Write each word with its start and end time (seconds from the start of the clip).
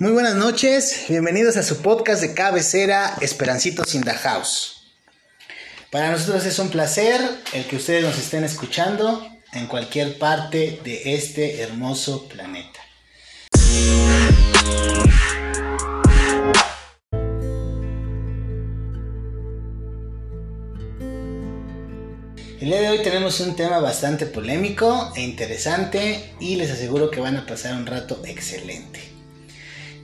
Muy 0.00 0.10
buenas 0.10 0.34
noches, 0.34 1.04
bienvenidos 1.08 1.56
a 1.56 1.62
su 1.62 1.80
podcast 1.80 2.20
de 2.20 2.34
cabecera 2.34 3.14
Esperancitos 3.20 3.94
in 3.94 4.02
the. 4.02 4.10
Para 5.92 6.10
nosotros 6.10 6.44
es 6.46 6.58
un 6.58 6.68
placer 6.68 7.20
el 7.52 7.64
que 7.66 7.76
ustedes 7.76 8.02
nos 8.02 8.18
estén 8.18 8.42
escuchando 8.42 9.24
en 9.52 9.68
cualquier 9.68 10.18
parte 10.18 10.80
de 10.82 11.14
este 11.14 11.60
hermoso 11.60 12.28
planeta. 12.28 12.80
El 22.60 22.68
día 22.68 22.80
de 22.80 22.88
hoy 22.88 23.02
tenemos 23.04 23.38
un 23.38 23.54
tema 23.54 23.78
bastante 23.78 24.26
polémico 24.26 25.12
e 25.14 25.22
interesante 25.22 26.34
y 26.40 26.56
les 26.56 26.72
aseguro 26.72 27.12
que 27.12 27.20
van 27.20 27.36
a 27.36 27.46
pasar 27.46 27.76
un 27.76 27.86
rato 27.86 28.20
excelente. 28.26 29.13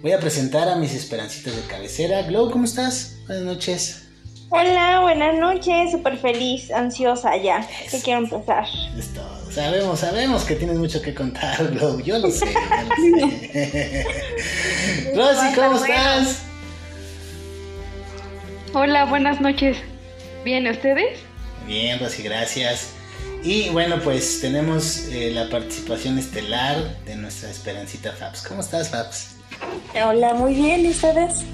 Voy 0.02 0.12
a 0.12 0.18
presentar 0.20 0.66
a 0.68 0.76
mis 0.76 0.94
esperancitas 0.94 1.54
de 1.54 1.62
cabecera. 1.62 2.22
Glow, 2.22 2.50
¿cómo 2.50 2.64
estás? 2.64 3.16
Buenas 3.26 3.44
noches. 3.44 4.06
Hola, 4.48 5.00
buenas 5.00 5.38
noches, 5.38 5.92
súper 5.92 6.16
feliz, 6.16 6.72
ansiosa 6.72 7.36
ya, 7.36 7.58
Eso. 7.84 7.98
que 7.98 8.02
quiero 8.02 8.20
empezar. 8.20 8.64
Es 8.98 9.08
todo. 9.14 9.52
Sabemos, 9.52 10.00
sabemos 10.00 10.44
que 10.44 10.56
tienes 10.56 10.78
mucho 10.78 11.02
que 11.02 11.14
contar, 11.14 11.68
Glow. 11.72 12.00
Yo 12.00 12.18
lo 12.18 12.30
sé, 12.30 12.46
yo 12.46 13.16
lo 13.16 13.30
sé. 13.30 14.06
Rosy, 15.14 15.54
¿cómo 15.54 15.76
estás? 15.76 16.42
Hola, 18.72 19.04
buenas 19.04 19.40
noches. 19.40 19.76
¿Bien 20.44 20.66
ustedes? 20.66 21.20
Bien, 21.66 22.00
Rosy, 22.00 22.22
gracias. 22.22 22.88
Y 23.44 23.68
bueno, 23.68 24.00
pues 24.02 24.40
tenemos 24.40 25.06
eh, 25.10 25.30
la 25.32 25.48
participación 25.50 26.18
estelar 26.18 27.04
de 27.04 27.16
nuestra 27.16 27.50
Esperancita 27.50 28.12
Fabs. 28.12 28.42
¿Cómo 28.42 28.62
estás, 28.62 28.88
Fabs? 28.88 29.39
Hola, 30.04 30.34
muy 30.34 30.54
bien, 30.54 30.84
¿y 30.86 30.90
ustedes? 30.90 31.44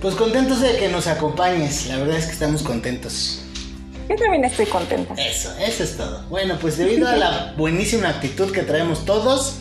Pues 0.00 0.14
contentos 0.14 0.60
de 0.60 0.76
que 0.76 0.88
nos 0.88 1.06
acompañes. 1.06 1.86
La 1.86 1.96
verdad 1.96 2.16
es 2.16 2.26
que 2.26 2.32
estamos 2.32 2.62
contentos. 2.62 3.42
Yo 4.08 4.16
también 4.16 4.44
estoy 4.44 4.66
contenta. 4.66 5.14
Eso, 5.14 5.52
eso 5.58 5.84
es 5.84 5.96
todo. 5.96 6.22
Bueno, 6.28 6.56
pues 6.60 6.78
debido 6.78 7.08
a 7.08 7.16
la 7.16 7.54
buenísima 7.58 8.08
actitud 8.08 8.52
que 8.52 8.62
traemos 8.62 9.04
todos 9.04 9.56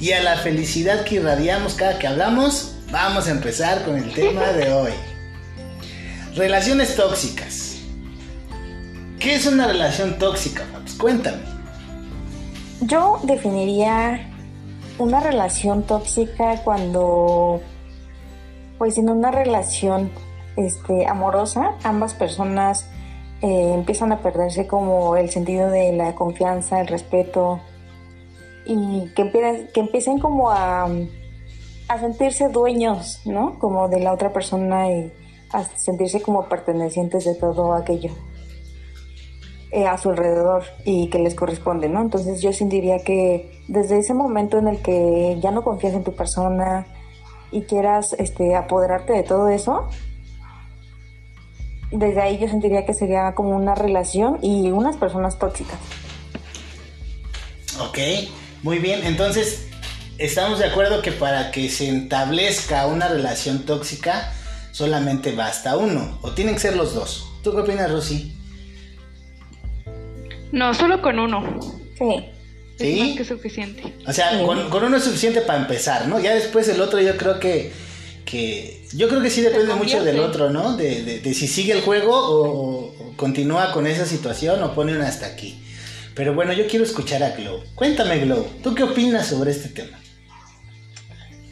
y 0.00 0.12
a 0.12 0.22
la 0.22 0.36
felicidad 0.36 1.04
que 1.04 1.16
irradiamos 1.16 1.74
cada 1.74 1.98
que 1.98 2.06
hablamos, 2.06 2.72
vamos 2.90 3.26
a 3.28 3.30
empezar 3.30 3.84
con 3.84 3.96
el 3.96 4.12
tema 4.12 4.48
de 4.52 4.72
hoy. 4.72 4.92
Relaciones 6.34 6.96
tóxicas. 6.96 7.76
¿Qué 9.18 9.34
es 9.34 9.46
una 9.46 9.66
relación 9.66 10.18
tóxica, 10.18 10.66
Fabs? 10.72 10.94
Cuéntame. 10.94 11.38
Yo 12.82 13.20
definiría 13.22 14.30
una 14.98 15.20
relación 15.20 15.82
tóxica 15.82 16.62
cuando, 16.64 17.60
pues 18.78 18.98
en 18.98 19.10
una 19.10 19.30
relación 19.30 20.10
este, 20.56 21.06
amorosa, 21.06 21.74
ambas 21.84 22.14
personas 22.14 22.88
eh, 23.42 23.72
empiezan 23.74 24.12
a 24.12 24.20
perderse 24.22 24.66
como 24.66 25.16
el 25.16 25.30
sentido 25.30 25.70
de 25.70 25.92
la 25.92 26.14
confianza, 26.14 26.80
el 26.80 26.86
respeto 26.86 27.60
y 28.64 29.12
que, 29.14 29.22
empiecen- 29.22 29.70
que 29.72 29.80
empiecen 29.80 30.18
como 30.18 30.50
a, 30.50 30.88
a 31.88 31.98
sentirse 32.00 32.48
dueños, 32.48 33.20
¿no? 33.26 33.58
Como 33.58 33.88
de 33.88 34.00
la 34.00 34.12
otra 34.12 34.32
persona 34.32 34.90
y 34.90 35.12
a 35.52 35.62
sentirse 35.62 36.22
como 36.22 36.48
pertenecientes 36.48 37.24
de 37.24 37.34
todo 37.34 37.74
aquello 37.74 38.10
eh, 39.70 39.86
a 39.86 39.96
su 39.98 40.10
alrededor 40.10 40.64
y 40.84 41.08
que 41.10 41.18
les 41.18 41.34
corresponde, 41.34 41.88
¿no? 41.88 42.00
Entonces 42.00 42.40
yo 42.40 42.52
sí 42.52 42.64
diría 42.64 42.98
que 43.04 43.55
desde 43.68 43.98
ese 43.98 44.14
momento 44.14 44.58
en 44.58 44.68
el 44.68 44.80
que 44.80 45.38
ya 45.40 45.50
no 45.50 45.62
confías 45.62 45.94
en 45.94 46.04
tu 46.04 46.14
persona 46.14 46.86
y 47.50 47.62
quieras 47.62 48.14
este, 48.18 48.54
apoderarte 48.54 49.12
de 49.12 49.22
todo 49.22 49.48
eso, 49.48 49.88
desde 51.90 52.20
ahí 52.20 52.38
yo 52.38 52.48
sentiría 52.48 52.84
que 52.84 52.94
sería 52.94 53.34
como 53.34 53.50
una 53.50 53.74
relación 53.74 54.38
y 54.42 54.70
unas 54.70 54.96
personas 54.96 55.38
tóxicas. 55.38 55.78
Ok, 57.80 57.98
muy 58.62 58.78
bien. 58.78 59.04
Entonces, 59.04 59.68
estamos 60.18 60.58
de 60.58 60.66
acuerdo 60.66 61.02
que 61.02 61.12
para 61.12 61.50
que 61.50 61.68
se 61.68 61.88
establezca 61.90 62.86
una 62.86 63.08
relación 63.08 63.64
tóxica, 63.64 64.32
solamente 64.72 65.34
basta 65.34 65.76
uno. 65.76 66.18
O 66.22 66.32
tienen 66.32 66.54
que 66.54 66.60
ser 66.60 66.76
los 66.76 66.94
dos. 66.94 67.32
¿Tú 67.42 67.52
qué 67.52 67.60
opinas, 67.60 67.90
Rosy? 67.90 68.34
No, 70.52 70.74
solo 70.74 71.02
con 71.02 71.18
uno. 71.18 71.42
Sí. 71.98 72.35
¿Sí? 72.78 73.00
Es 73.00 73.06
más 73.08 73.16
que 73.16 73.24
suficiente. 73.24 73.82
O 74.06 74.12
sea, 74.12 74.30
Sí. 74.38 74.44
con, 74.44 74.68
con 74.70 74.84
uno 74.84 74.96
es 74.98 75.04
suficiente 75.04 75.40
para 75.40 75.60
empezar, 75.60 76.08
¿no? 76.08 76.18
Ya 76.20 76.34
después 76.34 76.68
el 76.68 76.80
otro 76.80 77.00
yo 77.00 77.16
creo 77.16 77.38
que... 77.40 77.72
que 78.24 78.84
yo 78.92 79.08
creo 79.08 79.20
que 79.22 79.30
sí 79.30 79.40
depende 79.40 79.74
mucho 79.74 80.02
del 80.04 80.20
otro, 80.20 80.50
¿no? 80.50 80.76
De, 80.76 81.02
de- 81.02 81.20
de 81.20 81.34
si 81.34 81.48
sigue 81.48 81.72
el 81.72 81.80
juego 81.82 82.14
o, 82.16 82.86
o 83.10 83.16
continúa 83.16 83.72
con 83.72 83.86
esa 83.86 84.06
situación 84.06 84.62
o 84.62 84.74
pone 84.74 84.94
un 84.94 85.02
hasta 85.02 85.26
aquí. 85.26 85.58
Pero 86.14 86.34
bueno, 86.34 86.52
yo 86.54 86.66
quiero 86.66 86.84
escuchar 86.84 87.22
a 87.22 87.30
Glow. 87.30 87.62
Cuéntame, 87.74 88.18
Glow, 88.20 88.46
¿tú 88.62 88.74
qué 88.74 88.84
opinas 88.84 89.26
sobre 89.26 89.50
este 89.50 89.68
tema? 89.68 89.98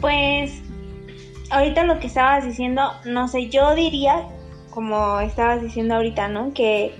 Pues, 0.00 0.52
ahorita 1.50 1.84
lo 1.84 1.98
que 2.00 2.06
estabas 2.06 2.44
diciendo, 2.46 2.92
no 3.04 3.28
sé, 3.28 3.48
yo 3.48 3.74
diría, 3.74 4.26
como 4.70 5.20
estabas 5.20 5.62
diciendo 5.62 5.94
ahorita, 5.94 6.28
¿no? 6.28 6.52
Que 6.54 6.94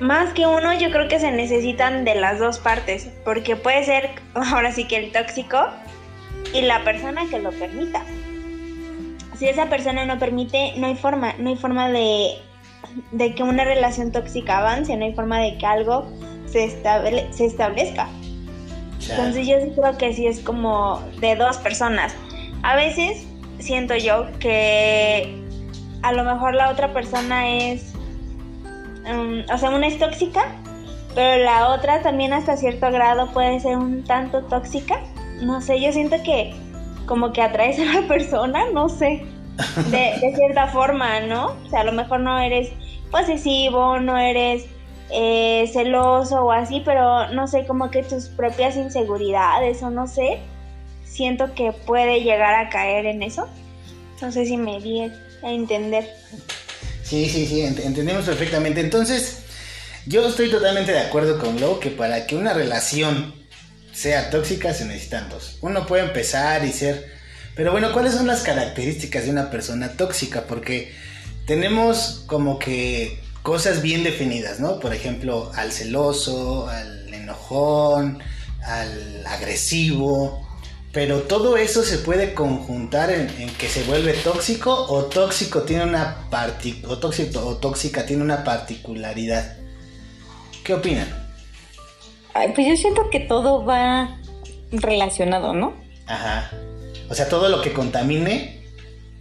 más 0.00 0.32
que 0.32 0.46
uno, 0.46 0.72
yo 0.78 0.90
creo 0.90 1.08
que 1.08 1.20
se 1.20 1.30
necesitan 1.30 2.04
de 2.04 2.14
las 2.14 2.38
dos 2.38 2.58
partes, 2.58 3.08
porque 3.24 3.56
puede 3.56 3.84
ser 3.84 4.10
ahora 4.34 4.72
sí 4.72 4.84
que 4.84 4.96
el 4.96 5.12
tóxico 5.12 5.58
y 6.54 6.62
la 6.62 6.82
persona 6.84 7.22
que 7.30 7.38
lo 7.38 7.50
permita. 7.52 8.02
Si 9.38 9.48
esa 9.48 9.66
persona 9.70 10.04
no 10.04 10.18
permite, 10.18 10.74
no 10.76 10.86
hay 10.86 10.96
forma, 10.96 11.34
no 11.38 11.48
hay 11.50 11.56
forma 11.56 11.90
de, 11.90 12.32
de 13.12 13.34
que 13.34 13.42
una 13.42 13.64
relación 13.64 14.12
tóxica 14.12 14.58
avance, 14.58 14.94
no 14.96 15.04
hay 15.06 15.14
forma 15.14 15.40
de 15.40 15.56
que 15.56 15.64
algo 15.66 16.10
se, 16.46 16.64
estable- 16.64 17.32
se 17.32 17.46
establezca. 17.46 18.08
Entonces 19.08 19.46
yo 19.46 19.56
sí 19.62 19.72
creo 19.74 19.96
que 19.96 20.12
sí 20.12 20.26
es 20.26 20.40
como 20.40 21.00
de 21.20 21.36
dos 21.36 21.56
personas. 21.58 22.14
A 22.62 22.76
veces 22.76 23.26
siento 23.58 23.96
yo 23.96 24.26
que 24.38 25.34
a 26.02 26.12
lo 26.12 26.22
mejor 26.24 26.54
la 26.54 26.70
otra 26.70 26.92
persona 26.92 27.48
es, 27.48 27.89
mm, 29.04 29.52
o 29.52 29.58
sea, 29.58 29.70
una 29.70 29.86
es 29.86 29.98
tóxica, 29.98 30.56
pero 31.14 31.44
la 31.44 31.68
otra 31.68 32.02
también 32.02 32.32
hasta 32.32 32.56
cierto 32.56 32.90
grado 32.90 33.30
puede 33.32 33.60
ser 33.60 33.76
un 33.76 34.04
tanto 34.04 34.42
tóxica. 34.44 35.00
No 35.42 35.60
sé, 35.60 35.80
yo 35.80 35.92
siento 35.92 36.16
que 36.22 36.54
como 37.06 37.32
que 37.32 37.42
atraes 37.42 37.78
a 37.78 38.00
la 38.00 38.02
persona, 38.08 38.64
no 38.72 38.88
sé, 38.88 39.24
de, 39.90 40.18
de 40.20 40.34
cierta 40.36 40.68
forma, 40.68 41.20
¿no? 41.20 41.56
O 41.66 41.70
sea, 41.70 41.80
a 41.80 41.84
lo 41.84 41.92
mejor 41.92 42.20
no 42.20 42.38
eres 42.38 42.70
posesivo, 43.10 43.98
no 43.98 44.16
eres 44.16 44.66
eh, 45.10 45.68
celoso 45.72 46.44
o 46.44 46.52
así, 46.52 46.82
pero 46.84 47.28
no 47.32 47.48
sé, 47.48 47.66
como 47.66 47.90
que 47.90 48.02
tus 48.02 48.26
propias 48.26 48.76
inseguridades 48.76 49.82
o 49.82 49.90
no 49.90 50.06
sé, 50.06 50.38
siento 51.04 51.52
que 51.54 51.72
puede 51.72 52.22
llegar 52.22 52.54
a 52.54 52.68
caer 52.68 53.06
en 53.06 53.22
eso. 53.22 53.48
No 54.22 54.30
sé 54.30 54.46
si 54.46 54.56
me 54.56 54.80
di 54.80 55.00
a 55.00 55.50
entender. 55.50 56.08
Sí, 57.10 57.28
sí, 57.28 57.46
sí, 57.46 57.62
ent- 57.62 57.80
entendemos 57.84 58.24
perfectamente. 58.24 58.80
Entonces, 58.80 59.38
yo 60.06 60.28
estoy 60.28 60.48
totalmente 60.50 60.92
de 60.92 61.00
acuerdo 61.00 61.38
con 61.40 61.56
Glow 61.56 61.80
que 61.80 61.90
para 61.90 62.26
que 62.26 62.36
una 62.36 62.54
relación 62.54 63.34
sea 63.92 64.30
tóxica 64.30 64.72
se 64.74 64.84
necesitan 64.84 65.28
dos. 65.28 65.58
Uno 65.60 65.86
puede 65.86 66.04
empezar 66.04 66.64
y 66.64 66.72
ser... 66.72 67.10
Pero 67.56 67.72
bueno, 67.72 67.92
¿cuáles 67.92 68.14
son 68.14 68.28
las 68.28 68.42
características 68.42 69.24
de 69.24 69.30
una 69.30 69.50
persona 69.50 69.90
tóxica? 69.96 70.44
Porque 70.46 70.94
tenemos 71.46 72.22
como 72.26 72.60
que 72.60 73.20
cosas 73.42 73.82
bien 73.82 74.04
definidas, 74.04 74.60
¿no? 74.60 74.78
Por 74.78 74.94
ejemplo, 74.94 75.50
al 75.56 75.72
celoso, 75.72 76.68
al 76.68 77.12
enojón, 77.12 78.22
al 78.62 79.26
agresivo. 79.26 80.48
Pero 80.92 81.22
todo 81.22 81.56
eso 81.56 81.84
se 81.84 81.98
puede 81.98 82.34
conjuntar 82.34 83.10
en, 83.10 83.28
en 83.40 83.48
que 83.54 83.68
se 83.68 83.84
vuelve 83.84 84.12
tóxico 84.12 84.86
o 84.88 85.04
tóxico 85.04 85.62
tiene 85.62 85.84
una 85.84 86.28
o 86.88 86.98
tóxico 86.98 87.46
o 87.46 87.56
tóxica 87.58 88.06
tiene 88.06 88.24
una 88.24 88.42
particularidad. 88.42 89.56
¿Qué 90.64 90.74
opinan? 90.74 91.08
Ay, 92.34 92.52
pues 92.54 92.66
yo 92.66 92.76
siento 92.76 93.08
que 93.10 93.20
todo 93.20 93.64
va 93.64 94.18
relacionado, 94.72 95.54
¿no? 95.54 95.74
Ajá. 96.06 96.50
O 97.08 97.14
sea, 97.14 97.28
todo 97.28 97.48
lo 97.48 97.62
que 97.62 97.72
contamine 97.72 98.60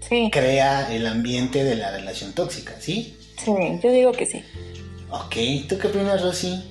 Sí, 0.08 0.30
crea 0.32 0.92
el 0.94 1.06
ambiente 1.06 1.64
de 1.64 1.76
la 1.76 1.92
relación 1.92 2.34
tóxica, 2.34 2.76
¿sí? 2.80 3.16
sí, 3.38 3.52
yo 3.84 3.92
digo 3.92 4.12
que 4.12 4.26
sí. 4.26 4.44
Ok, 5.12 5.68
¿tú 5.68 5.78
qué 5.78 5.88
opinas, 5.88 6.22
Rosy? 6.22 6.64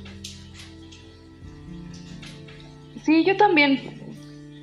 Sí, 3.04 3.24
yo 3.24 3.36
también 3.36 3.97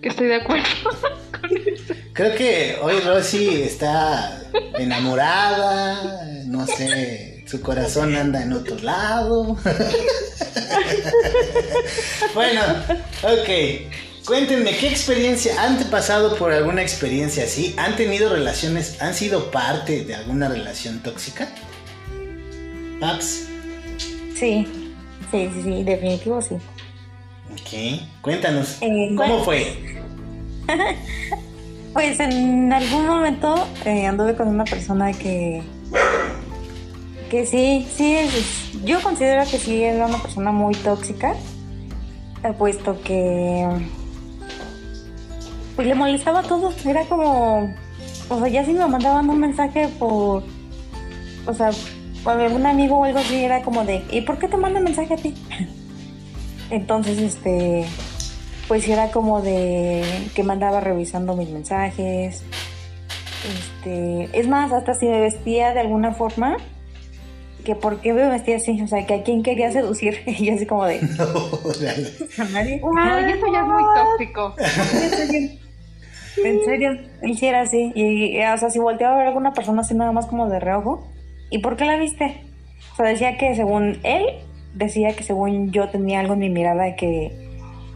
estoy 0.09 0.27
de 0.27 0.35
acuerdo 0.35 0.65
con 1.39 1.57
eso. 1.57 1.93
Creo 2.13 2.35
que 2.35 2.77
hoy 2.81 2.99
Rosy 3.01 3.61
está 3.63 4.41
enamorada, 4.77 6.23
no 6.45 6.65
sé, 6.65 7.43
su 7.47 7.61
corazón 7.61 8.15
anda 8.15 8.41
en 8.41 8.53
otro 8.53 8.77
lado. 8.79 9.57
bueno, 12.33 12.61
ok. 13.23 13.49
Cuéntenme, 14.25 14.75
¿qué 14.77 14.87
experiencia 14.87 15.61
han 15.61 15.77
pasado 15.91 16.35
por 16.35 16.51
alguna 16.51 16.81
experiencia 16.81 17.43
así? 17.43 17.75
¿Han 17.77 17.95
tenido 17.95 18.29
relaciones, 18.29 18.99
han 19.01 19.13
sido 19.13 19.51
parte 19.51 20.03
de 20.03 20.15
alguna 20.15 20.49
relación 20.49 21.03
tóxica? 21.03 21.47
Paps. 22.99 23.45
Sí, 24.35 24.67
sí, 25.31 25.49
sí, 25.53 25.61
sí, 25.63 25.83
definitivo 25.83 26.41
sí. 26.41 26.55
Ok, 27.51 28.01
cuéntanos, 28.21 28.77
Eh, 28.81 29.13
¿cómo 29.15 29.43
fue? 29.43 29.84
Pues 31.93 32.19
en 32.19 32.73
algún 32.73 33.07
momento 33.07 33.55
eh, 33.85 34.05
anduve 34.05 34.35
con 34.35 34.49
una 34.49 34.65
persona 34.65 35.13
que 35.13 35.63
que 37.29 37.45
sí, 37.45 37.87
sí, 37.95 38.15
es- 38.17 38.83
yo 38.83 39.01
considero 39.01 39.49
que 39.49 39.57
sí 39.57 39.81
era 39.81 40.05
una 40.05 40.17
persona 40.21 40.51
muy 40.51 40.75
tóxica, 40.75 41.33
puesto 42.59 43.01
que 43.01 43.65
pues 45.75 45.87
le 45.87 45.95
molestaba 45.95 46.43
todo, 46.43 46.71
era 46.85 47.03
como, 47.05 47.73
o 48.29 48.39
sea, 48.39 48.47
ya 48.47 48.63
si 48.65 48.73
me 48.73 48.85
mandaban 48.87 49.29
un 49.29 49.39
mensaje 49.39 49.87
por, 49.99 50.43
o 51.47 51.53
sea, 51.53 51.71
por 52.23 52.39
algún 52.39 52.65
amigo 52.65 52.97
o 52.99 53.03
algo 53.05 53.19
así, 53.19 53.43
era 53.43 53.61
como 53.61 53.83
de, 53.83 54.03
¿y 54.11 54.21
por 54.21 54.37
qué 54.37 54.47
te 54.47 54.57
manda 54.57 54.79
mensaje 54.79 55.13
a 55.13 55.17
ti? 55.17 55.33
Entonces, 56.69 57.17
este, 57.19 57.85
pues 58.67 58.87
era 58.87 59.11
como 59.11 59.41
de 59.41 60.03
que 60.33 60.43
me 60.43 60.53
andaba 60.53 60.79
revisando 60.79 61.35
mis 61.35 61.49
mensajes. 61.49 62.43
Este, 63.45 64.29
es 64.39 64.47
más, 64.47 64.71
hasta 64.73 64.93
si 64.95 65.05
me 65.07 65.21
vestía 65.21 65.73
de 65.73 65.81
alguna 65.81 66.13
forma, 66.13 66.57
que 67.63 67.75
por 67.75 67.99
qué 67.99 68.13
me 68.13 68.27
vestía 68.29 68.57
así, 68.57 68.81
o 68.81 68.87
sea, 68.87 69.05
que 69.05 69.15
a 69.15 69.23
quién 69.23 69.43
quería 69.43 69.71
seducir, 69.71 70.19
y 70.25 70.49
así 70.49 70.65
como 70.65 70.85
de, 70.85 71.01
No. 71.01 71.25
¿a 72.37 72.49
nadie? 72.49 72.81
No, 72.81 73.19
y 73.19 73.31
eso 73.31 73.45
ya 73.51 73.61
es 73.61 73.67
muy 73.67 73.83
tóxico. 73.95 74.55
En 76.43 76.65
serio, 76.65 76.91
él 77.21 77.37
sí 77.37 77.45
era 77.45 77.61
así. 77.61 77.93
Y, 77.95 78.37
o 78.43 78.57
sea, 78.57 78.69
si 78.69 78.77
volteaba 78.77 79.13
a 79.13 79.17
ver 79.17 79.25
a 79.27 79.29
alguna 79.29 79.53
persona 79.53 79.83
así 79.83 79.93
nada 79.93 80.11
más 80.11 80.25
como 80.25 80.49
de 80.49 80.59
reojo, 80.59 81.07
¿y 81.49 81.59
por 81.59 81.77
qué 81.77 81.85
la 81.85 81.95
viste? 81.95 82.43
O 82.91 82.95
sea, 82.97 83.05
decía 83.05 83.37
que 83.37 83.55
según 83.55 83.99
él, 84.03 84.25
decía 84.73 85.15
que 85.15 85.23
según 85.23 85.71
yo 85.71 85.87
tenía 85.87 86.19
algo 86.19 86.33
en 86.33 86.39
mi 86.39 86.49
mirada 86.49 86.97
que, 86.97 87.44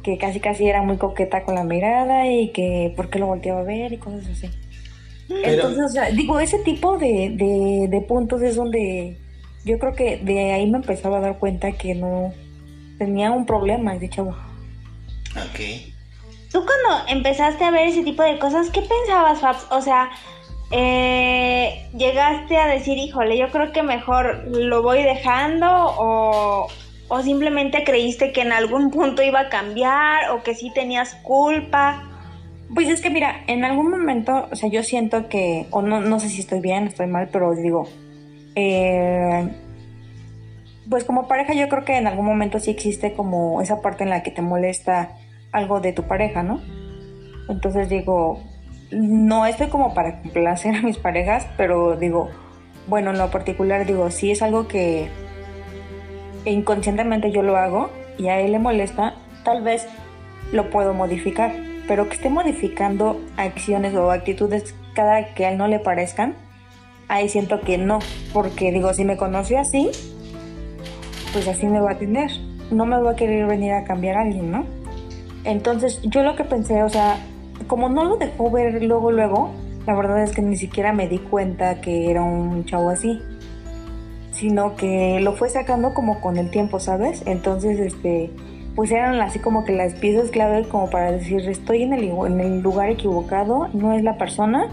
que 0.04 0.18
casi 0.18 0.40
casi 0.40 0.68
era 0.68 0.82
muy 0.82 0.98
coqueta 0.98 1.44
con 1.44 1.56
la 1.56 1.64
mirada 1.64 2.28
y 2.28 2.50
que 2.50 2.94
por 2.96 3.10
qué 3.10 3.20
lo 3.20 3.28
volteaba 3.28 3.60
a 3.62 3.64
ver 3.64 3.94
y 3.94 3.98
cosas 3.98 4.28
así. 4.28 4.50
Pero- 5.28 5.46
Entonces, 5.68 5.84
o 5.86 5.90
sea, 5.90 6.10
digo, 6.12 6.40
ese 6.40 6.60
tipo 6.60 6.98
de, 6.98 7.32
de, 7.36 7.88
de 7.90 8.02
puntos 8.02 8.42
es 8.42 8.56
donde 8.56 9.18
yo 9.66 9.78
creo 9.78 9.94
que 9.94 10.18
de 10.18 10.54
ahí 10.54 10.68
me 10.70 10.78
empezaba 10.78 11.18
a 11.18 11.22
dar 11.22 11.38
cuenta 11.38 11.72
que 11.74 11.94
no 11.96 12.34
tenía 12.98 13.32
un 13.32 13.46
problema 13.46 13.96
ese 13.96 14.10
chavo. 14.10 14.32
Ok. 15.36 15.60
Tú 16.52 16.66
cuando 16.66 17.08
empezaste 17.10 17.64
a 17.64 17.70
ver 17.72 17.88
ese 17.90 18.04
tipo 18.04 18.24
de 18.24 18.40
cosas, 18.40 18.70
¿qué 18.72 18.82
pensabas, 18.82 19.40
Fabs? 19.40 19.68
O 19.70 19.82
sea, 19.82 20.10
eh, 20.72 21.88
llegaste 21.96 22.58
a 22.58 22.68
decir, 22.68 22.98
híjole, 22.98 23.38
yo 23.38 23.50
creo 23.50 23.72
que 23.72 23.84
mejor 23.84 24.48
lo 24.48 24.82
voy 24.82 25.04
dejando 25.04 25.68
o, 25.70 26.68
o 27.10 27.22
simplemente 27.22 27.84
creíste 27.84 28.32
que 28.32 28.42
en 28.42 28.54
algún 28.54 28.92
punto 28.92 29.24
iba 29.24 29.42
a 29.42 29.50
cambiar 29.50 30.32
o 30.32 30.44
que 30.44 30.56
sí 30.56 30.72
tenías 30.74 31.16
culpa. 31.16 32.04
Pues 32.74 32.88
es 32.88 33.02
que 33.02 33.10
mira, 33.10 33.44
en 33.48 33.66
algún 33.66 33.90
momento, 33.90 34.48
o 34.52 34.56
sea, 34.56 34.70
yo 34.70 34.84
siento 34.84 35.28
que, 35.28 35.66
o 35.72 35.82
no, 35.82 36.02
no 36.02 36.20
sé 36.20 36.30
si 36.30 36.42
estoy 36.42 36.62
bien, 36.62 36.86
estoy 36.86 37.08
mal, 37.08 37.30
pero 37.32 37.56
digo, 37.56 37.90
eh, 38.56 39.50
pues 40.88 41.04
como 41.04 41.28
pareja 41.28 41.54
yo 41.54 41.68
creo 41.68 41.84
que 41.84 41.98
en 41.98 42.06
algún 42.06 42.26
momento 42.26 42.60
sí 42.60 42.70
existe 42.70 43.14
como 43.14 43.62
esa 43.62 43.82
parte 43.82 44.04
en 44.04 44.12
la 44.12 44.22
que 44.22 44.32
te 44.32 44.44
molesta 44.44 45.18
algo 45.52 45.80
de 45.80 45.94
tu 45.94 46.04
pareja, 46.04 46.44
¿no? 46.44 46.62
Entonces 47.50 47.90
digo, 47.90 48.40
no 48.92 49.48
estoy 49.48 49.68
como 49.68 49.96
para 49.96 50.22
complacer 50.22 50.76
a 50.76 50.82
mis 50.84 50.98
parejas, 50.98 51.48
pero 51.58 51.96
digo, 51.96 52.30
bueno, 52.88 53.10
en 53.10 53.18
lo 53.18 53.32
particular 53.32 53.88
digo, 53.88 54.12
si 54.12 54.30
es 54.30 54.44
algo 54.44 54.68
que 54.68 55.10
inconscientemente 56.52 57.32
yo 57.32 57.42
lo 57.42 57.58
hago 57.58 57.90
y 58.18 58.28
a 58.28 58.40
él 58.40 58.52
le 58.52 58.60
molesta, 58.60 59.16
tal 59.44 59.64
vez 59.64 59.88
lo 60.52 60.70
puedo 60.70 60.94
modificar, 60.94 61.54
pero 61.88 62.08
que 62.08 62.16
esté 62.16 62.30
modificando 62.30 63.20
acciones 63.38 63.96
o 63.96 64.12
actitudes 64.12 64.76
cada 64.94 65.34
que 65.34 65.46
a 65.46 65.52
él 65.52 65.58
no 65.58 65.68
le 65.68 65.80
parezcan, 65.80 66.36
ahí 67.08 67.30
siento 67.30 67.62
que 67.62 67.78
no, 67.78 68.00
porque 68.34 68.72
digo, 68.72 68.94
si 68.94 69.06
me 69.06 69.18
conoció 69.18 69.60
así, 69.60 69.90
pues 71.34 71.48
así 71.48 71.68
me 71.68 71.80
va 71.80 71.92
a 71.92 71.98
tener, 71.98 72.30
no 72.72 72.86
me 72.86 73.00
va 73.02 73.12
a 73.12 73.16
querer 73.16 73.46
venir 73.46 73.74
a 73.74 73.84
cambiar 73.84 74.18
a 74.18 74.22
alguien, 74.22 74.52
¿no? 74.52 74.66
Entonces 75.44 76.02
yo 76.04 76.24
lo 76.24 76.36
que 76.36 76.44
pensé, 76.44 76.84
o 76.84 76.90
sea, 76.90 77.18
como 77.68 77.90
no 77.90 78.04
lo 78.04 78.18
dejó 78.18 78.52
ver 78.52 78.84
luego, 78.84 79.12
luego, 79.12 79.52
la 79.86 79.96
verdad 79.96 80.24
es 80.24 80.32
que 80.32 80.42
ni 80.42 80.58
siquiera 80.58 80.94
me 80.94 81.08
di 81.08 81.20
cuenta 81.20 81.82
que 81.82 82.12
era 82.12 82.22
un 82.22 82.66
chavo 82.66 82.90
así, 82.90 83.22
sino 84.40 84.78
que 84.78 85.20
lo 85.20 85.34
fue 85.34 85.50
sacando 85.50 85.94
como 85.94 86.22
con 86.22 86.38
el 86.38 86.50
tiempo, 86.50 86.80
¿sabes? 86.80 87.24
Entonces, 87.26 87.78
este, 87.78 88.32
pues 88.74 88.90
eran 88.90 89.20
así 89.20 89.40
como 89.40 89.66
que 89.66 89.74
las 89.74 89.96
piezas 89.96 90.32
clave 90.32 90.66
como 90.70 90.90
para 90.90 91.12
decir, 91.12 91.42
estoy 91.50 91.84
en 91.84 91.92
el, 91.92 92.06
en 92.06 92.40
el 92.40 92.62
lugar 92.62 92.90
equivocado, 92.90 93.68
no 93.74 93.92
es 93.92 94.02
la 94.02 94.18
persona. 94.18 94.70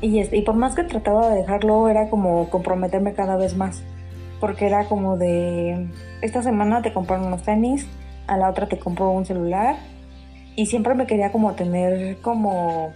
Y, 0.00 0.20
este, 0.20 0.36
y 0.36 0.42
por 0.42 0.54
más 0.54 0.76
que 0.76 0.84
trataba 0.84 1.30
de 1.30 1.38
dejarlo, 1.38 1.88
era 1.88 2.08
como 2.10 2.48
comprometerme 2.48 3.12
cada 3.12 3.36
vez 3.36 3.56
más. 3.56 3.82
Porque 4.38 4.66
era 4.66 4.84
como 4.84 5.16
de, 5.16 5.88
esta 6.22 6.44
semana 6.44 6.80
te 6.80 6.92
compraron 6.92 7.26
unos 7.26 7.42
tenis, 7.42 7.88
a 8.28 8.36
la 8.36 8.50
otra 8.50 8.68
te 8.68 8.78
compro 8.78 9.10
un 9.10 9.26
celular. 9.26 9.74
Y 10.54 10.66
siempre 10.66 10.94
me 10.94 11.08
quería 11.08 11.32
como 11.32 11.54
tener 11.54 12.18
como... 12.18 12.92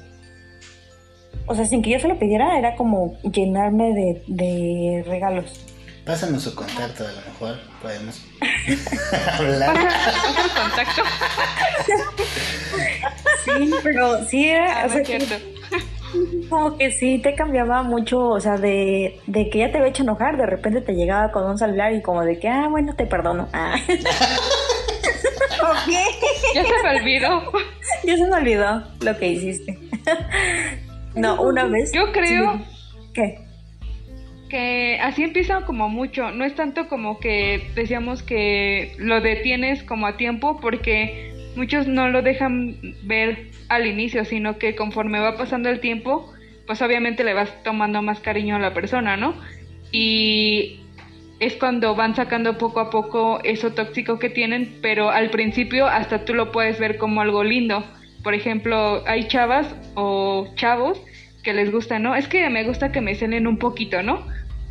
O 1.49 1.55
sea, 1.55 1.65
sin 1.65 1.83
que 1.83 1.91
yo 1.91 1.99
se 1.99 2.09
lo 2.09 2.19
pidiera, 2.19 2.59
era 2.59 2.77
como 2.77 3.19
llenarme 3.23 3.93
de, 3.95 4.23
de 4.27 5.05
regalos. 5.07 5.65
Pásanos 6.05 6.43
su 6.43 6.55
contacto, 6.55 7.05
a 7.07 7.11
lo 7.13 7.21
mejor 7.33 7.57
podemos 7.83 8.25
hablar. 9.39 9.77
El 9.77 10.51
contacto. 10.63 11.03
Sí, 13.45 13.71
pero 13.83 14.25
sí 14.27 14.49
era, 14.49 14.83
Ah, 14.83 14.85
o 14.85 14.89
no 14.89 14.93
sea, 14.93 15.01
es 15.03 15.07
cierto. 15.09 15.35
como 16.49 16.77
que 16.79 16.91
sí 16.93 17.19
te 17.23 17.35
cambiaba 17.35 17.83
mucho, 17.83 18.21
o 18.29 18.41
sea, 18.41 18.57
de, 18.57 19.21
de 19.27 19.51
que 19.51 19.59
ya 19.59 19.71
te 19.71 19.79
había 19.79 19.91
hecho 19.91 20.03
enojar, 20.03 20.37
de 20.39 20.47
repente 20.47 20.81
te 20.81 20.95
llegaba 20.95 21.31
con 21.31 21.45
un 21.45 21.59
celular 21.59 21.93
y 21.93 22.01
como 22.01 22.23
de 22.25 22.39
que, 22.39 22.49
ah, 22.49 22.69
bueno, 22.71 22.95
te 22.95 23.05
perdono. 23.07 23.49
Ah. 23.53 23.75
Ok. 25.63 25.93
Ya 26.55 26.63
se 26.65 26.83
me 26.83 26.99
olvidó. 27.01 27.53
ya 28.05 28.17
se 28.17 28.25
me 28.27 28.37
olvidó 28.37 28.83
lo 29.01 29.17
que 29.19 29.29
hiciste. 29.29 29.79
No, 31.15 31.41
una 31.43 31.67
vez. 31.67 31.93
Yo 31.93 32.13
creo 32.13 32.59
sí. 32.59 33.09
¿Qué? 33.15 33.49
que 34.49 34.99
así 35.01 35.23
empieza 35.23 35.63
como 35.63 35.89
mucho. 35.89 36.31
No 36.31 36.45
es 36.45 36.55
tanto 36.55 36.89
como 36.89 37.21
que 37.21 37.71
decíamos 37.75 38.23
que 38.23 38.95
lo 38.99 39.21
detienes 39.21 39.83
como 39.83 40.07
a 40.07 40.17
tiempo 40.17 40.59
porque 40.61 41.33
muchos 41.57 41.87
no 41.87 42.09
lo 42.09 42.23
dejan 42.23 42.77
ver 43.05 43.49
al 43.69 43.87
inicio, 43.87 44.25
sino 44.25 44.59
que 44.59 44.75
conforme 44.75 45.21
va 45.21 45.37
pasando 45.37 45.69
el 45.69 45.81
tiempo, 45.81 46.33
pues 46.67 46.81
obviamente 46.83 47.25
le 47.25 47.35
vas 47.35 47.63
tomando 47.63 48.03
más 48.03 48.21
cariño 48.21 48.57
a 48.57 48.61
la 48.61 48.75
persona, 48.75 49.17
¿no? 49.17 49.35
Y 49.93 50.81
es 51.41 51.55
cuando 51.55 51.95
van 51.95 52.17
sacando 52.17 52.59
poco 52.59 52.81
a 52.81 52.91
poco 52.91 53.41
eso 53.45 53.73
tóxico 53.73 54.19
que 54.19 54.31
tienen, 54.31 54.79
pero 54.83 55.11
al 55.11 55.31
principio 55.31 55.87
hasta 55.87 56.25
tú 56.25 56.35
lo 56.35 56.53
puedes 56.53 56.79
ver 56.79 56.97
como 56.99 57.21
algo 57.21 57.45
lindo. 57.45 57.85
Por 58.23 58.35
ejemplo, 58.35 59.03
hay 59.07 59.29
chavas 59.29 59.75
o 59.95 60.49
chavos 60.55 61.01
que 61.43 61.53
les 61.55 61.71
gusta, 61.71 61.99
¿no? 61.99 62.15
Es 62.15 62.29
que 62.29 62.49
me 62.51 62.65
gusta 62.65 62.93
que 62.93 63.01
me 63.01 63.15
cenen 63.15 63.47
un 63.47 63.59
poquito, 63.59 64.03
¿no? 64.03 64.27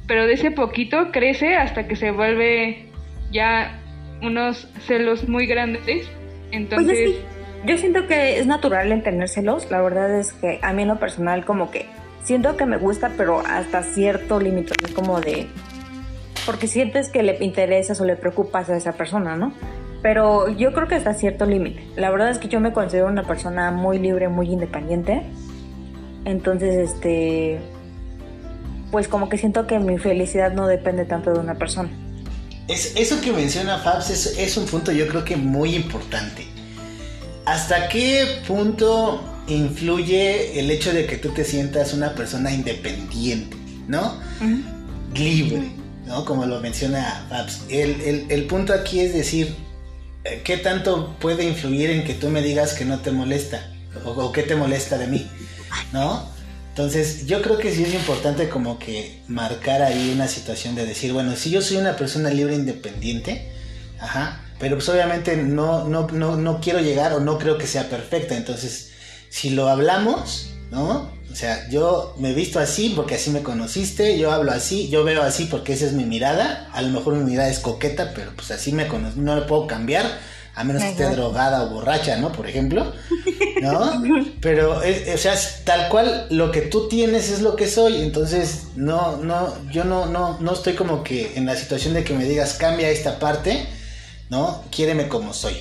Pero 0.06 0.26
de 0.26 0.34
ese 0.34 0.52
poquito 0.52 1.12
crece 1.12 1.56
hasta 1.56 1.88
que 1.88 1.96
se 1.96 2.12
vuelve 2.12 2.88
ya 3.32 3.80
unos 4.22 4.68
celos 4.86 5.28
muy 5.28 5.46
grandes. 5.48 5.84
Pues 5.84 6.06
Entonces, 6.52 6.98
sí, 6.98 7.18
yo 7.66 7.78
siento 7.78 8.08
que 8.08 8.40
es 8.40 8.48
natural 8.48 8.92
en 8.92 9.04
tener 9.04 9.28
celos. 9.30 9.70
La 9.72 9.82
verdad 9.82 10.20
es 10.20 10.34
que 10.34 10.60
a 10.62 10.74
mí 10.74 10.84
en 10.84 10.90
lo 10.90 11.00
personal 11.00 11.46
como 11.46 11.72
que 11.72 11.86
siento 12.24 12.58
que 12.58 12.66
me 12.66 12.78
gusta, 12.78 13.12
pero 13.18 13.40
hasta 13.40 13.84
cierto 13.84 14.40
límite, 14.40 14.74
como 14.94 15.22
de... 15.22 15.48
Porque 16.46 16.68
sientes 16.68 17.10
que 17.10 17.24
le 17.24 17.38
interesas 17.44 18.00
o 18.00 18.06
le 18.06 18.16
preocupas 18.16 18.70
a 18.70 18.78
esa 18.78 18.94
persona, 18.94 19.36
¿no? 19.36 19.54
Pero 20.02 20.48
yo 20.50 20.74
creo 20.74 20.88
que 20.88 20.96
hasta 20.96 21.14
cierto 21.14 21.46
límite. 21.46 21.86
La 21.96 22.10
verdad 22.12 22.30
es 22.30 22.38
que 22.38 22.48
yo 22.48 22.60
me 22.60 22.72
considero 22.72 23.08
una 23.08 23.24
persona 23.24 23.72
muy 23.72 23.98
libre, 24.00 24.30
muy 24.30 24.50
independiente. 24.52 25.24
Entonces, 26.26 26.92
este... 26.94 27.60
Pues 28.92 29.08
como 29.08 29.28
que 29.28 29.38
siento 29.38 29.68
que 29.68 29.80
mi 29.80 29.98
felicidad 29.98 30.54
no 30.54 30.66
depende 30.68 31.04
tanto 31.06 31.34
de 31.34 31.40
una 31.40 31.56
persona. 31.56 31.90
Es, 32.70 32.94
eso 32.96 33.20
que 33.22 33.32
menciona 33.34 33.80
Fabs 33.80 34.10
es, 34.10 34.38
es 34.38 34.56
un 34.58 34.66
punto 34.66 34.92
yo 34.92 35.08
creo 35.08 35.26
que 35.26 35.36
muy 35.36 35.76
importante. 35.76 36.46
¿Hasta 37.46 37.90
qué 37.90 38.26
punto 38.48 39.22
influye 39.48 40.60
el 40.60 40.70
hecho 40.72 40.94
de 40.94 41.06
que 41.06 41.18
tú 41.18 41.30
te 41.30 41.44
sientas 41.44 41.94
una 41.94 42.14
persona 42.14 42.52
independiente, 42.54 43.56
¿no? 43.88 44.14
Libre, 45.14 45.70
¿no? 46.06 46.24
Como 46.26 46.46
lo 46.46 46.60
menciona 46.62 47.26
Fabs. 47.30 47.64
El, 47.70 48.00
el- 48.02 48.26
el 48.30 48.44
punto 48.46 48.74
aquí 48.74 49.00
es 49.02 49.14
decir, 49.14 49.54
¿qué 50.44 50.58
tanto 50.58 51.16
puede 51.20 51.44
influir 51.44 51.90
en 51.90 52.04
que 52.04 52.14
tú 52.14 52.30
me 52.30 52.42
digas 52.42 52.74
que 52.74 52.86
no 52.86 53.00
te 53.00 53.12
molesta? 53.12 53.72
O, 54.06 54.32
qué 54.32 54.44
te 54.44 54.56
molesta 54.56 54.98
de 54.98 55.08
mí, 55.08 55.30
¿no? 55.92 56.30
Entonces, 56.70 57.26
yo 57.26 57.42
creo 57.42 57.58
que 57.58 57.74
sí 57.74 57.84
es 57.84 57.94
importante 57.94 58.50
como 58.50 58.78
que 58.78 59.22
marcar 59.28 59.82
ahí 59.82 60.12
una 60.14 60.28
situación 60.28 60.76
de 60.76 60.86
decir, 60.86 61.14
bueno, 61.14 61.36
si 61.36 61.50
yo 61.50 61.62
soy 61.62 61.78
una 61.78 61.96
persona 61.96 62.30
libre 62.30 62.54
independiente, 62.54 63.52
ajá, 64.00 64.44
pero 64.60 64.76
pues 64.76 64.88
obviamente 64.90 65.38
no, 65.38 65.86
no, 65.86 66.08
no, 66.08 66.36
no 66.36 66.62
quiero 66.62 66.80
llegar 66.80 67.14
o 67.14 67.20
no 67.20 67.40
creo 67.40 67.58
que 67.58 67.68
sea 67.68 67.90
perfecta. 67.90 68.38
Entonces, 68.38 68.92
si 69.30 69.52
lo 69.52 69.68
hablamos, 69.70 70.52
¿no? 70.70 71.12
O 71.32 71.36
sea, 71.36 71.70
yo 71.70 72.16
me 72.18 72.32
he 72.32 72.34
visto 72.34 72.60
así 72.60 72.94
porque 72.96 73.16
así 73.16 73.30
me 73.30 73.44
conociste, 73.44 74.18
yo 74.18 74.32
hablo 74.32 74.52
así, 74.52 74.90
yo 74.90 75.04
veo 75.04 75.22
así 75.22 75.46
porque 75.46 75.74
esa 75.74 75.86
es 75.86 75.94
mi 75.94 76.06
mirada. 76.06 76.70
A 76.74 76.82
lo 76.82 76.90
mejor 76.90 77.16
mi 77.16 77.30
mirada 77.30 77.50
es 77.50 77.60
coqueta, 77.60 78.14
pero 78.16 78.32
pues 78.36 78.52
así 78.52 78.72
me 78.72 78.88
conozco, 78.88 79.20
no 79.20 79.36
le 79.36 79.42
puedo 79.44 79.68
cambiar 79.68 80.06
a 80.58 80.64
menos 80.64 80.82
que 80.82 80.90
esté 80.90 81.06
drogada 81.12 81.64
o 81.64 81.70
borracha, 81.70 82.18
¿no? 82.18 82.32
Por 82.32 82.48
ejemplo, 82.48 82.92
¿no? 83.62 84.04
Pero, 84.42 84.82
eh, 84.82 85.14
o 85.14 85.18
sea, 85.18 85.36
tal 85.64 85.88
cual 85.90 86.26
lo 86.32 86.52
que 86.52 86.62
tú 86.62 86.88
tienes 86.88 87.30
es 87.30 87.42
lo 87.42 87.56
que 87.56 87.68
soy, 87.68 88.02
entonces 88.02 88.70
no, 88.76 89.18
no, 89.18 89.56
yo 89.72 89.84
no, 89.84 90.08
no, 90.08 90.40
no 90.40 90.54
estoy 90.54 90.74
como 90.74 91.04
que 91.04 91.34
en 91.36 91.46
la 91.46 91.56
situación 91.56 91.94
de 91.94 92.04
que 92.04 92.16
me 92.16 92.26
digas 92.26 92.56
cambia 92.56 92.90
esta 92.90 93.20
parte, 93.20 93.68
¿no? 94.32 94.64
Quiéreme 94.72 95.08
como 95.08 95.32
soy. 95.32 95.58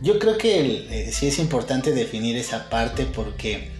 Yo 0.00 0.18
creo 0.18 0.38
que 0.38 0.86
eh, 0.90 1.12
sí 1.12 1.26
es 1.28 1.38
importante 1.38 1.92
definir 1.92 2.38
esa 2.38 2.70
parte 2.70 3.04
porque 3.04 3.70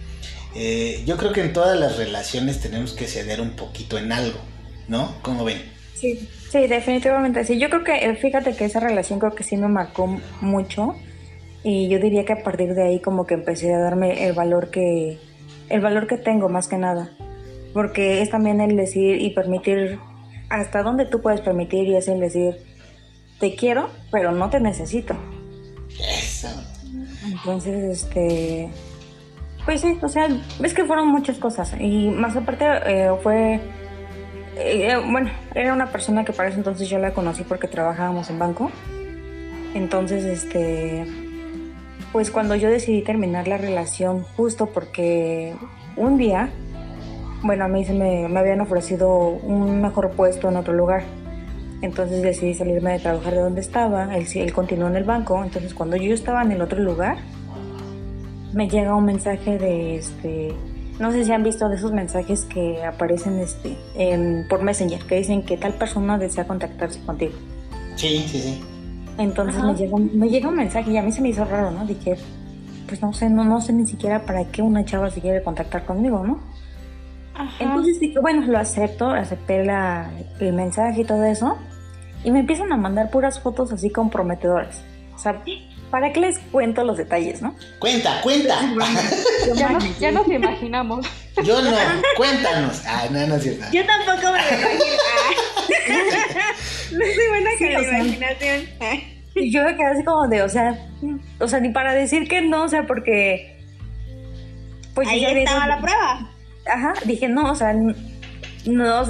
eh, 0.55 1.03
yo 1.05 1.17
creo 1.17 1.31
que 1.31 1.41
en 1.41 1.53
todas 1.53 1.79
las 1.79 1.97
relaciones 1.97 2.59
tenemos 2.59 2.93
que 2.93 3.05
ceder 3.05 3.41
un 3.41 3.51
poquito 3.51 3.97
en 3.97 4.11
algo, 4.11 4.39
¿no? 4.87 5.15
¿Cómo 5.21 5.43
ven? 5.43 5.61
Sí, 5.95 6.27
sí, 6.49 6.67
definitivamente 6.67 7.43
sí. 7.45 7.59
Yo 7.59 7.69
creo 7.69 7.83
que, 7.83 8.05
eh, 8.05 8.15
fíjate 8.15 8.55
que 8.55 8.65
esa 8.65 8.79
relación 8.79 9.19
creo 9.19 9.35
que 9.35 9.43
sí 9.43 9.57
me 9.57 9.67
marcó 9.67 10.07
mucho 10.41 10.95
y 11.63 11.89
yo 11.89 11.99
diría 11.99 12.25
que 12.25 12.33
a 12.33 12.43
partir 12.43 12.73
de 12.73 12.83
ahí 12.83 12.99
como 12.99 13.25
que 13.27 13.33
empecé 13.33 13.73
a 13.73 13.79
darme 13.79 14.25
el 14.25 14.33
valor 14.33 14.71
que, 14.71 15.19
el 15.69 15.81
valor 15.81 16.07
que 16.07 16.17
tengo 16.17 16.49
más 16.49 16.67
que 16.67 16.77
nada. 16.77 17.11
Porque 17.73 18.21
es 18.21 18.29
también 18.31 18.61
el 18.61 18.75
decir 18.75 19.21
y 19.21 19.29
permitir 19.31 19.99
hasta 20.49 20.81
dónde 20.81 21.05
tú 21.05 21.21
puedes 21.21 21.41
permitir 21.41 21.87
y 21.87 21.95
es 21.95 22.07
el 22.07 22.19
decir, 22.19 22.55
te 23.39 23.55
quiero, 23.55 23.89
pero 24.11 24.31
no 24.31 24.49
te 24.49 24.59
necesito. 24.59 25.15
Eso. 25.99 26.47
Entonces, 27.25 28.03
este, 28.03 28.69
pues 29.65 29.81
sí, 29.81 29.97
o 30.01 30.07
sea, 30.07 30.27
es 30.63 30.73
que 30.73 30.85
fueron 30.85 31.09
muchas 31.09 31.37
cosas 31.37 31.75
y 31.79 32.09
más 32.09 32.35
aparte 32.35 32.65
eh, 32.85 33.11
fue 33.21 33.59
eh, 34.61 34.97
bueno, 35.09 35.29
era 35.55 35.73
una 35.73 35.87
persona 35.87 36.25
que 36.25 36.33
para 36.33 36.49
ese 36.49 36.57
entonces 36.57 36.89
yo 36.89 36.99
la 36.99 37.13
conocí 37.13 37.43
porque 37.43 37.67
trabajábamos 37.67 38.29
en 38.29 38.39
banco. 38.39 38.69
Entonces, 39.73 40.25
este, 40.25 41.05
pues 42.11 42.29
cuando 42.29 42.55
yo 42.55 42.69
decidí 42.69 43.01
terminar 43.01 43.47
la 43.47 43.57
relación, 43.57 44.23
justo 44.35 44.65
porque 44.65 45.55
un 45.95 46.17
día, 46.17 46.49
bueno, 47.41 47.65
a 47.65 47.67
mí 47.69 47.85
se 47.85 47.93
me, 47.93 48.27
me 48.27 48.39
habían 48.39 48.59
ofrecido 48.59 49.29
un 49.29 49.81
mejor 49.81 50.11
puesto 50.11 50.49
en 50.49 50.57
otro 50.57 50.73
lugar. 50.73 51.03
Entonces 51.81 52.21
decidí 52.21 52.53
salirme 52.53 52.91
de 52.91 52.99
trabajar 52.99 53.35
de 53.35 53.39
donde 53.39 53.61
estaba. 53.61 54.13
Él, 54.17 54.27
él 54.35 54.51
continuó 54.51 54.89
en 54.89 54.97
el 54.97 55.05
banco. 55.05 55.41
Entonces, 55.41 55.73
cuando 55.73 55.95
yo 55.95 56.13
estaba 56.13 56.41
en 56.41 56.51
el 56.51 56.61
otro 56.61 56.79
lugar, 56.79 57.17
me 58.53 58.69
llega 58.69 58.95
un 58.95 59.05
mensaje 59.05 59.57
de 59.57 59.95
este 59.95 60.55
no 60.99 61.13
sé 61.13 61.23
si 61.23 61.31
han 61.31 61.43
visto 61.43 61.69
de 61.69 61.77
esos 61.77 61.93
mensajes 61.93 62.43
que 62.43 62.83
aparecen 62.83 63.39
este, 63.39 63.77
por 64.49 64.61
Messenger, 64.61 65.01
que 65.05 65.15
dicen 65.15 65.43
que 65.43 65.55
tal 65.55 65.73
persona 65.73 66.17
desea 66.17 66.45
contactarse 66.45 66.99
contigo. 67.05 67.31
Sí, 67.95 68.25
sí, 68.27 68.39
sí. 68.39 68.61
Entonces 69.17 69.63
me 69.63 69.75
llega, 69.75 69.97
me 69.97 70.29
llega 70.29 70.49
un 70.49 70.55
mensaje 70.55 70.91
y 70.91 70.97
a 70.97 71.01
mí 71.01 71.11
se 71.11 71.21
me 71.21 71.29
hizo 71.29 71.45
raro, 71.45 71.71
¿no? 71.71 71.85
Dije, 71.85 72.17
pues 72.85 73.01
no 73.01 73.13
sé, 73.13 73.29
no, 73.29 73.45
no 73.45 73.61
sé 73.61 73.71
ni 73.71 73.87
siquiera 73.87 74.25
para 74.25 74.45
qué 74.45 74.61
una 74.61 74.83
chava 74.83 75.09
se 75.09 75.21
quiere 75.21 75.41
contactar 75.41 75.85
conmigo, 75.85 76.25
¿no? 76.25 76.39
Ajá. 77.33 77.63
Entonces 77.63 77.99
dije, 77.99 78.19
bueno, 78.19 78.45
lo 78.45 78.57
acepto, 78.57 79.09
acepté 79.09 79.63
la, 79.63 80.11
el 80.41 80.53
mensaje 80.53 81.01
y 81.01 81.05
todo 81.05 81.23
eso. 81.23 81.57
Y 82.25 82.31
me 82.31 82.39
empiezan 82.39 82.73
a 82.73 82.77
mandar 82.77 83.09
puras 83.09 83.39
fotos 83.39 83.71
así 83.71 83.89
comprometedoras. 83.89 84.83
O 85.15 85.17
sea, 85.17 85.41
¿Para 85.89 86.13
qué 86.13 86.19
les 86.19 86.39
cuento 86.39 86.83
los 86.83 86.97
detalles, 86.97 87.41
no? 87.41 87.55
Cuenta, 87.79 88.21
cuenta. 88.21 88.59
ya, 89.55 89.69
nos, 89.71 89.99
ya 89.99 90.11
nos 90.11 90.27
imaginamos. 90.27 91.05
Yo 91.43 91.61
no, 91.61 91.71
cuéntanos. 92.15 92.81
Ah, 92.85 93.05
no, 93.09 93.25
no 93.25 93.35
es 93.35 93.43
cierto. 93.43 93.65
Yo 93.71 93.85
tampoco 93.85 94.31
me 94.31 94.39
lo 94.39 94.47
imagino. 94.47 94.93
no 96.91 97.05
soy 97.05 97.27
buena 97.29 97.49
con 97.57 97.73
la 97.73 97.99
imaginación. 97.99 98.69
Y 99.35 99.51
yo 99.51 99.63
me 99.63 99.75
quedé 99.75 99.87
así 99.87 100.03
como 100.03 100.27
de, 100.27 100.43
o 100.43 100.49
sea, 100.49 100.77
o 101.39 101.47
sea, 101.47 101.59
ni 101.59 101.69
para 101.69 101.93
decir 101.93 102.27
que 102.27 102.41
no, 102.41 102.63
o 102.63 102.67
sea, 102.67 102.85
porque. 102.85 103.57
Pues 104.93 105.07
Ahí 105.07 105.23
estaba 105.23 105.67
la 105.67 105.79
prueba. 105.79 106.31
Ajá, 106.65 106.93
dije, 107.05 107.27
no, 107.29 107.51
o 107.51 107.55
sea, 107.55 107.73
no, 107.73 107.93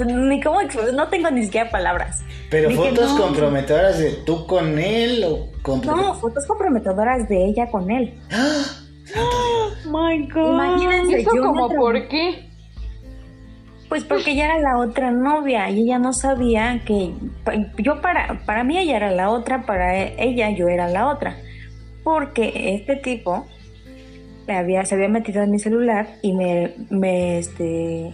ni 0.04 0.40
cómo, 0.40 0.60
no 0.94 1.08
tengo 1.08 1.30
ni 1.30 1.44
siquiera 1.44 1.70
palabras. 1.70 2.22
Pero 2.50 2.70
fotos 2.72 3.12
comprometedoras 3.12 3.98
de 3.98 4.10
tú 4.26 4.44
con 4.46 4.78
él 4.78 5.24
o 5.24 5.48
No, 5.84 6.14
fotos 6.14 6.46
comprometedoras 6.46 7.28
de 7.28 7.46
ella 7.46 7.70
con 7.70 7.90
él. 7.90 8.18
¡Oh, 9.16 9.68
my 9.86 10.28
god! 10.28 10.54
Imagínense, 10.54 11.20
¿Eso 11.20 11.30
como 11.30 11.68
por 11.68 12.08
qué? 12.08 12.50
Pues 13.88 14.04
porque 14.04 14.32
ella 14.32 14.46
era 14.46 14.58
la 14.60 14.78
otra 14.78 15.10
novia 15.10 15.70
y 15.70 15.82
ella 15.82 15.98
no 15.98 16.12
sabía 16.12 16.82
que 16.84 17.12
yo 17.78 18.00
para 18.00 18.40
para 18.46 18.62
mí 18.62 18.78
ella 18.78 18.96
era 18.96 19.10
la 19.10 19.30
otra, 19.30 19.64
para 19.66 19.96
ella 19.96 20.50
yo 20.50 20.68
era 20.68 20.88
la 20.88 21.08
otra. 21.08 21.36
Porque 22.02 22.74
este 22.74 22.96
tipo 22.96 23.46
había, 24.48 24.84
se 24.84 24.94
había 24.94 25.08
metido 25.08 25.42
en 25.42 25.50
mi 25.50 25.58
celular 25.58 26.08
y 26.22 26.32
me, 26.32 26.74
me 26.88 27.38
este 27.38 28.12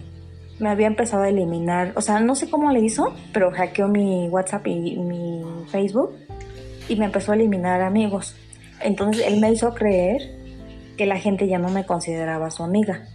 me 0.59 0.69
había 0.69 0.87
empezado 0.87 1.23
a 1.23 1.29
eliminar, 1.29 1.93
o 1.95 2.01
sea, 2.01 2.19
no 2.19 2.35
sé 2.35 2.49
cómo 2.49 2.71
le 2.71 2.79
hizo, 2.79 3.13
pero 3.31 3.51
hackeó 3.51 3.87
mi 3.87 4.27
WhatsApp 4.29 4.65
y 4.67 4.97
mi 4.97 5.43
Facebook 5.67 6.13
y 6.89 6.95
me 6.95 7.05
empezó 7.05 7.31
a 7.31 7.35
eliminar 7.35 7.81
amigos. 7.81 8.35
Entonces 8.81 9.25
él 9.25 9.39
me 9.39 9.51
hizo 9.51 9.73
creer 9.73 10.21
que 10.97 11.05
la 11.05 11.17
gente 11.17 11.47
ya 11.47 11.59
no 11.59 11.69
me 11.69 11.85
consideraba 11.85 12.49
su 12.49 12.63
amiga. 12.63 13.05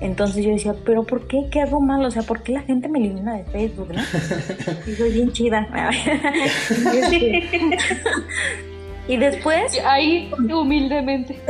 Entonces 0.00 0.44
yo 0.44 0.50
decía, 0.50 0.74
pero 0.84 1.04
¿por 1.04 1.28
qué? 1.28 1.48
¿Qué 1.50 1.60
hago 1.60 1.80
mal? 1.80 2.04
O 2.04 2.10
sea, 2.10 2.22
¿por 2.22 2.42
qué 2.42 2.52
la 2.52 2.62
gente 2.62 2.88
me 2.88 2.98
elimina 2.98 3.36
de 3.36 3.44
Facebook, 3.44 3.92
no? 3.94 4.02
Y 4.86 4.94
soy 4.94 5.12
bien 5.12 5.32
chida. 5.32 5.68
y 9.08 9.16
después... 9.16 9.80
Ahí, 9.84 10.32
humildemente. 10.52 11.40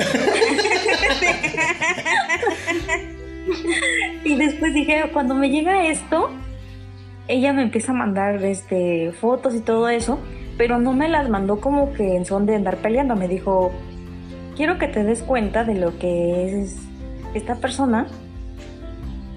y 4.25 4.37
después 4.37 4.75
dije, 4.75 5.05
cuando 5.13 5.35
me 5.35 5.51
llega 5.51 5.87
esto, 5.87 6.31
ella 7.29 7.53
me 7.53 7.63
empieza 7.63 7.93
a 7.93 7.95
mandar 7.95 8.45
este, 8.45 9.13
fotos 9.13 9.55
y 9.55 9.61
todo 9.61 9.89
eso, 9.89 10.19
pero 10.59 10.79
no 10.79 10.93
me 10.93 11.09
las 11.09 11.29
mandó 11.29 11.61
como 11.61 11.93
que 11.93 12.17
en 12.17 12.25
son 12.25 12.47
de 12.47 12.57
andar 12.57 12.77
peleando. 12.79 13.17
Me 13.17 13.29
dijo, 13.29 13.73
quiero 14.57 14.79
que 14.79 14.89
te 14.89 15.05
des 15.05 15.23
cuenta 15.23 15.65
de 15.65 15.75
lo 15.75 15.99
que 15.99 16.61
es 16.61 16.77
esta 17.35 17.57
persona. 17.57 18.07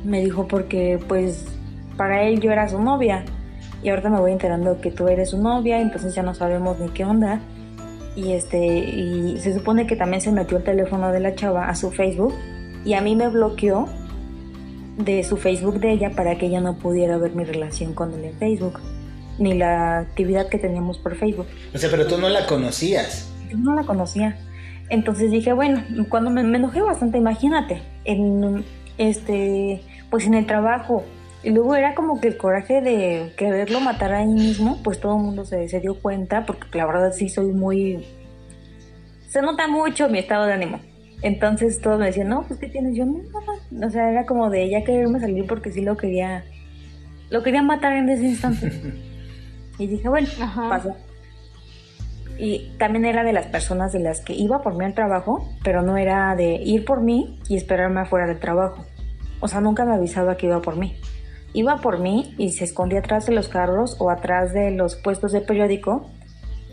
Me 0.04 0.22
dijo 0.22 0.48
porque 0.48 1.00
pues 1.08 1.46
para 1.98 2.24
él 2.24 2.40
yo 2.40 2.52
era 2.52 2.68
su 2.68 2.82
novia 2.82 3.24
y 3.82 3.90
ahorita 3.90 4.10
me 4.10 4.20
voy 4.20 4.32
enterando 4.32 4.80
que 4.82 4.92
tú 4.92 5.08
eres 5.08 5.32
su 5.32 5.42
novia, 5.42 5.80
entonces 5.80 6.14
ya 6.14 6.24
no 6.24 6.34
sabemos 6.34 6.80
ni 6.80 6.90
qué 6.90 7.06
onda. 7.06 7.40
Y 8.16 8.32
este 8.32 8.66
y 8.66 9.38
se 9.40 9.54
supone 9.54 9.88
que 9.88 9.96
también 9.96 10.22
se 10.22 10.32
metió 10.32 10.58
el 10.58 10.64
teléfono 10.64 11.12
de 11.12 11.20
la 11.20 11.36
chava 11.36 11.68
a 11.68 11.76
su 11.76 11.92
Facebook 11.92 12.34
y 12.86 12.94
a 12.94 13.02
mí 13.02 13.16
me 13.16 13.28
bloqueó 13.28 13.90
de 14.98 15.24
su 15.24 15.38
Facebook 15.38 15.80
de 15.80 15.92
ella 15.92 16.12
para 16.12 16.38
que 16.38 16.46
ella 16.46 16.62
no 16.62 16.78
pudiera 16.78 17.18
ver 17.18 17.36
mi 17.36 17.44
relación 17.44 17.94
con 17.94 18.14
él 18.14 18.24
en 18.24 18.38
Facebook, 18.38 18.80
ni 19.40 19.54
la 19.56 20.00
actividad 20.00 20.48
que 20.48 20.60
teníamos 20.60 21.00
por 21.00 21.16
Facebook. 21.18 21.48
O 21.74 21.78
sea, 21.78 21.90
pero 21.90 22.08
tú 22.08 22.18
no 22.18 22.30
la 22.30 22.46
conocías. 22.46 23.30
Yo 23.50 23.58
no 23.58 23.74
la 23.74 23.84
conocía. 23.84 24.38
Entonces 24.90 25.32
dije, 25.32 25.52
bueno, 25.52 25.84
cuando 26.10 26.30
me, 26.30 26.42
enojé 26.42 26.82
bastante, 26.82 27.18
imagínate, 27.18 27.82
en 28.06 28.64
este, 28.98 29.82
pues 30.12 30.28
en 30.28 30.36
el 30.36 30.46
trabajo, 30.46 31.04
y 31.44 31.50
luego 31.50 31.76
era 31.76 31.96
como 31.96 32.22
que 32.22 32.28
el 32.30 32.38
coraje 32.38 32.82
de 32.82 33.34
quererlo 33.36 33.80
matar 33.80 34.14
ahí 34.14 34.28
mismo, 34.28 34.82
pues 34.84 35.00
todo 35.00 35.18
el 35.18 35.24
mundo 35.24 35.44
se, 35.44 35.68
se 35.70 35.80
dio 35.80 36.00
cuenta, 36.00 36.46
porque 36.46 36.78
la 36.78 36.86
verdad 36.86 37.12
sí 37.12 37.30
soy 37.30 37.52
muy... 37.52 38.06
Se 39.28 39.42
nota 39.42 39.68
mucho 39.68 40.08
mi 40.08 40.20
estado 40.20 40.46
de 40.46 40.54
ánimo. 40.54 40.80
Entonces 41.26 41.82
todos 41.82 41.98
me 41.98 42.06
decían, 42.06 42.30
no, 42.30 42.44
pues 42.44 42.60
¿qué 42.60 42.68
tienes? 42.68 42.96
Yo 42.96 43.04
no, 43.04 43.18
no, 43.72 43.88
O 43.88 43.90
sea, 43.90 44.12
era 44.12 44.28
como 44.28 44.52
de 44.52 44.62
ella 44.62 44.84
quererme 44.84 45.20
salir 45.20 45.48
porque 45.48 45.72
sí 45.72 45.82
lo 45.82 45.98
quería, 45.98 46.46
lo 47.32 47.42
quería 47.42 47.64
matar 47.64 47.94
en 47.94 48.08
ese 48.10 48.26
instante. 48.26 48.72
y 49.80 49.88
dije, 49.88 50.08
bueno, 50.08 50.28
pasó. 50.70 50.96
Y 52.38 52.76
también 52.78 53.06
era 53.06 53.24
de 53.24 53.34
las 53.34 53.48
personas 53.48 53.92
de 53.92 54.02
las 54.02 54.22
que 54.22 54.34
iba 54.34 54.62
por 54.62 54.76
mí 54.76 54.86
al 54.86 54.94
trabajo, 54.94 55.50
pero 55.64 55.82
no 55.82 55.98
era 55.98 56.36
de 56.36 56.62
ir 56.64 56.86
por 56.86 57.02
mí 57.02 57.40
y 57.50 57.58
esperarme 57.58 58.02
afuera 58.02 58.28
del 58.28 58.38
trabajo. 58.38 58.86
O 59.40 59.48
sea, 59.48 59.62
nunca 59.62 59.84
me 59.84 59.96
avisaba 59.96 60.38
que 60.38 60.46
iba 60.46 60.62
por 60.62 60.76
mí. 60.78 60.96
Iba 61.54 61.78
por 61.78 61.98
mí 61.98 62.36
y 62.38 62.52
se 62.52 62.66
escondía 62.66 63.00
atrás 63.00 63.26
de 63.26 63.34
los 63.34 63.48
carros 63.48 63.98
o 64.00 64.12
atrás 64.12 64.54
de 64.54 64.70
los 64.70 64.96
puestos 64.96 65.32
de 65.32 65.42
periódico 65.42 66.08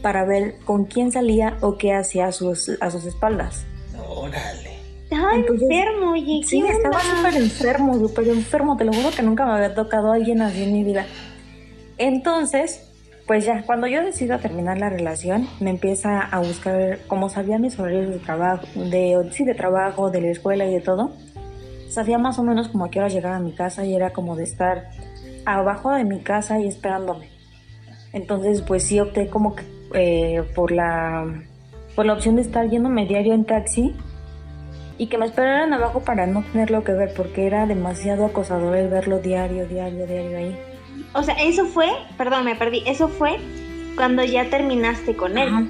para 0.03 0.27
ver 0.27 0.57
con 0.67 0.85
quién 0.85 1.11
salía 1.11 1.57
o 1.63 1.79
qué 1.79 1.95
hacía 1.95 2.27
a 2.27 2.33
sus, 2.33 2.69
a 2.83 2.91
sus 2.91 3.07
espaldas. 3.07 3.65
Órale. 4.15 4.73
Estaba 5.05 5.35
enfermo, 5.37 6.13
oye. 6.13 6.43
Sí, 6.45 6.65
estaba 6.67 7.01
súper 7.01 7.35
enfermo, 7.37 7.95
súper 7.99 8.29
enfermo. 8.29 8.77
Te 8.77 8.85
lo 8.85 8.93
juro 8.93 9.11
que 9.11 9.23
nunca 9.23 9.45
me 9.45 9.53
había 9.53 9.75
tocado 9.75 10.13
alguien 10.13 10.41
así 10.41 10.63
en 10.63 10.73
mi 10.73 10.85
vida. 10.85 11.07
Entonces, 11.99 12.89
pues 13.27 13.45
ya, 13.45 13.63
cuando 13.65 13.87
yo 13.87 14.03
decido 14.03 14.39
terminar 14.39 14.79
la 14.79 14.89
relación, 14.89 15.49
me 15.61 15.71
empieza 15.71 16.21
a 16.21 16.41
buscar, 16.41 16.99
como 17.07 17.29
sabía 17.29 17.59
mis 17.59 17.79
horarios 17.79 18.09
de 18.09 18.19
trabajo, 18.19 18.67
de, 18.75 19.29
sí, 19.33 19.45
de 19.45 19.55
trabajo, 19.55 20.11
de 20.11 20.23
la 20.23 20.29
escuela 20.29 20.65
y 20.65 20.73
de 20.73 20.81
todo, 20.81 21.13
sabía 21.89 22.19
más 22.19 22.39
o 22.39 22.43
menos 22.43 22.69
como 22.69 22.87
a 22.87 22.91
qué 22.91 22.99
hora 22.99 23.09
llegar 23.09 23.35
a 23.35 23.39
mi 23.39 23.53
casa 23.53 23.85
y 23.85 23.95
era 23.95 24.13
como 24.13 24.35
de 24.35 24.45
estar 24.45 24.91
abajo 25.45 25.91
de 25.91 26.05
mi 26.05 26.21
casa 26.21 26.59
y 26.59 26.67
esperándome. 26.67 27.29
Entonces, 28.13 28.63
pues 28.63 28.85
sí 28.85 28.99
opté 28.99 29.29
como 29.29 29.55
que 29.55 29.65
eh, 29.95 30.43
por 30.55 30.73
la 30.73 31.45
por 31.95 32.07
la 32.07 32.13
opción 32.15 32.37
de 32.37 32.43
estar 32.43 32.69
yéndome 32.69 33.07
diario 33.07 33.35
en 33.35 33.45
taxi 33.45 33.95
y 34.99 35.07
que 35.07 35.19
me 35.19 35.27
esperaran 35.27 35.73
abajo 35.73 36.01
para 36.01 36.27
no 36.27 36.43
tenerlo 36.53 36.85
que 36.85 36.93
ver 36.93 37.13
porque 37.17 37.47
era 37.47 37.67
demasiado 37.67 38.25
acosador 38.27 38.77
el 38.77 38.89
verlo 38.89 39.19
diario, 39.19 39.67
diario, 39.67 40.07
diario 40.07 40.39
ahí. 40.39 40.57
O 41.15 41.23
sea, 41.23 41.35
eso 41.43 41.67
fue, 41.67 41.89
perdón, 42.17 42.45
me 42.45 42.55
perdí, 42.57 42.83
eso 42.87 43.09
fue 43.09 43.37
cuando 43.97 44.25
ya 44.25 44.49
terminaste 44.49 45.17
con 45.17 45.37
él. 45.39 45.49
Ajá. 45.49 45.65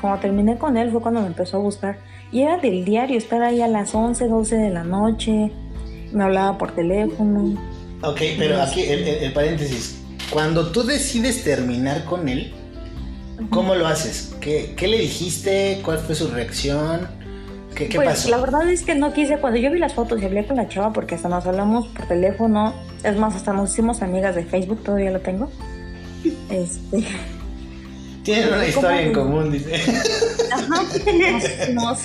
Cuando 0.00 0.20
terminé 0.20 0.58
con 0.58 0.76
él 0.76 0.90
fue 0.90 1.00
cuando 1.00 1.20
me 1.22 1.28
empezó 1.28 1.56
a 1.58 1.60
buscar. 1.60 1.98
Y 2.32 2.42
era 2.42 2.58
del 2.58 2.84
diario, 2.84 3.16
estar 3.16 3.42
ahí 3.42 3.62
a 3.62 3.68
las 3.68 3.94
11, 3.94 4.26
12 4.28 4.56
de 4.56 4.70
la 4.70 4.84
noche. 4.84 5.50
Me 6.12 6.24
hablaba 6.24 6.58
por 6.58 6.72
teléfono. 6.72 7.54
Ok, 8.02 8.20
pero 8.38 8.60
aquí 8.60 8.82
el, 8.82 9.06
el- 9.06 9.24
el 9.24 9.32
paréntesis. 9.32 10.02
Cuando 10.30 10.72
tú 10.72 10.82
decides 10.82 11.44
terminar 11.44 12.04
con 12.04 12.28
él, 12.28 12.52
¿cómo 13.50 13.74
lo 13.74 13.86
haces? 13.86 14.34
¿Qué, 14.40 14.74
qué 14.76 14.88
le 14.88 14.98
dijiste? 14.98 15.80
¿Cuál 15.84 15.98
fue 15.98 16.14
su 16.14 16.28
reacción? 16.28 17.08
¿Qué, 17.74 17.88
qué 17.88 17.96
pues 17.96 18.08
pasó? 18.08 18.28
la 18.30 18.36
verdad 18.38 18.70
es 18.70 18.82
que 18.82 18.94
no 18.94 19.12
quise, 19.12 19.38
cuando 19.38 19.58
yo 19.58 19.70
vi 19.72 19.78
las 19.80 19.94
fotos 19.94 20.22
y 20.22 20.24
hablé 20.24 20.46
con 20.46 20.56
la 20.56 20.68
chava, 20.68 20.92
porque 20.92 21.16
hasta 21.16 21.28
nos 21.28 21.44
hablamos 21.46 21.88
por 21.88 22.06
teléfono, 22.06 22.72
es 23.02 23.16
más, 23.16 23.34
hasta 23.34 23.52
nos 23.52 23.72
hicimos 23.72 24.00
amigas 24.02 24.34
de 24.36 24.44
Facebook, 24.44 24.84
todavía 24.84 25.10
lo 25.10 25.20
tengo. 25.20 25.50
Este, 26.50 27.04
Tienen 28.22 28.54
una 28.54 28.66
historia 28.66 29.02
en 29.02 29.12
común, 29.12 29.50
dice. 29.52 29.74
ajá, 30.52 30.66
nos- 30.68 31.68
nos- 31.74 31.98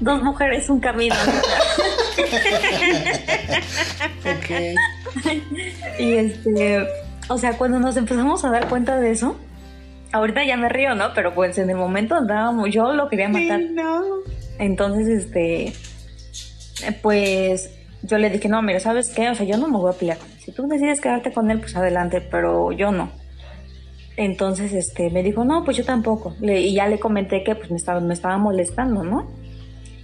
dos 0.00 0.22
mujeres, 0.24 0.68
un 0.68 0.80
camino. 0.80 1.14
ok. 4.24 4.50
Y 6.00 6.12
este, 6.14 6.86
o 7.28 7.38
sea, 7.38 7.56
cuando 7.56 7.78
nos 7.78 7.96
empezamos 7.96 8.44
a 8.44 8.50
dar 8.50 8.68
cuenta 8.68 8.98
de 8.98 9.12
eso, 9.12 9.36
ahorita 10.14 10.44
ya 10.44 10.56
me 10.56 10.68
río, 10.68 10.94
¿no? 10.94 11.12
Pero 11.14 11.34
pues 11.34 11.58
en 11.58 11.68
el 11.70 11.76
momento 11.76 12.14
andábamos, 12.14 12.70
yo 12.70 12.92
lo 12.92 13.08
quería 13.08 13.28
matar. 13.28 13.60
no. 13.60 14.02
Entonces, 14.58 15.08
este, 15.08 15.72
pues 17.02 17.70
yo 18.02 18.18
le 18.18 18.30
dije, 18.30 18.48
no, 18.48 18.62
mira, 18.62 18.80
¿sabes 18.80 19.10
qué? 19.10 19.28
O 19.30 19.34
sea, 19.34 19.46
yo 19.46 19.56
no 19.58 19.68
me 19.68 19.78
voy 19.78 19.92
a 19.92 19.98
pelear. 19.98 20.18
Si 20.38 20.52
tú 20.52 20.66
decides 20.68 21.00
quedarte 21.00 21.32
con 21.32 21.50
él, 21.50 21.58
pues 21.60 21.74
adelante, 21.76 22.20
pero 22.20 22.72
yo 22.72 22.92
no. 22.92 23.10
Entonces, 24.16 24.72
este, 24.72 25.10
me 25.10 25.22
dijo, 25.22 25.44
no, 25.44 25.64
pues 25.64 25.76
yo 25.76 25.84
tampoco. 25.84 26.36
Le- 26.40 26.60
y 26.60 26.74
ya 26.74 26.86
le 26.86 27.00
comenté 27.00 27.42
que 27.42 27.54
pues 27.56 27.70
me 27.70 27.76
estaba, 27.76 27.98
me 28.00 28.14
estaba 28.14 28.38
molestando, 28.38 29.02
¿no? 29.02 29.26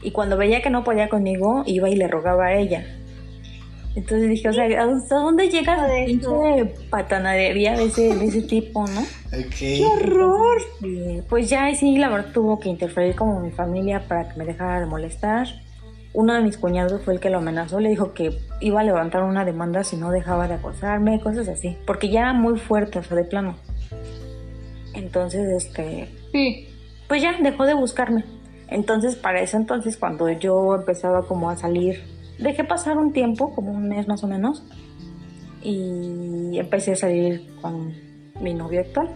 Y 0.02 0.10
cuando 0.12 0.36
veía 0.36 0.62
que 0.62 0.70
no 0.70 0.82
podía 0.82 1.08
conmigo, 1.08 1.62
iba 1.66 1.88
y 1.88 1.94
le 1.96 2.08
rogaba 2.08 2.46
a 2.46 2.54
ella. 2.54 2.84
Entonces 3.96 4.28
dije, 4.28 4.48
o 4.48 4.52
sea, 4.52 4.64
¿hasta 4.84 5.16
dónde 5.16 5.48
llega 5.48 5.76
la 5.76 6.04
pinche 6.06 6.28
patanadería 6.90 7.76
de 7.76 7.84
ese, 7.86 8.14
de 8.14 8.24
ese 8.24 8.42
tipo, 8.42 8.86
no? 8.86 9.00
Ok. 9.00 9.92
horror! 9.92 10.58
Pues 11.28 11.50
ya 11.50 11.74
sí, 11.74 11.98
la 11.98 12.08
verdad 12.08 12.30
tuvo 12.32 12.60
que 12.60 12.68
interferir 12.68 13.16
como 13.16 13.40
mi 13.40 13.50
familia 13.50 14.06
para 14.06 14.28
que 14.28 14.38
me 14.38 14.44
dejara 14.44 14.80
de 14.80 14.86
molestar. 14.86 15.48
Uno 16.12 16.34
de 16.34 16.40
mis 16.42 16.56
cuñados 16.56 17.02
fue 17.02 17.14
el 17.14 17.20
que 17.20 17.30
lo 17.30 17.38
amenazó, 17.38 17.80
le 17.80 17.88
dijo 17.88 18.14
que 18.14 18.36
iba 18.60 18.80
a 18.80 18.84
levantar 18.84 19.22
una 19.24 19.44
demanda 19.44 19.82
si 19.84 19.96
no 19.96 20.10
dejaba 20.10 20.46
de 20.48 20.54
acosarme, 20.54 21.20
cosas 21.20 21.48
así, 21.48 21.76
porque 21.86 22.08
ya 22.10 22.20
era 22.20 22.32
muy 22.32 22.58
fuerte, 22.58 22.98
o 22.98 23.02
sea, 23.02 23.16
de 23.16 23.24
plano. 23.24 23.56
Entonces, 24.94 25.48
este, 25.64 26.08
Sí. 26.32 26.68
pues 27.08 27.22
ya 27.22 27.36
dejó 27.40 27.64
de 27.64 27.74
buscarme. 27.74 28.24
Entonces, 28.68 29.16
para 29.16 29.40
eso 29.40 29.56
entonces, 29.56 29.96
cuando 29.96 30.28
yo 30.30 30.74
empezaba 30.76 31.26
como 31.26 31.50
a 31.50 31.56
salir, 31.56 32.02
dejé 32.40 32.64
pasar 32.64 32.98
un 32.98 33.12
tiempo, 33.12 33.54
como 33.54 33.72
un 33.72 33.88
mes 33.88 34.08
más 34.08 34.24
o 34.24 34.26
menos, 34.26 34.64
y 35.62 36.58
empecé 36.58 36.92
a 36.92 36.96
salir 36.96 37.46
con 37.60 37.94
mi 38.40 38.54
novio 38.54 38.80
actual. 38.80 39.10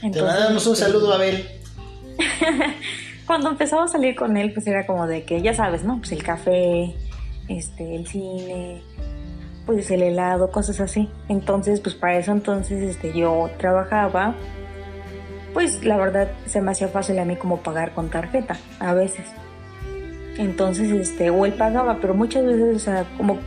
Te 0.00 0.22
mandamos 0.22 0.66
un 0.66 0.72
este, 0.72 0.86
saludo, 0.86 1.12
Abel. 1.12 1.46
cuando 3.26 3.50
empezaba 3.50 3.84
a 3.84 3.88
salir 3.88 4.16
con 4.16 4.36
él, 4.36 4.52
pues 4.52 4.66
era 4.66 4.86
como 4.86 5.06
de 5.06 5.24
que, 5.24 5.42
ya 5.42 5.54
sabes, 5.54 5.84
¿no? 5.84 5.98
Pues 5.98 6.12
el 6.12 6.22
café, 6.22 6.94
este, 7.48 7.96
el 7.96 8.06
cine, 8.06 8.82
pues 9.66 9.90
el 9.90 10.02
helado, 10.02 10.50
cosas 10.50 10.80
así. 10.80 11.08
Entonces, 11.28 11.80
pues 11.80 11.94
para 11.94 12.18
eso 12.18 12.32
entonces, 12.32 12.82
este, 12.82 13.16
yo 13.16 13.50
trabajaba, 13.58 14.34
pues 15.52 15.84
la 15.84 15.96
verdad 15.96 16.30
se 16.46 16.60
me 16.60 16.70
hacía 16.72 16.88
fácil 16.88 17.18
a 17.18 17.24
mí 17.24 17.36
como 17.36 17.58
pagar 17.58 17.94
con 17.94 18.10
tarjeta, 18.10 18.58
a 18.78 18.94
veces. 18.94 19.26
Entonces, 20.40 20.90
este, 20.90 21.28
o 21.28 21.44
él 21.44 21.52
pagaba, 21.52 21.98
pero 22.00 22.14
muchas 22.14 22.46
veces, 22.46 22.74
o 22.74 22.78
sea, 22.78 23.04
como, 23.18 23.38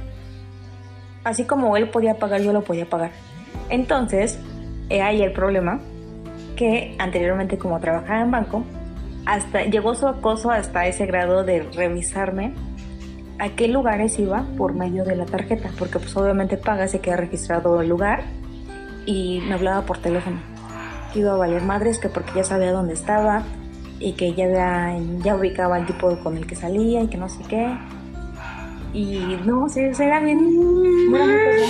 así 1.24 1.44
como 1.44 1.76
él 1.76 1.90
podía 1.90 2.20
pagar, 2.20 2.42
yo 2.42 2.54
lo 2.54 2.64
podía 2.64 2.88
pagar. 2.88 3.10
Entonces, 3.70 4.38
ahí 4.92 5.24
el 5.24 5.34
problema, 5.34 5.80
que 6.56 6.96
anteriormente 7.00 7.58
como 7.58 7.80
trabajaba 7.80 8.22
en 8.22 8.30
banco, 8.30 8.64
hasta 9.26 9.64
llegó 9.64 9.96
su 9.96 10.08
acoso 10.08 10.52
hasta 10.52 10.86
ese 10.86 11.08
grado 11.08 11.44
de 11.44 11.64
revisarme 11.64 12.54
a 13.40 13.50
qué 13.50 13.70
lugares 13.70 14.20
iba 14.20 14.46
por 14.56 14.76
medio 14.76 15.04
de 15.04 15.16
la 15.16 15.26
tarjeta, 15.26 15.72
porque 15.80 15.98
pues 15.98 16.16
obviamente 16.16 16.58
paga, 16.58 16.88
se 16.88 17.00
queda 17.00 17.18
registrado 17.18 17.82
el 17.82 17.90
lugar 17.90 18.22
y 19.08 19.42
me 19.48 19.56
hablaba 19.56 19.82
por 19.88 19.98
teléfono. 19.98 20.38
Que 21.12 21.22
iba 21.22 21.34
a 21.34 21.38
valer 21.38 21.64
madres, 21.64 21.98
que 21.98 22.10
porque 22.10 22.34
ya 22.36 22.44
sabía 22.44 22.72
dónde 22.72 22.94
estaba 22.94 23.42
y 24.04 24.13
que 24.13 24.34
ya, 24.34 24.98
ya 25.24 25.36
ubicaba 25.36 25.80
el 25.80 25.86
tipo 25.86 26.18
con 26.20 26.38
el 26.38 26.46
que 26.46 26.56
salía 26.56 27.02
y 27.02 27.08
que 27.08 27.18
no 27.18 27.30
sé 27.30 27.42
qué. 27.48 27.74
Y 28.94 29.39
no, 29.46 29.68
era 29.76 30.20
bien... 30.20 30.39
era 31.16 31.26
muy 31.26 31.38
pegón. 31.39 31.70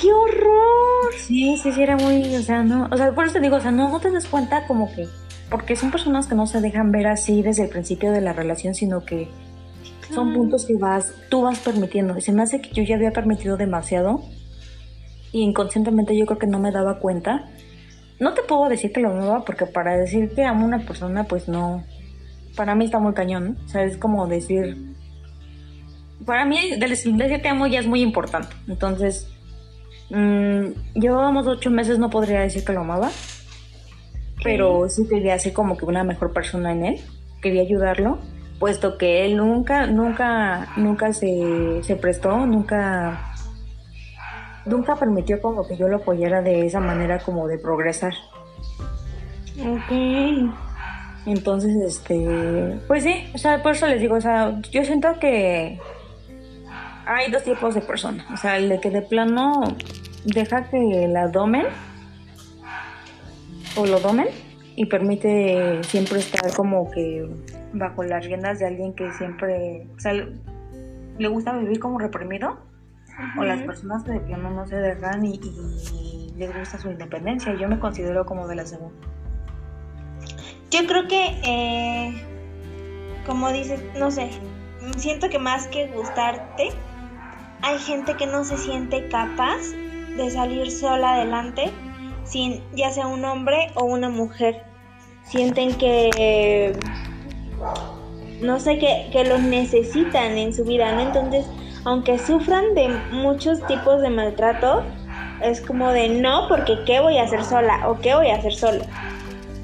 ¡Qué 0.00 0.12
horror! 0.12 1.14
Sí, 1.16 1.56
sí, 1.56 1.72
sí, 1.72 1.82
era 1.82 1.96
muy, 1.96 2.36
o 2.36 2.42
sea, 2.42 2.62
no, 2.62 2.88
o 2.90 2.96
sea, 2.96 3.12
por 3.12 3.24
eso 3.24 3.34
te 3.34 3.40
digo, 3.40 3.56
o 3.56 3.60
sea, 3.60 3.72
no, 3.72 3.88
no 3.88 3.98
te 3.98 4.12
das 4.12 4.26
cuenta 4.26 4.66
como 4.66 4.94
que, 4.94 5.08
porque 5.50 5.74
son 5.74 5.90
personas 5.90 6.28
que 6.28 6.36
no 6.36 6.46
se 6.46 6.60
dejan 6.60 6.92
ver 6.92 7.08
así 7.08 7.42
desde 7.42 7.64
el 7.64 7.68
principio 7.68 8.12
de 8.12 8.20
la 8.20 8.32
relación, 8.32 8.74
sino 8.74 9.04
que 9.04 9.28
son 10.14 10.34
puntos 10.34 10.66
que 10.66 10.76
vas, 10.76 11.12
tú 11.30 11.42
vas 11.42 11.58
permitiendo. 11.58 12.16
Y 12.16 12.20
se 12.20 12.32
me 12.32 12.42
hace 12.42 12.60
que 12.60 12.70
yo 12.70 12.82
ya 12.82 12.94
había 12.94 13.10
permitido 13.12 13.56
demasiado 13.56 14.20
y 15.32 15.42
inconscientemente 15.42 16.16
yo 16.16 16.26
creo 16.26 16.38
que 16.38 16.46
no 16.46 16.58
me 16.58 16.70
daba 16.70 16.98
cuenta. 17.00 17.48
No 18.20 18.34
te 18.34 18.42
puedo 18.42 18.68
decir 18.68 18.92
que 18.92 19.00
lo 19.00 19.10
amaba 19.10 19.44
porque 19.44 19.66
para 19.66 19.96
decir 19.96 20.30
que 20.34 20.44
amo 20.44 20.64
a 20.64 20.68
una 20.68 20.80
persona, 20.80 21.24
pues 21.24 21.48
no, 21.48 21.84
para 22.56 22.74
mí 22.74 22.84
está 22.84 22.98
muy 22.98 23.14
cañón, 23.14 23.44
¿no? 23.44 23.64
O 23.64 23.68
sea, 23.68 23.84
es 23.84 23.96
como 23.96 24.26
decir, 24.26 24.76
para 26.26 26.44
mí 26.44 26.76
decir 26.78 27.16
que 27.42 27.48
amo 27.48 27.66
ya 27.66 27.80
es 27.80 27.86
muy 27.86 28.02
importante. 28.02 28.54
Entonces, 28.66 29.28
Mm, 30.10 30.70
llevábamos 30.94 31.46
ocho 31.46 31.70
meses, 31.70 31.98
no 31.98 32.08
podría 32.08 32.40
decir 32.40 32.64
que 32.64 32.72
lo 32.72 32.80
amaba, 32.80 33.10
pero 34.42 34.88
sí 34.88 35.06
quería 35.06 35.38
ser 35.38 35.52
como 35.52 35.76
que 35.76 35.84
una 35.84 36.02
mejor 36.02 36.32
persona 36.32 36.72
en 36.72 36.84
él, 36.84 37.00
quería 37.42 37.62
ayudarlo, 37.62 38.18
puesto 38.58 38.96
que 38.96 39.26
él 39.26 39.36
nunca, 39.36 39.86
nunca, 39.86 40.72
nunca 40.76 41.12
se, 41.12 41.82
se 41.82 41.96
prestó, 41.96 42.46
nunca, 42.46 43.34
nunca 44.68 44.96
permitió 44.96 45.40
como 45.40 45.66
que 45.66 45.76
yo 45.76 45.88
lo 45.88 45.96
apoyara 45.96 46.42
de 46.42 46.66
esa 46.66 46.80
manera 46.80 47.18
como 47.18 47.48
de 47.48 47.58
progresar. 47.58 48.14
Ok. 49.60 50.52
Entonces, 51.26 51.76
este, 51.84 52.78
pues 52.86 53.02
sí, 53.02 53.14
o 53.34 53.38
sea, 53.38 53.62
por 53.62 53.72
eso 53.72 53.86
les 53.86 54.00
digo, 54.00 54.14
o 54.16 54.20
sea, 54.20 54.60
yo 54.70 54.84
siento 54.84 55.18
que 55.20 55.78
hay 57.06 57.30
dos 57.30 57.42
tipos 57.42 57.74
de 57.74 57.80
personas, 57.82 58.24
o 58.32 58.36
sea, 58.36 58.56
el 58.56 58.68
de 58.68 58.80
que 58.80 58.90
de 58.90 59.02
plano 59.02 59.62
deja 60.24 60.64
que 60.70 61.06
la 61.08 61.28
domen 61.28 61.66
o 63.76 63.84
lo 63.86 64.00
domen 64.00 64.28
y 64.76 64.86
permite 64.86 65.82
siempre 65.84 66.18
estar 66.20 66.52
como 66.54 66.90
que 66.90 67.28
bajo 67.72 68.02
las 68.04 68.24
riendas 68.24 68.58
de 68.60 68.66
alguien 68.66 68.94
que 68.94 69.10
siempre, 69.12 69.86
o 69.96 70.00
sea, 70.00 70.12
le- 70.14 70.32
le 71.18 71.28
gusta 71.28 71.52
vivir 71.58 71.78
como 71.80 71.98
reprimido 71.98 72.58
o 73.36 73.44
las 73.44 73.62
personas 73.62 74.04
que 74.04 74.12
de 74.12 74.20
plano 74.20 74.50
no 74.50 74.66
se 74.66 74.76
dejan 74.76 75.24
y, 75.24 75.34
y 75.34 76.34
les 76.36 76.56
gusta 76.56 76.78
su 76.78 76.90
independencia. 76.90 77.54
Yo 77.54 77.68
me 77.68 77.78
considero 77.78 78.24
como 78.24 78.46
de 78.46 78.56
la 78.56 78.66
segunda. 78.66 78.96
Yo 80.70 80.86
creo 80.86 81.08
que, 81.08 81.40
eh, 81.44 82.22
como 83.26 83.50
dices, 83.50 83.82
no 83.98 84.10
sé, 84.10 84.30
siento 84.96 85.28
que 85.28 85.38
más 85.38 85.66
que 85.68 85.88
gustarte, 85.88 86.68
hay 87.62 87.78
gente 87.78 88.14
que 88.16 88.26
no 88.26 88.44
se 88.44 88.56
siente 88.58 89.08
capaz 89.08 89.58
de 90.16 90.30
salir 90.30 90.70
sola 90.70 91.14
adelante 91.14 91.72
sin 92.24 92.62
ya 92.74 92.90
sea 92.90 93.06
un 93.06 93.24
hombre 93.24 93.70
o 93.74 93.84
una 93.84 94.10
mujer. 94.10 94.62
Sienten 95.24 95.74
que, 95.76 96.72
no 98.42 98.60
sé, 98.60 98.78
que, 98.78 99.08
que 99.12 99.24
los 99.24 99.40
necesitan 99.40 100.38
en 100.38 100.54
su 100.54 100.64
vida, 100.64 100.92
¿no? 100.92 101.00
Entonces, 101.00 101.46
aunque 101.88 102.18
sufran 102.18 102.74
de 102.74 102.88
muchos 103.12 103.66
tipos 103.66 104.02
de 104.02 104.10
maltrato, 104.10 104.84
es 105.42 105.62
como 105.62 105.88
de 105.88 106.10
no, 106.10 106.46
porque 106.46 106.76
¿qué 106.84 107.00
voy 107.00 107.16
a 107.16 107.22
hacer 107.22 107.42
sola? 107.42 107.88
¿O 107.88 107.98
qué 107.98 108.14
voy 108.14 108.28
a 108.28 108.36
hacer 108.36 108.52
solo? 108.52 108.84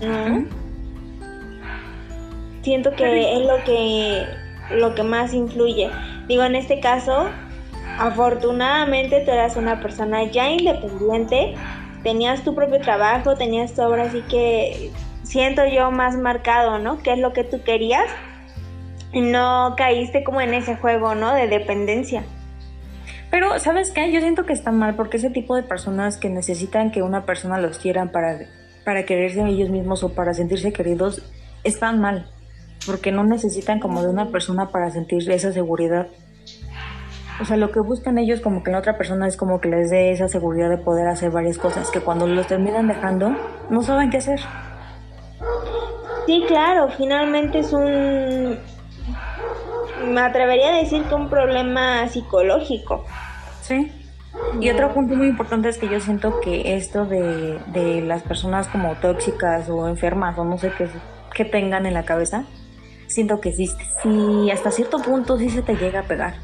¿No? 0.00 0.46
Siento 2.62 2.92
que 2.92 3.34
es 3.34 3.46
lo 3.46 3.62
que, 3.64 4.26
lo 4.70 4.94
que 4.94 5.02
más 5.02 5.34
influye. 5.34 5.90
Digo, 6.26 6.44
en 6.44 6.54
este 6.56 6.80
caso, 6.80 7.28
afortunadamente 7.98 9.20
tú 9.20 9.30
eras 9.30 9.56
una 9.56 9.80
persona 9.80 10.24
ya 10.24 10.48
independiente, 10.48 11.54
tenías 12.02 12.42
tu 12.42 12.54
propio 12.54 12.80
trabajo, 12.80 13.34
tenías 13.34 13.74
tu 13.74 13.82
obra, 13.82 14.04
así 14.04 14.22
que 14.30 14.90
siento 15.24 15.66
yo 15.66 15.90
más 15.90 16.16
marcado, 16.16 16.78
¿no? 16.78 17.02
¿Qué 17.02 17.12
es 17.12 17.18
lo 17.18 17.34
que 17.34 17.44
tú 17.44 17.62
querías? 17.62 18.06
No 19.14 19.74
caíste 19.76 20.24
como 20.24 20.40
en 20.40 20.54
ese 20.54 20.76
juego, 20.76 21.14
¿no? 21.14 21.34
De 21.34 21.46
dependencia. 21.46 22.24
Pero, 23.30 23.58
¿sabes 23.58 23.90
qué? 23.90 24.12
Yo 24.12 24.20
siento 24.20 24.46
que 24.46 24.52
está 24.52 24.70
mal 24.70 24.94
porque 24.94 25.16
ese 25.16 25.30
tipo 25.30 25.56
de 25.56 25.62
personas 25.62 26.18
que 26.18 26.28
necesitan 26.28 26.90
que 26.90 27.02
una 27.02 27.26
persona 27.26 27.58
los 27.58 27.78
quiera 27.78 28.06
para, 28.06 28.38
para 28.84 29.04
quererse 29.04 29.42
a 29.42 29.48
ellos 29.48 29.70
mismos 29.70 30.04
o 30.04 30.14
para 30.14 30.34
sentirse 30.34 30.72
queridos, 30.72 31.22
están 31.64 32.00
mal. 32.00 32.30
Porque 32.86 33.12
no 33.12 33.24
necesitan 33.24 33.80
como 33.80 34.02
de 34.02 34.08
una 34.08 34.30
persona 34.30 34.70
para 34.70 34.90
sentir 34.90 35.28
esa 35.30 35.52
seguridad. 35.52 36.08
O 37.40 37.44
sea, 37.44 37.56
lo 37.56 37.72
que 37.72 37.80
buscan 37.80 38.18
ellos 38.18 38.40
como 38.40 38.62
que 38.62 38.70
la 38.70 38.78
otra 38.78 38.96
persona 38.96 39.26
es 39.26 39.36
como 39.36 39.60
que 39.60 39.68
les 39.68 39.90
dé 39.90 40.12
esa 40.12 40.28
seguridad 40.28 40.70
de 40.70 40.78
poder 40.78 41.08
hacer 41.08 41.32
varias 41.32 41.58
cosas 41.58 41.90
que 41.90 42.00
cuando 42.00 42.26
los 42.28 42.46
terminan 42.46 42.86
dejando 42.86 43.34
no 43.70 43.82
saben 43.82 44.10
qué 44.10 44.18
hacer. 44.18 44.38
Sí, 46.26 46.44
claro, 46.46 46.88
finalmente 46.96 47.58
es 47.58 47.72
un... 47.72 48.58
Me 50.06 50.20
atrevería 50.20 50.74
a 50.74 50.78
decir 50.78 51.02
que 51.04 51.14
un 51.14 51.28
problema 51.28 52.08
psicológico. 52.08 53.04
Sí. 53.62 53.90
Y 54.60 54.70
otro 54.70 54.92
punto 54.92 55.14
muy 55.14 55.28
importante 55.28 55.68
es 55.68 55.78
que 55.78 55.88
yo 55.88 56.00
siento 56.00 56.40
que 56.40 56.76
esto 56.76 57.06
de, 57.06 57.58
de 57.68 58.00
las 58.00 58.22
personas 58.22 58.68
como 58.68 58.94
tóxicas 58.96 59.68
o 59.68 59.88
enfermas 59.88 60.36
o 60.38 60.44
no 60.44 60.58
sé 60.58 60.72
qué, 60.76 60.88
qué 61.34 61.44
tengan 61.44 61.86
en 61.86 61.94
la 61.94 62.04
cabeza, 62.04 62.44
siento 63.06 63.40
que 63.40 63.52
sí, 63.52 63.70
sí, 64.02 64.50
hasta 64.50 64.70
cierto 64.70 64.98
punto 64.98 65.38
sí 65.38 65.50
se 65.50 65.62
te 65.62 65.76
llega 65.76 66.00
a 66.00 66.02
pegar. 66.04 66.34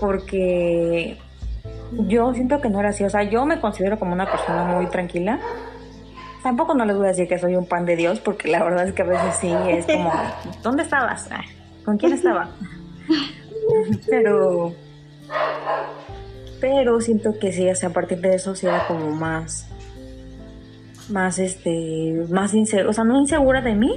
Porque 0.00 1.18
yo 1.92 2.32
siento 2.34 2.60
que 2.60 2.70
no 2.70 2.80
era 2.80 2.90
así. 2.90 3.04
O 3.04 3.10
sea, 3.10 3.22
yo 3.24 3.44
me 3.44 3.60
considero 3.60 3.98
como 3.98 4.12
una 4.12 4.30
persona 4.30 4.64
muy 4.64 4.86
tranquila. 4.86 5.38
Tampoco 6.42 6.74
no 6.74 6.84
les 6.84 6.96
voy 6.96 7.06
a 7.06 7.08
decir 7.10 7.28
que 7.28 7.38
soy 7.38 7.54
un 7.54 7.66
pan 7.66 7.84
de 7.84 7.96
Dios, 7.96 8.20
porque 8.20 8.48
la 8.48 8.64
verdad 8.64 8.88
es 8.88 8.94
que 8.94 9.02
a 9.02 9.04
veces 9.04 9.36
sí 9.40 9.52
es 9.68 9.86
como, 9.86 10.10
¿dónde 10.62 10.84
estabas? 10.84 11.28
Ah, 11.30 11.42
¿Con 11.90 11.98
quién 11.98 12.12
estaba? 12.12 12.48
Pero, 14.06 14.72
pero 16.60 17.00
siento 17.00 17.36
que 17.40 17.52
sí, 17.52 17.68
o 17.68 17.74
sea, 17.74 17.88
a 17.88 17.92
partir 17.92 18.20
de 18.20 18.36
eso 18.36 18.54
sí 18.54 18.66
era 18.66 18.86
como 18.86 19.10
más, 19.10 19.66
más 21.08 21.40
este, 21.40 22.26
más 22.30 22.54
insegura, 22.54 22.90
o 22.90 22.92
sea, 22.92 23.02
no 23.02 23.18
insegura 23.18 23.60
de 23.60 23.74
mí. 23.74 23.96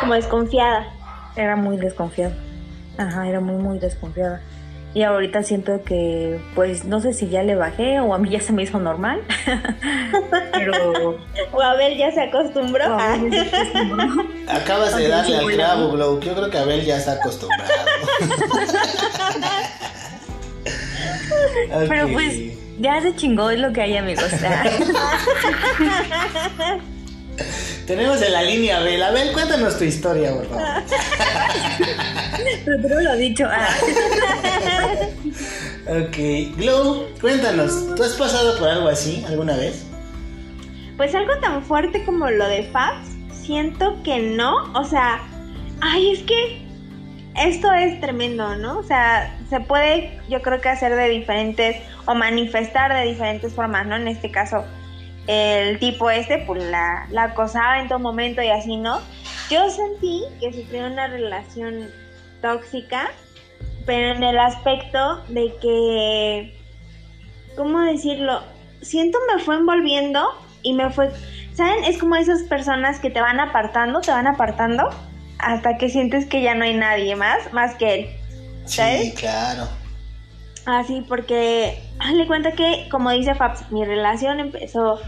Como 0.00 0.12
desconfiada. 0.12 0.86
Era 1.34 1.56
muy 1.56 1.78
desconfiada. 1.78 2.34
Ajá, 2.98 3.26
era 3.26 3.40
muy, 3.40 3.56
muy 3.56 3.78
desconfiada. 3.78 4.42
Y 4.94 5.02
ahorita 5.02 5.42
siento 5.42 5.82
que, 5.82 6.38
pues, 6.54 6.84
no 6.84 7.00
sé 7.00 7.12
si 7.14 7.28
ya 7.28 7.42
le 7.42 7.56
bajé 7.56 7.98
o 7.98 8.14
a 8.14 8.18
mí 8.18 8.30
ya 8.30 8.40
se 8.40 8.52
me 8.52 8.62
hizo 8.62 8.78
normal. 8.78 9.22
Pero. 10.52 11.18
O 11.52 11.60
Abel 11.60 11.98
ya 11.98 12.12
se 12.12 12.20
acostumbró. 12.22 12.94
o 12.94 12.98
a 13.00 13.16
mí 13.16 13.28
ya 13.34 13.44
se 13.44 13.56
acostumbró. 13.56 14.24
Acabas 14.48 14.96
de 14.96 15.08
darle 15.08 15.36
al 15.36 15.50
clavo, 15.50 15.90
Glow. 15.90 16.20
Yo 16.20 16.34
creo 16.34 16.48
que 16.48 16.58
Abel 16.58 16.84
ya 16.84 16.98
está 16.98 17.14
acostumbrado. 17.14 17.72
Pero 21.88 22.08
pues, 22.08 22.34
ya 22.78 23.00
se 23.02 23.16
chingó 23.16 23.50
es 23.50 23.58
lo 23.58 23.72
que 23.72 23.82
hay, 23.82 23.96
amigos. 23.96 24.26
Tenemos 27.86 28.22
en 28.22 28.32
la 28.32 28.42
línea 28.42 28.78
Abel. 28.78 29.02
Abel, 29.02 29.32
cuéntanos 29.32 29.76
tu 29.76 29.82
historia, 29.84 30.32
por 30.32 30.46
favor. 30.46 30.64
Pero 32.64 32.82
tú 32.82 32.88
no 32.88 33.00
lo 33.00 33.10
has 33.10 33.18
dicho. 33.18 33.46
Ah. 33.50 33.68
Ok. 35.86 36.56
Glow, 36.56 37.08
cuéntanos. 37.20 37.94
¿Tú 37.94 38.02
has 38.02 38.14
pasado 38.14 38.58
por 38.58 38.68
algo 38.68 38.88
así 38.88 39.22
alguna 39.28 39.54
vez? 39.54 39.84
Pues 40.96 41.14
algo 41.14 41.38
tan 41.40 41.62
fuerte 41.62 42.02
como 42.04 42.30
lo 42.30 42.48
de 42.48 42.62
Fabs, 42.64 43.10
siento 43.30 44.02
que 44.02 44.18
no. 44.18 44.72
O 44.72 44.84
sea, 44.84 45.20
ay, 45.82 46.12
es 46.12 46.22
que 46.22 46.64
esto 47.36 47.70
es 47.74 48.00
tremendo, 48.00 48.56
¿no? 48.56 48.78
O 48.78 48.82
sea, 48.82 49.38
se 49.50 49.60
puede, 49.60 50.18
yo 50.30 50.40
creo 50.40 50.60
que 50.62 50.70
hacer 50.70 50.96
de 50.96 51.10
diferentes 51.10 51.76
o 52.06 52.14
manifestar 52.14 52.94
de 52.94 53.10
diferentes 53.10 53.52
formas, 53.52 53.86
¿no? 53.86 53.96
En 53.96 54.08
este 54.08 54.30
caso, 54.30 54.64
el 55.26 55.78
tipo 55.80 56.10
este, 56.10 56.38
pues 56.46 56.62
la, 56.64 57.06
la 57.10 57.24
acosaba 57.24 57.80
en 57.80 57.88
todo 57.88 57.98
momento 57.98 58.40
y 58.40 58.48
así, 58.48 58.78
¿no? 58.78 59.00
Yo 59.50 59.68
sentí 59.68 60.22
que 60.40 60.50
sufrí 60.52 60.78
una 60.78 61.08
relación 61.08 61.90
tóxica, 62.44 63.10
pero 63.86 64.14
en 64.16 64.22
el 64.22 64.38
aspecto 64.38 65.24
de 65.28 65.54
que, 65.62 66.54
¿cómo 67.56 67.80
decirlo? 67.80 68.42
Siento 68.82 69.18
me 69.32 69.42
fue 69.42 69.56
envolviendo 69.56 70.22
y 70.62 70.74
me 70.74 70.90
fue, 70.90 71.10
¿saben? 71.54 71.84
Es 71.84 71.96
como 71.96 72.16
esas 72.16 72.42
personas 72.42 73.00
que 73.00 73.08
te 73.08 73.22
van 73.22 73.40
apartando, 73.40 74.02
te 74.02 74.10
van 74.10 74.26
apartando 74.26 74.90
hasta 75.38 75.78
que 75.78 75.88
sientes 75.88 76.26
que 76.26 76.42
ya 76.42 76.54
no 76.54 76.64
hay 76.64 76.74
nadie 76.74 77.16
más, 77.16 77.50
más 77.54 77.76
que 77.76 77.94
él. 77.94 78.08
Sí, 78.66 78.76
¿Sabes? 78.76 79.14
claro. 79.14 79.66
Así, 80.66 81.02
porque 81.08 81.82
le 82.14 82.26
cuenta 82.26 82.52
que, 82.52 82.88
como 82.90 83.10
dice 83.10 83.34
Fabs, 83.34 83.70
mi 83.70 83.86
relación 83.86 84.38
empezó, 84.38 85.00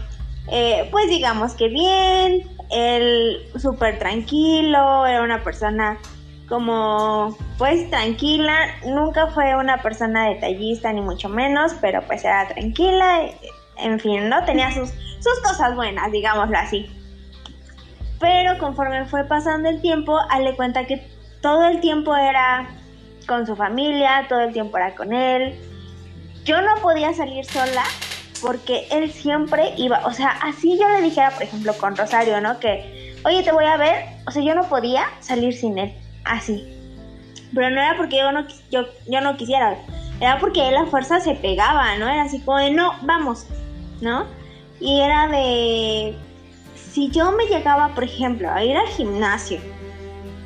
eh, 0.51 0.87
pues 0.91 1.07
digamos 1.07 1.53
que 1.53 1.67
bien, 1.67 2.47
él 2.71 3.37
súper 3.59 3.99
tranquilo, 3.99 5.05
era 5.05 5.21
una 5.21 5.43
persona 5.43 5.99
como, 6.47 7.35
pues 7.57 7.89
tranquila, 7.89 8.57
nunca 8.85 9.27
fue 9.27 9.55
una 9.55 9.81
persona 9.81 10.29
detallista 10.29 10.93
ni 10.93 11.01
mucho 11.01 11.29
menos, 11.29 11.73
pero 11.81 12.01
pues 12.07 12.23
era 12.23 12.47
tranquila, 12.47 13.29
en 13.77 13.99
fin, 13.99 14.29
¿no? 14.29 14.43
Tenía 14.45 14.71
sus, 14.71 14.89
sus 15.19 15.39
cosas 15.43 15.75
buenas, 15.75 16.11
digámoslo 16.11 16.57
así. 16.57 16.89
Pero 18.19 18.57
conforme 18.57 19.05
fue 19.05 19.25
pasando 19.25 19.69
el 19.69 19.81
tiempo, 19.81 20.17
le 20.39 20.55
cuenta 20.55 20.85
que 20.85 21.07
todo 21.41 21.67
el 21.67 21.81
tiempo 21.81 22.15
era 22.15 22.67
con 23.27 23.45
su 23.45 23.55
familia, 23.55 24.25
todo 24.29 24.41
el 24.41 24.53
tiempo 24.53 24.77
era 24.77 24.95
con 24.95 25.13
él. 25.13 25.59
Yo 26.45 26.61
no 26.61 26.75
podía 26.81 27.13
salir 27.13 27.45
sola 27.45 27.83
porque 28.41 28.87
él 28.91 29.11
siempre 29.11 29.73
iba, 29.77 30.05
o 30.05 30.11
sea, 30.11 30.29
así 30.41 30.77
yo 30.79 30.87
le 30.89 31.01
dijera, 31.01 31.31
por 31.31 31.43
ejemplo, 31.43 31.73
con 31.77 31.95
Rosario, 31.95 32.39
¿no? 32.39 32.59
Que, 32.59 33.15
oye, 33.25 33.43
te 33.43 33.51
voy 33.51 33.65
a 33.65 33.77
ver, 33.77 34.05
o 34.25 34.31
sea, 34.31 34.41
yo 34.41 34.55
no 34.55 34.63
podía 34.63 35.05
salir 35.19 35.53
sin 35.53 35.77
él, 35.77 35.93
así. 36.29 36.73
Pero 37.53 37.69
no 37.69 37.81
era 37.81 37.95
porque 37.97 38.17
yo 38.17 38.31
no, 38.31 38.45
yo, 38.71 38.85
yo 39.07 39.21
no 39.21 39.37
quisiera, 39.37 39.77
era 40.19 40.39
porque 40.39 40.67
él 40.67 40.75
a 40.75 40.85
fuerza 40.85 41.19
se 41.19 41.35
pegaba, 41.35 41.95
¿no? 41.97 42.07
Era 42.07 42.23
así 42.23 42.39
como 42.41 42.57
de, 42.57 42.71
no, 42.71 42.93
vamos, 43.03 43.47
¿no? 44.01 44.25
Y 44.79 44.99
era 44.99 45.27
de, 45.27 46.15
si 46.75 47.09
yo 47.09 47.31
me 47.31 47.45
llegaba, 47.45 47.89
por 47.89 48.03
ejemplo, 48.03 48.51
a 48.51 48.63
ir 48.63 48.75
al 48.75 48.87
gimnasio, 48.87 49.59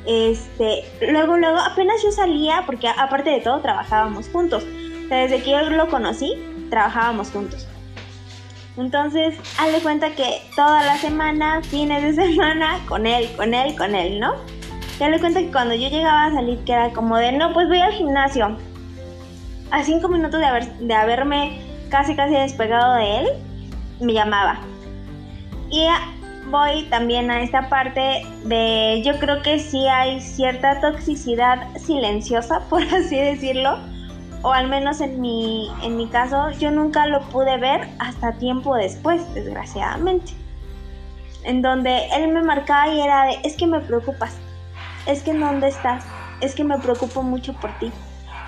este, 0.06 0.84
luego, 1.10 1.36
luego, 1.36 1.58
apenas 1.58 2.02
yo 2.02 2.10
salía, 2.10 2.64
porque 2.66 2.88
aparte 2.88 3.30
de 3.30 3.40
todo 3.40 3.60
trabajábamos 3.60 4.28
juntos. 4.28 4.64
O 5.04 5.08
sea, 5.08 5.18
desde 5.18 5.42
que 5.42 5.50
yo 5.50 5.62
lo 5.70 5.88
conocí, 5.88 6.34
trabajábamos 6.70 7.30
juntos. 7.30 7.66
Entonces, 8.76 9.36
hazle 9.58 9.80
cuenta 9.80 10.14
que 10.14 10.42
toda 10.56 10.82
la 10.82 10.96
semana, 10.96 11.62
fines 11.62 12.16
de 12.16 12.24
semana, 12.26 12.80
con 12.88 13.06
él, 13.06 13.30
con 13.36 13.54
él, 13.54 13.76
con 13.76 13.94
él, 13.94 14.18
¿no? 14.18 14.34
Y 15.02 15.04
hazle 15.04 15.18
cuenta 15.18 15.40
que 15.40 15.50
cuando 15.50 15.74
yo 15.74 15.88
llegaba 15.88 16.26
a 16.26 16.30
salir, 16.32 16.60
que 16.60 16.72
era 16.72 16.92
como 16.92 17.16
de, 17.16 17.32
no, 17.32 17.52
pues 17.52 17.66
voy 17.66 17.80
al 17.80 17.90
gimnasio. 17.90 18.56
A 19.72 19.82
cinco 19.82 20.06
minutos 20.06 20.38
de, 20.38 20.46
haber, 20.46 20.72
de 20.74 20.94
haberme 20.94 21.60
casi, 21.88 22.14
casi 22.14 22.34
despegado 22.34 22.94
de 22.94 23.18
él, 23.18 23.26
me 23.98 24.12
llamaba. 24.12 24.60
Y 25.70 25.88
voy 26.52 26.84
también 26.84 27.32
a 27.32 27.42
esta 27.42 27.68
parte 27.68 28.24
de, 28.44 29.02
yo 29.04 29.18
creo 29.18 29.42
que 29.42 29.58
sí 29.58 29.88
hay 29.88 30.20
cierta 30.20 30.80
toxicidad 30.80 31.66
silenciosa, 31.78 32.60
por 32.70 32.82
así 32.82 33.16
decirlo, 33.16 33.78
o 34.42 34.52
al 34.52 34.68
menos 34.68 35.00
en 35.00 35.20
mi, 35.20 35.68
en 35.82 35.96
mi 35.96 36.06
caso, 36.06 36.52
yo 36.60 36.70
nunca 36.70 37.08
lo 37.08 37.22
pude 37.22 37.58
ver 37.58 37.88
hasta 37.98 38.34
tiempo 38.34 38.76
después, 38.76 39.34
desgraciadamente. 39.34 40.30
En 41.42 41.60
donde 41.60 42.06
él 42.14 42.28
me 42.28 42.44
marcaba 42.44 42.94
y 42.94 43.00
era 43.00 43.24
de, 43.24 43.38
es 43.42 43.56
que 43.56 43.66
me 43.66 43.80
preocupas, 43.80 44.38
es 45.06 45.22
que 45.22 45.30
en 45.32 45.40
dónde 45.40 45.68
estás, 45.68 46.04
es 46.40 46.54
que 46.54 46.64
me 46.64 46.78
preocupo 46.78 47.22
mucho 47.22 47.54
por 47.54 47.70
ti. 47.78 47.92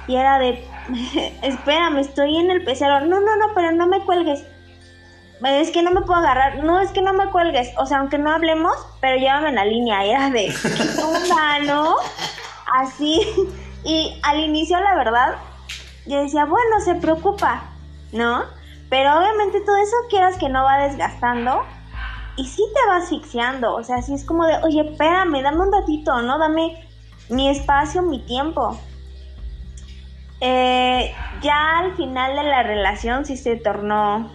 Y 0.06 0.16
era 0.16 0.38
de, 0.38 0.66
espérame, 1.42 1.98
estoy 1.98 2.36
en 2.36 2.50
el 2.50 2.64
pecero, 2.64 3.00
no, 3.00 3.20
no, 3.20 3.36
no, 3.36 3.46
pero 3.54 3.72
no 3.72 3.86
me 3.86 4.04
cuelgues. 4.04 4.44
es 5.44 5.70
que 5.70 5.82
no 5.82 5.90
me 5.90 6.02
puedo 6.02 6.20
agarrar, 6.20 6.62
no, 6.62 6.80
es 6.80 6.90
que 6.90 7.02
no 7.02 7.12
me 7.12 7.26
cuelgues, 7.26 7.72
o 7.78 7.86
sea, 7.86 7.98
aunque 7.98 8.18
no 8.18 8.30
hablemos, 8.30 8.74
pero 9.00 9.16
llévame 9.16 9.50
en 9.50 9.54
la 9.54 9.64
línea, 9.64 10.04
era 10.04 10.30
de, 10.30 10.46
¿qué 10.46 11.66
no? 11.66 11.96
Así, 12.80 13.20
y 13.84 14.18
al 14.22 14.40
inicio, 14.40 14.78
la 14.80 14.94
verdad, 14.96 15.36
yo 16.06 16.22
decía, 16.22 16.44
bueno, 16.44 16.80
se 16.84 16.94
preocupa, 16.96 17.62
¿no? 18.12 18.44
Pero 18.90 19.18
obviamente 19.18 19.60
todo 19.60 19.76
eso 19.76 19.96
quieras 20.10 20.36
que 20.38 20.48
no 20.48 20.62
va 20.62 20.78
desgastando 20.78 21.64
y 22.36 22.46
sí 22.46 22.62
te 22.74 22.88
va 22.88 22.96
asfixiando, 22.96 23.74
o 23.74 23.82
sea, 23.84 24.02
sí 24.02 24.14
es 24.14 24.24
como 24.24 24.44
de, 24.44 24.56
oye, 24.62 24.80
espérame, 24.90 25.42
dame 25.42 25.60
un 25.60 25.72
ratito, 25.72 26.22
¿no? 26.22 26.38
Dame 26.38 26.84
mi 27.28 27.48
espacio, 27.48 28.02
mi 28.02 28.20
tiempo. 28.20 28.78
Eh, 30.40 31.14
ya 31.40 31.78
al 31.78 31.94
final 31.94 32.34
de 32.36 32.42
la 32.42 32.62
relación 32.62 33.24
sí 33.24 33.36
se 33.36 33.56
tornó 33.56 34.30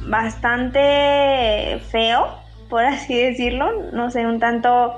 bastante 0.00 1.80
feo, 1.90 2.28
por 2.68 2.84
así 2.84 3.16
decirlo, 3.16 3.90
no 3.92 4.10
sé, 4.10 4.26
un 4.26 4.40
tanto 4.40 4.94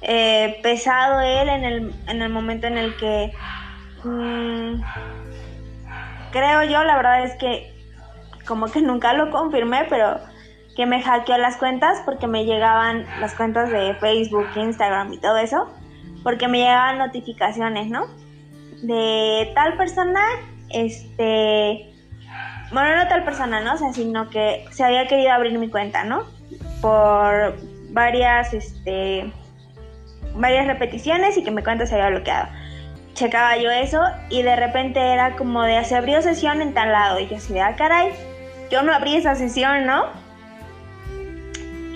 eh, 0.00 0.58
pesado 0.62 1.20
él 1.20 1.48
en 1.48 1.64
el, 1.64 1.94
en 2.06 2.22
el 2.22 2.30
momento 2.30 2.66
en 2.66 2.78
el 2.78 2.96
que 2.96 3.32
mm, 4.04 4.80
creo 6.32 6.62
yo, 6.64 6.82
la 6.84 6.96
verdad 6.96 7.24
es 7.24 7.36
que 7.36 7.74
como 8.46 8.66
que 8.66 8.80
nunca 8.80 9.12
lo 9.12 9.30
confirmé, 9.30 9.86
pero 9.90 10.18
que 10.78 10.86
me 10.86 11.02
hackeó 11.02 11.36
las 11.38 11.56
cuentas 11.56 12.00
porque 12.04 12.28
me 12.28 12.44
llegaban 12.44 13.04
las 13.20 13.34
cuentas 13.34 13.68
de 13.68 13.96
Facebook, 13.96 14.46
Instagram 14.54 15.12
y 15.12 15.18
todo 15.18 15.36
eso, 15.36 15.68
porque 16.22 16.46
me 16.46 16.58
llegaban 16.58 16.98
notificaciones, 16.98 17.88
¿no? 17.88 18.06
De 18.82 19.50
tal 19.56 19.76
persona, 19.76 20.20
este, 20.70 21.92
bueno, 22.70 22.94
no 22.94 23.08
tal 23.08 23.24
persona, 23.24 23.60
¿no? 23.60 23.74
O 23.74 23.76
sea, 23.76 23.92
sino 23.92 24.30
que 24.30 24.66
se 24.70 24.84
había 24.84 25.08
querido 25.08 25.32
abrir 25.32 25.58
mi 25.58 25.68
cuenta, 25.68 26.04
¿no? 26.04 26.22
Por 26.80 27.56
varias, 27.90 28.54
este, 28.54 29.32
varias 30.36 30.68
repeticiones 30.68 31.36
y 31.36 31.42
que 31.42 31.50
mi 31.50 31.64
cuenta 31.64 31.86
se 31.86 31.96
había 31.96 32.10
bloqueado 32.10 32.48
checaba 33.14 33.56
yo 33.56 33.68
eso 33.68 34.00
y 34.30 34.42
de 34.42 34.54
repente 34.54 35.00
era 35.00 35.34
como 35.34 35.64
de 35.64 35.84
se 35.84 35.96
abrió 35.96 36.22
sesión 36.22 36.62
en 36.62 36.72
tal 36.72 36.92
lado 36.92 37.18
y 37.18 37.26
yo 37.26 37.38
así 37.38 37.52
de 37.52 37.60
ah 37.60 37.74
caray 37.74 38.12
yo 38.70 38.82
no 38.82 38.94
abrí 38.94 39.16
esa 39.16 39.34
sesión, 39.34 39.86
¿no? 39.86 40.27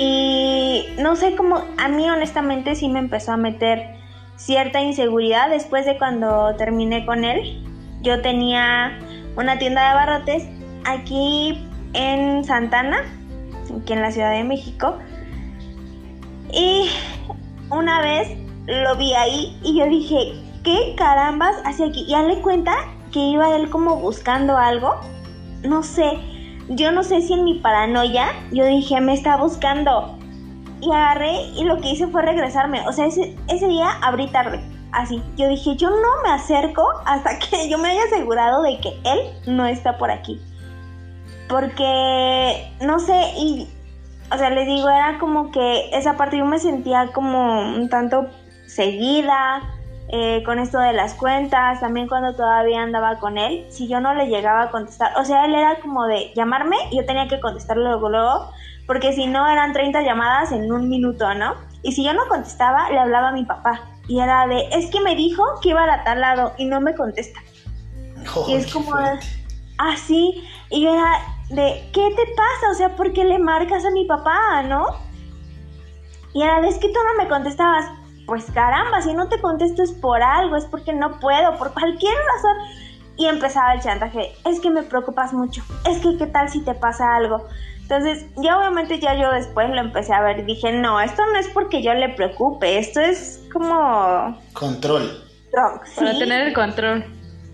Y 0.05 0.85
no 0.99 1.15
sé 1.15 1.37
cómo, 1.37 1.63
a 1.79 1.87
mí 1.87 2.11
honestamente 2.11 2.75
sí 2.75 2.89
me 2.89 2.99
empezó 2.99 3.31
a 3.31 3.37
meter 3.37 3.95
cierta 4.35 4.81
inseguridad 4.81 5.49
después 5.49 5.87
de 5.87 5.97
cuando 5.97 6.57
terminé 6.57 7.07
con 7.07 7.25
él. 7.25 7.63
Yo 8.01 8.21
tenía 8.21 8.99
una 9.37 9.61
tienda 9.61 9.83
de 9.83 9.89
abarrotes 9.91 10.49
aquí 10.85 11.65
en 11.93 12.43
Santana, 12.43 13.05
aquí 13.81 13.93
en 13.93 14.03
la 14.03 14.11
Ciudad 14.11 14.33
de 14.33 14.43
México. 14.43 14.99
Y 16.53 16.91
una 17.71 18.01
vez 18.01 18.37
lo 18.67 18.97
vi 18.97 19.15
ahí 19.15 19.57
y 19.63 19.79
yo 19.79 19.87
dije, 19.87 20.33
¿qué 20.65 20.97
carambas 20.97 21.55
hacia 21.65 21.87
aquí? 21.87 22.07
Y 22.09 22.27
le 22.27 22.41
cuenta 22.41 22.75
que 23.13 23.21
iba 23.21 23.55
él 23.55 23.71
como 23.71 23.95
buscando 23.99 24.59
algo. 24.59 24.97
No 25.63 25.85
sé, 25.85 26.19
yo 26.69 26.93
no 26.93 27.03
sé 27.03 27.23
si 27.23 27.33
en 27.33 27.45
mi 27.45 27.55
paranoia, 27.55 28.29
yo 28.53 28.65
dije, 28.65 29.01
me 29.01 29.15
está 29.15 29.37
buscando. 29.37 30.19
Y 30.81 30.91
agarré 30.91 31.43
y 31.57 31.65
lo 31.65 31.81
que 31.81 31.91
hice 31.91 32.09
fue 32.09 32.23
regresarme. 32.23 32.87
O 32.89 32.93
sea, 32.93 33.07
ese, 33.07 33.37
ese 33.49 33.69
día 33.69 33.89
abrí 34.03 34.27
tarde. 34.29 34.61
Así, 34.93 35.23
yo 35.37 35.49
dije, 35.49 35.77
yo 35.77 35.91
no 35.91 36.23
me 36.23 36.31
acerco 36.31 36.87
hasta 37.07 37.39
que 37.51 37.69
yo 37.69 37.79
me 37.79 37.91
haya 37.91 38.05
asegurado 38.05 38.63
de 38.63 38.79
que 38.81 38.91
él 39.05 39.21
no 39.47 39.67
está 39.67 39.97
por 39.97 40.11
aquí. 40.11 40.41
Porque, 41.49 42.73
no 42.81 42.99
sé, 42.99 43.21
y, 43.37 43.69
o 44.33 44.39
sea, 44.39 44.51
les 44.51 44.67
digo, 44.67 44.89
era 44.89 45.19
como 45.19 45.51
que 45.51 45.91
esa 45.93 46.17
parte 46.17 46.39
yo 46.39 46.45
me 46.45 46.59
sentía 46.59 47.11
como 47.13 47.75
un 47.75 47.89
tanto 47.89 48.29
seguida, 48.67 49.63
eh, 50.09 50.43
con 50.45 50.59
esto 50.59 50.79
de 50.79 50.93
las 50.93 51.15
cuentas, 51.15 51.81
también 51.81 52.09
cuando 52.09 52.35
todavía 52.35 52.83
andaba 52.83 53.19
con 53.19 53.39
él, 53.39 53.67
si 53.71 53.89
yo 53.89 54.01
no 54.01 54.15
le 54.15 54.27
llegaba 54.27 54.65
a 54.65 54.71
contestar, 54.71 55.13
o 55.17 55.25
sea, 55.25 55.47
él 55.47 55.55
era 55.55 55.81
como 55.81 56.07
de 56.07 56.33
llamarme 56.35 56.77
y 56.91 56.97
yo 56.97 57.07
tenía 57.07 57.29
que 57.29 57.41
contestarle 57.41 57.85
luego, 57.85 58.11
luego, 58.11 58.51
porque 58.87 59.13
si 59.13 59.27
no 59.27 59.49
eran 59.49 59.73
30 59.73 60.03
llamadas 60.03 60.53
en 60.53 60.71
un 60.71 60.89
minuto, 60.89 61.33
¿no? 61.35 61.55
Y 61.83 61.93
si 61.93 62.05
yo 62.05 62.13
no 62.13 62.27
contestaba, 62.29 62.91
le 62.91 62.99
hablaba 62.99 63.29
a 63.29 63.33
mi 63.33 63.45
papá 63.45 63.81
y 64.09 64.21
era 64.21 64.47
de, 64.47 64.69
es 64.73 64.91
que 64.91 65.01
me 65.01 65.15
dijo 65.15 65.43
que 65.63 65.71
iba 65.71 65.83
a 65.85 66.05
tal 66.05 66.21
lado 66.21 66.53
y 66.59 66.67
no 66.67 66.81
me 66.81 66.95
contesta. 66.95 67.41
y 68.49 68.55
es 68.55 68.73
como, 68.73 68.95
así, 69.79 70.43
ah, 70.45 70.67
y 70.71 70.83
yo 70.83 70.93
era 70.93 71.13
de, 71.51 71.89
¿qué 71.93 72.11
te 72.17 72.27
pasa? 72.35 72.71
O 72.71 72.75
sea, 72.75 72.97
¿por 72.97 73.13
qué 73.13 73.25
le 73.25 73.39
marcas 73.39 73.85
a 73.85 73.91
mi 73.91 74.05
papá, 74.05 74.63
no? 74.65 74.87
Y 76.35 76.43
era 76.43 76.61
de, 76.61 76.69
es 76.69 76.79
que 76.79 76.89
tú 76.89 76.95
no 76.95 77.23
me 77.23 77.29
contestabas 77.29 77.87
pues 78.33 78.47
caramba, 78.51 79.03
si 79.03 79.13
no 79.13 79.29
te 79.29 79.39
contesto 79.43 79.83
es 79.83 79.93
por 79.93 80.23
algo, 80.23 80.57
es 80.57 80.65
porque 80.65 80.95
no 80.95 81.21
puedo, 81.21 81.59
por 81.59 81.75
cualquier 81.75 82.15
razón. 82.15 82.57
Y 83.19 83.27
empezaba 83.27 83.75
el 83.75 83.83
chantaje, 83.83 84.33
es 84.47 84.59
que 84.59 84.71
me 84.71 84.83
preocupas 84.83 85.35
mucho, 85.35 85.63
es 85.87 85.99
que 85.99 86.17
qué 86.17 86.27
tal 86.29 86.49
si 86.49 86.65
te 86.65 86.73
pasa 86.73 87.15
algo. 87.15 87.47
Entonces, 87.83 88.25
ya 88.37 88.57
obviamente 88.57 88.99
ya 88.99 89.15
yo 89.17 89.31
después 89.33 89.69
lo 89.69 89.83
empecé 89.83 90.15
a 90.15 90.23
ver 90.23 90.39
y 90.39 90.43
dije, 90.45 90.73
no, 90.73 90.99
esto 90.99 91.21
no 91.31 91.39
es 91.39 91.47
porque 91.49 91.83
yo 91.83 91.93
le 91.93 92.09
preocupe, 92.09 92.79
esto 92.79 93.01
es 93.01 93.43
como... 93.53 94.41
Control. 94.55 95.23
Para 95.95 96.17
tener 96.17 96.47
el 96.49 96.55
control. 96.55 97.05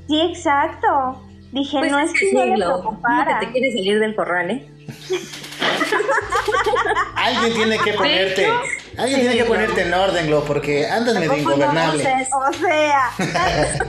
Sí, 0.06 0.20
exacto. 0.20 1.24
Dije, 1.50 1.76
pues 1.80 1.90
no 1.90 1.98
es 1.98 2.12
que 2.12 2.32
yo 2.32 2.44
le 2.44 2.54
preocupara. 2.54 3.40
que 3.40 3.46
te 3.46 3.52
quieres 3.52 3.74
salir 3.74 3.98
del 3.98 4.14
corral, 4.14 4.48
¿eh? 4.52 4.70
Alguien 7.16 7.52
tiene 7.52 7.78
que 7.78 7.94
ponerte. 7.94 8.48
Alguien 8.98 9.20
tiene 9.20 9.36
que 9.36 9.44
ponerte 9.44 9.82
en 9.82 9.94
orden, 9.94 10.26
Glo, 10.26 10.42
porque 10.44 10.88
andas 10.88 11.14
medio 11.14 11.36
ingobernable. 11.36 12.26
o 12.32 12.52
sea. 12.52 13.10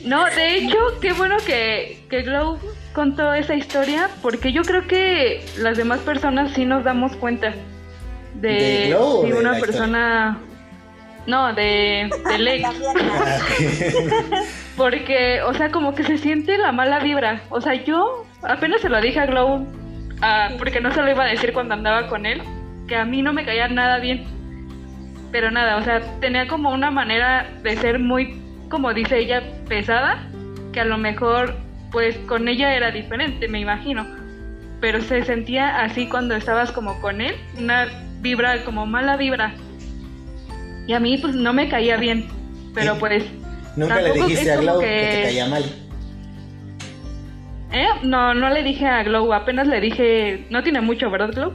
no, 0.00 0.24
de 0.24 0.56
hecho, 0.56 0.76
qué 1.00 1.12
bueno 1.12 1.36
que, 1.46 2.04
que 2.10 2.22
Glow 2.22 2.58
contó 2.92 3.32
esa 3.32 3.54
historia, 3.54 4.10
porque 4.22 4.52
yo 4.52 4.62
creo 4.62 4.88
que 4.88 5.46
las 5.58 5.76
demás 5.76 6.00
personas 6.00 6.52
sí 6.52 6.64
nos 6.64 6.82
damos 6.82 7.14
cuenta 7.16 7.54
de, 8.34 8.96
si 9.22 9.32
una 9.32 9.60
persona. 9.60 10.38
No, 11.26 11.54
de, 11.54 12.10
de 12.28 12.38
Lex. 12.38 12.68
Porque, 14.76 15.40
o 15.42 15.54
sea, 15.54 15.70
como 15.70 15.94
que 15.94 16.02
se 16.02 16.18
siente 16.18 16.58
la 16.58 16.72
mala 16.72 16.98
vibra. 16.98 17.42
O 17.48 17.62
sea, 17.62 17.74
yo 17.74 18.26
apenas 18.42 18.82
se 18.82 18.90
lo 18.90 19.00
dije 19.00 19.20
a 19.20 19.26
Glow, 19.26 19.66
ah, 20.20 20.50
porque 20.58 20.80
no 20.80 20.92
se 20.92 21.00
lo 21.00 21.10
iba 21.10 21.24
a 21.24 21.28
decir 21.28 21.54
cuando 21.54 21.74
andaba 21.74 22.08
con 22.08 22.26
él, 22.26 22.42
que 22.88 22.96
a 22.96 23.04
mí 23.04 23.22
no 23.22 23.32
me 23.32 23.44
caía 23.44 23.68
nada 23.68 23.98
bien. 23.98 24.24
Pero 25.32 25.50
nada, 25.50 25.76
o 25.76 25.84
sea, 25.84 26.00
tenía 26.20 26.46
como 26.46 26.70
una 26.72 26.90
manera 26.90 27.50
de 27.62 27.76
ser 27.76 27.98
muy, 27.98 28.40
como 28.68 28.94
dice 28.94 29.18
ella, 29.18 29.42
pesada, 29.68 30.28
que 30.72 30.80
a 30.80 30.84
lo 30.84 30.96
mejor, 30.96 31.56
pues 31.90 32.16
con 32.28 32.46
ella 32.48 32.74
era 32.74 32.90
diferente, 32.90 33.48
me 33.48 33.60
imagino. 33.60 34.06
Pero 34.80 35.00
se 35.00 35.24
sentía 35.24 35.82
así 35.82 36.06
cuando 36.06 36.36
estabas 36.36 36.70
como 36.70 37.00
con 37.00 37.20
él, 37.20 37.34
una 37.58 37.88
vibra, 38.20 38.64
como 38.64 38.86
mala 38.86 39.16
vibra. 39.16 39.54
Y 40.86 40.92
a 40.92 41.00
mí, 41.00 41.18
pues 41.18 41.34
no 41.34 41.52
me 41.52 41.68
caía 41.68 41.96
bien. 41.96 42.28
Pero 42.74 42.98
pues 42.98 43.24
Nunca 43.76 44.00
le 44.00 44.12
dijiste 44.12 44.52
a 44.52 44.56
Glow 44.56 44.80
que... 44.80 44.86
te 44.86 45.22
caía 45.24 45.48
mal. 45.48 45.64
¿Eh? 47.72 47.88
No, 48.02 48.34
no 48.34 48.50
le 48.50 48.62
dije 48.62 48.86
a 48.86 49.02
Glow, 49.02 49.32
apenas 49.32 49.66
le 49.66 49.80
dije, 49.80 50.46
no 50.50 50.62
tiene 50.62 50.80
mucho, 50.80 51.10
¿verdad, 51.10 51.32
Glow? 51.32 51.52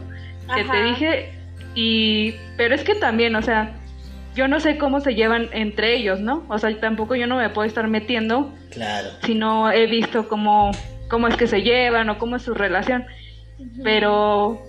Que 0.55 0.63
te 0.63 0.83
dije, 0.83 1.31
y, 1.75 2.35
pero 2.57 2.75
es 2.75 2.83
que 2.83 2.95
también, 2.95 3.35
o 3.35 3.41
sea, 3.41 3.75
yo 4.35 4.47
no 4.47 4.59
sé 4.59 4.77
cómo 4.77 4.99
se 4.99 5.15
llevan 5.15 5.49
entre 5.51 5.95
ellos, 5.95 6.19
¿no? 6.19 6.45
O 6.49 6.57
sea, 6.57 6.77
tampoco 6.79 7.15
yo 7.15 7.27
no 7.27 7.37
me 7.37 7.49
puedo 7.49 7.67
estar 7.67 7.87
metiendo. 7.87 8.53
Claro. 8.71 9.09
Si 9.23 9.35
no 9.35 9.71
he 9.71 9.87
visto 9.87 10.27
cómo, 10.27 10.71
cómo 11.09 11.27
es 11.27 11.35
que 11.35 11.47
se 11.47 11.61
llevan 11.61 12.09
o 12.09 12.17
cómo 12.17 12.35
es 12.35 12.43
su 12.43 12.53
relación. 12.53 13.05
Pero 13.83 14.61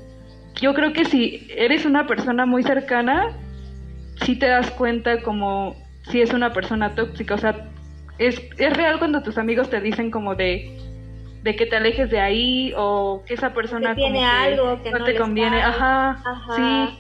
yo 0.61 0.75
creo 0.75 0.93
que 0.93 1.05
si 1.05 1.47
eres 1.55 1.85
una 1.85 2.07
persona 2.07 2.47
muy 2.47 2.63
cercana, 2.63 3.29
sí 4.25 4.37
te 4.37 4.47
das 4.47 4.71
cuenta 4.73 5.23
como 5.23 5.77
si 6.11 6.21
es 6.21 6.33
una 6.33 6.53
persona 6.53 6.95
tóxica. 6.95 7.35
O 7.35 7.39
sea, 7.39 7.69
es, 8.19 8.41
es 8.59 8.77
real 8.77 8.99
cuando 8.99 9.23
tus 9.23 9.39
amigos 9.39 9.71
te 9.71 9.81
dicen 9.81 10.11
como 10.11 10.35
de, 10.35 10.77
de 11.43 11.57
que 11.57 11.67
te 11.67 11.77
alejes 11.77 12.11
de 12.11 12.21
ahí 12.21 12.73
o 12.77 13.23
que 13.27 13.35
esa 13.35 13.55
persona 13.55 13.95
tiene 13.95 14.25
algo 14.25 14.83
que 14.83 14.91
no, 14.91 15.05
te 15.05 15.17
conviene. 15.17 15.63
Ajá, 15.63 16.23
sí. 16.57 16.99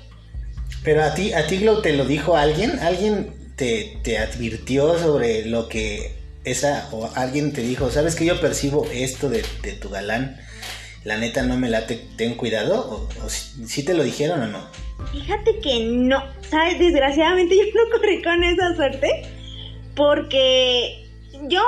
Pero 0.82 1.02
a 1.02 1.14
ti, 1.14 1.32
a 1.32 1.46
ti 1.46 1.58
Glo, 1.58 1.82
te 1.82 1.92
lo 1.92 2.04
dijo 2.04 2.36
alguien, 2.36 2.78
alguien 2.80 3.34
te, 3.56 3.98
te 4.02 4.18
advirtió 4.18 4.98
sobre 4.98 5.44
lo 5.44 5.68
que 5.68 6.14
esa 6.44 6.88
o 6.92 7.10
alguien 7.14 7.52
te 7.52 7.60
dijo, 7.60 7.90
sabes 7.90 8.14
que 8.14 8.24
yo 8.24 8.40
percibo 8.40 8.86
esto 8.90 9.28
de, 9.28 9.44
de 9.62 9.72
tu 9.72 9.90
galán, 9.90 10.38
la 11.04 11.18
neta 11.18 11.42
no 11.42 11.58
me 11.58 11.68
late, 11.68 12.00
ten 12.16 12.34
cuidado, 12.34 13.08
o, 13.20 13.24
o 13.24 13.28
si 13.28 13.84
te 13.84 13.92
lo 13.92 14.02
dijeron 14.02 14.42
o 14.42 14.46
no. 14.46 14.66
Fíjate 15.12 15.60
que 15.60 15.84
no, 15.84 16.22
¿sabes? 16.48 16.78
Desgraciadamente 16.78 17.56
yo 17.58 17.64
no 17.74 17.98
corrí 17.98 18.22
con 18.22 18.42
esa 18.42 18.74
suerte 18.74 19.22
porque 19.94 21.09
yo 21.48 21.62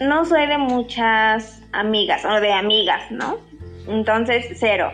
no 0.00 0.24
soy 0.24 0.46
de 0.46 0.58
muchas 0.58 1.62
amigas 1.72 2.24
o 2.24 2.40
de 2.40 2.52
amigas, 2.52 3.10
¿no? 3.10 3.38
Entonces, 3.88 4.46
cero. 4.58 4.92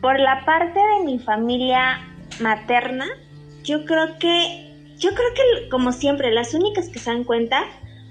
Por 0.00 0.18
la 0.18 0.44
parte 0.44 0.78
de 0.78 1.04
mi 1.04 1.18
familia 1.18 2.00
materna, 2.40 3.06
yo 3.62 3.84
creo 3.84 4.18
que, 4.18 4.72
yo 4.98 5.10
creo 5.10 5.34
que 5.34 5.68
como 5.68 5.92
siempre, 5.92 6.32
las 6.32 6.54
únicas 6.54 6.88
que 6.88 6.98
se 6.98 7.10
dan 7.10 7.24
cuenta 7.24 7.64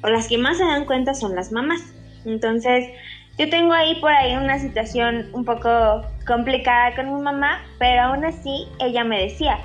o 0.03 0.09
las 0.09 0.27
que 0.27 0.37
más 0.37 0.57
se 0.57 0.65
dan 0.65 0.85
cuenta 0.85 1.13
son 1.13 1.35
las 1.35 1.51
mamás. 1.51 1.81
Entonces, 2.25 2.89
yo 3.37 3.49
tengo 3.49 3.73
ahí 3.73 3.95
por 3.99 4.11
ahí 4.11 4.35
una 4.35 4.59
situación 4.59 5.29
un 5.33 5.45
poco 5.45 6.03
complicada 6.25 6.95
con 6.95 7.13
mi 7.13 7.21
mamá, 7.21 7.61
pero 7.79 8.03
aún 8.03 8.25
así 8.25 8.67
ella 8.79 9.03
me 9.03 9.21
decía 9.21 9.59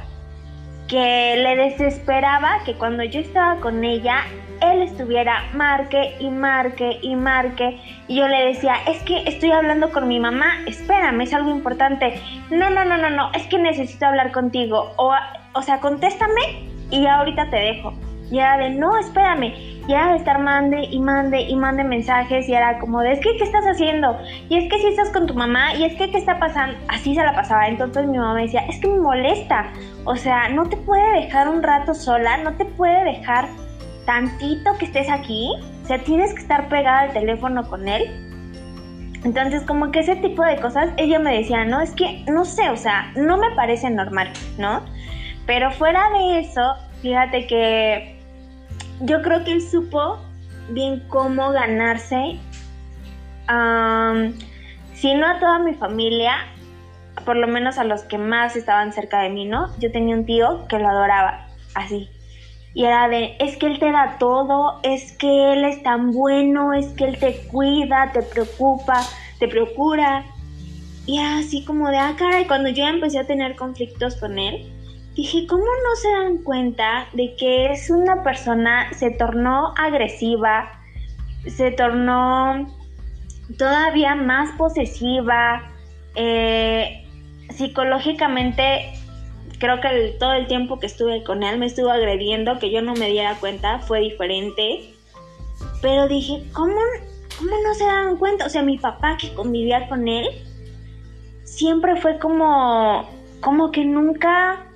que 0.88 1.36
le 1.36 1.56
desesperaba 1.56 2.64
que 2.64 2.74
cuando 2.74 3.04
yo 3.04 3.20
estaba 3.20 3.60
con 3.60 3.84
ella, 3.84 4.24
él 4.60 4.82
estuviera 4.82 5.44
marque 5.54 6.16
y 6.18 6.30
marque 6.30 6.98
y 7.02 7.16
marque. 7.16 7.80
Y 8.08 8.16
yo 8.16 8.28
le 8.28 8.46
decía, 8.46 8.74
es 8.86 9.02
que 9.02 9.22
estoy 9.26 9.50
hablando 9.50 9.90
con 9.90 10.08
mi 10.08 10.20
mamá, 10.20 10.46
espérame, 10.66 11.22
es 11.22 11.34
algo 11.34 11.50
importante. 11.50 12.20
No, 12.50 12.70
no, 12.70 12.84
no, 12.84 12.96
no, 12.96 13.10
no, 13.10 13.30
es 13.34 13.46
que 13.46 13.58
necesito 13.58 14.06
hablar 14.06 14.32
contigo. 14.32 14.92
O, 14.96 15.12
o 15.54 15.62
sea, 15.62 15.80
contéstame 15.80 16.68
y 16.90 17.06
ahorita 17.06 17.50
te 17.50 17.56
dejo. 17.56 17.94
Y 18.30 18.38
era 18.38 18.56
de, 18.58 18.70
no, 18.70 18.96
espérame. 18.96 19.52
Y 19.88 19.92
era 19.92 20.12
de 20.12 20.18
estar 20.18 20.38
mande 20.38 20.84
y 20.84 21.00
mande 21.00 21.40
y 21.40 21.56
mande 21.56 21.82
mensajes. 21.82 22.48
Y 22.48 22.54
era 22.54 22.78
como 22.78 23.00
de, 23.00 23.12
es 23.12 23.20
que, 23.20 23.36
¿qué 23.36 23.44
estás 23.44 23.64
haciendo? 23.64 24.16
Y 24.48 24.56
es 24.56 24.70
que 24.70 24.78
si 24.78 24.86
estás 24.86 25.10
con 25.10 25.26
tu 25.26 25.34
mamá. 25.34 25.74
Y 25.74 25.84
es 25.84 25.96
que, 25.96 26.10
¿qué 26.10 26.18
está 26.18 26.38
pasando? 26.38 26.76
Así 26.88 27.14
se 27.14 27.24
la 27.24 27.34
pasaba. 27.34 27.66
Entonces 27.66 28.06
mi 28.06 28.18
mamá 28.18 28.40
decía, 28.40 28.60
es 28.68 28.78
que 28.80 28.88
me 28.88 28.98
molesta. 28.98 29.72
O 30.04 30.14
sea, 30.14 30.48
no 30.48 30.68
te 30.68 30.76
puede 30.76 31.22
dejar 31.22 31.48
un 31.48 31.62
rato 31.62 31.92
sola. 31.94 32.36
No 32.38 32.52
te 32.54 32.64
puede 32.64 33.02
dejar 33.04 33.48
tantito 34.10 34.76
que 34.76 34.86
estés 34.86 35.08
aquí. 35.08 35.52
O 35.84 35.86
sea, 35.86 36.02
tienes 36.02 36.34
que 36.34 36.40
estar 36.40 36.68
pegada 36.68 37.02
al 37.02 37.12
teléfono 37.12 37.68
con 37.68 37.86
él. 37.86 38.10
Entonces, 39.22 39.62
como 39.62 39.92
que 39.92 40.00
ese 40.00 40.16
tipo 40.16 40.42
de 40.44 40.56
cosas, 40.56 40.90
ella 40.96 41.20
me 41.20 41.32
decía, 41.36 41.64
no, 41.64 41.80
es 41.80 41.92
que, 41.92 42.24
no 42.26 42.44
sé, 42.44 42.70
o 42.70 42.76
sea, 42.76 43.12
no 43.14 43.36
me 43.36 43.52
parece 43.52 43.88
normal, 43.88 44.32
¿no? 44.58 44.84
Pero 45.46 45.70
fuera 45.70 46.10
de 46.10 46.40
eso, 46.40 46.74
fíjate 47.02 47.46
que 47.46 48.18
yo 49.02 49.22
creo 49.22 49.44
que 49.44 49.52
él 49.52 49.62
supo 49.62 50.18
bien 50.70 51.04
cómo 51.06 51.52
ganarse, 51.52 52.40
si 54.94 55.14
no 55.14 55.26
a 55.26 55.38
toda 55.38 55.60
mi 55.60 55.74
familia, 55.74 56.32
por 57.24 57.36
lo 57.36 57.46
menos 57.46 57.78
a 57.78 57.84
los 57.84 58.02
que 58.02 58.18
más 58.18 58.56
estaban 58.56 58.92
cerca 58.92 59.20
de 59.20 59.28
mí, 59.28 59.44
¿no? 59.44 59.68
Yo 59.78 59.92
tenía 59.92 60.16
un 60.16 60.26
tío 60.26 60.66
que 60.66 60.80
lo 60.80 60.88
adoraba, 60.88 61.46
así. 61.74 62.10
Y 62.72 62.84
era 62.84 63.08
de, 63.08 63.36
es 63.40 63.56
que 63.56 63.66
él 63.66 63.78
te 63.78 63.90
da 63.90 64.16
todo, 64.18 64.80
es 64.82 65.12
que 65.12 65.52
él 65.52 65.64
es 65.64 65.82
tan 65.82 66.12
bueno, 66.12 66.72
es 66.72 66.86
que 66.88 67.04
él 67.04 67.18
te 67.18 67.36
cuida, 67.48 68.12
te 68.12 68.22
preocupa, 68.22 69.02
te 69.38 69.48
procura. 69.48 70.24
Y 71.06 71.18
así 71.18 71.64
como 71.64 71.90
de, 71.90 71.98
ah, 71.98 72.14
caray, 72.16 72.46
cuando 72.46 72.68
yo 72.68 72.86
empecé 72.86 73.18
a 73.18 73.26
tener 73.26 73.56
conflictos 73.56 74.16
con 74.16 74.38
él, 74.38 74.72
dije, 75.14 75.46
¿cómo 75.48 75.64
no 75.64 75.96
se 75.96 76.10
dan 76.10 76.38
cuenta 76.44 77.06
de 77.12 77.34
que 77.36 77.72
es 77.72 77.90
una 77.90 78.22
persona, 78.22 78.92
se 78.94 79.10
tornó 79.10 79.74
agresiva, 79.76 80.70
se 81.48 81.72
tornó 81.72 82.66
todavía 83.58 84.14
más 84.14 84.50
posesiva, 84.56 85.62
eh, 86.14 87.04
psicológicamente 87.50 88.92
creo 89.60 89.80
que 89.80 90.16
todo 90.18 90.32
el 90.32 90.46
tiempo 90.48 90.80
que 90.80 90.86
estuve 90.86 91.22
con 91.22 91.42
él 91.42 91.58
me 91.58 91.66
estuvo 91.66 91.90
agrediendo, 91.90 92.58
que 92.58 92.72
yo 92.72 92.82
no 92.82 92.94
me 92.94 93.08
diera 93.08 93.36
cuenta, 93.38 93.78
fue 93.78 94.00
diferente. 94.00 94.94
Pero 95.82 96.08
dije, 96.08 96.42
¿cómo, 96.52 96.80
cómo 97.38 97.50
no 97.62 97.74
se 97.74 97.84
dan 97.84 98.16
cuenta? 98.16 98.46
O 98.46 98.48
sea, 98.48 98.62
mi 98.62 98.78
papá 98.78 99.18
que 99.18 99.32
convivía 99.34 99.86
con 99.88 100.08
él, 100.08 100.26
siempre 101.44 101.96
fue 101.96 102.18
como, 102.18 103.08
como 103.40 103.70
que 103.70 103.84
nunca 103.84 104.66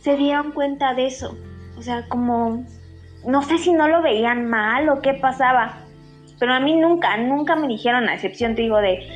se 0.00 0.16
dieron 0.16 0.50
cuenta 0.50 0.94
de 0.94 1.06
eso. 1.06 1.36
O 1.78 1.82
sea, 1.82 2.08
como, 2.08 2.66
no 3.24 3.42
sé 3.42 3.58
si 3.58 3.72
no 3.72 3.86
lo 3.86 4.02
veían 4.02 4.50
mal 4.50 4.88
o 4.88 5.00
qué 5.00 5.14
pasaba. 5.14 5.78
Pero 6.40 6.54
a 6.54 6.60
mí 6.60 6.74
nunca, 6.74 7.16
nunca 7.18 7.54
me 7.54 7.68
dijeron, 7.68 8.08
a 8.08 8.14
excepción, 8.14 8.56
te 8.56 8.62
digo, 8.62 8.78
de, 8.78 9.06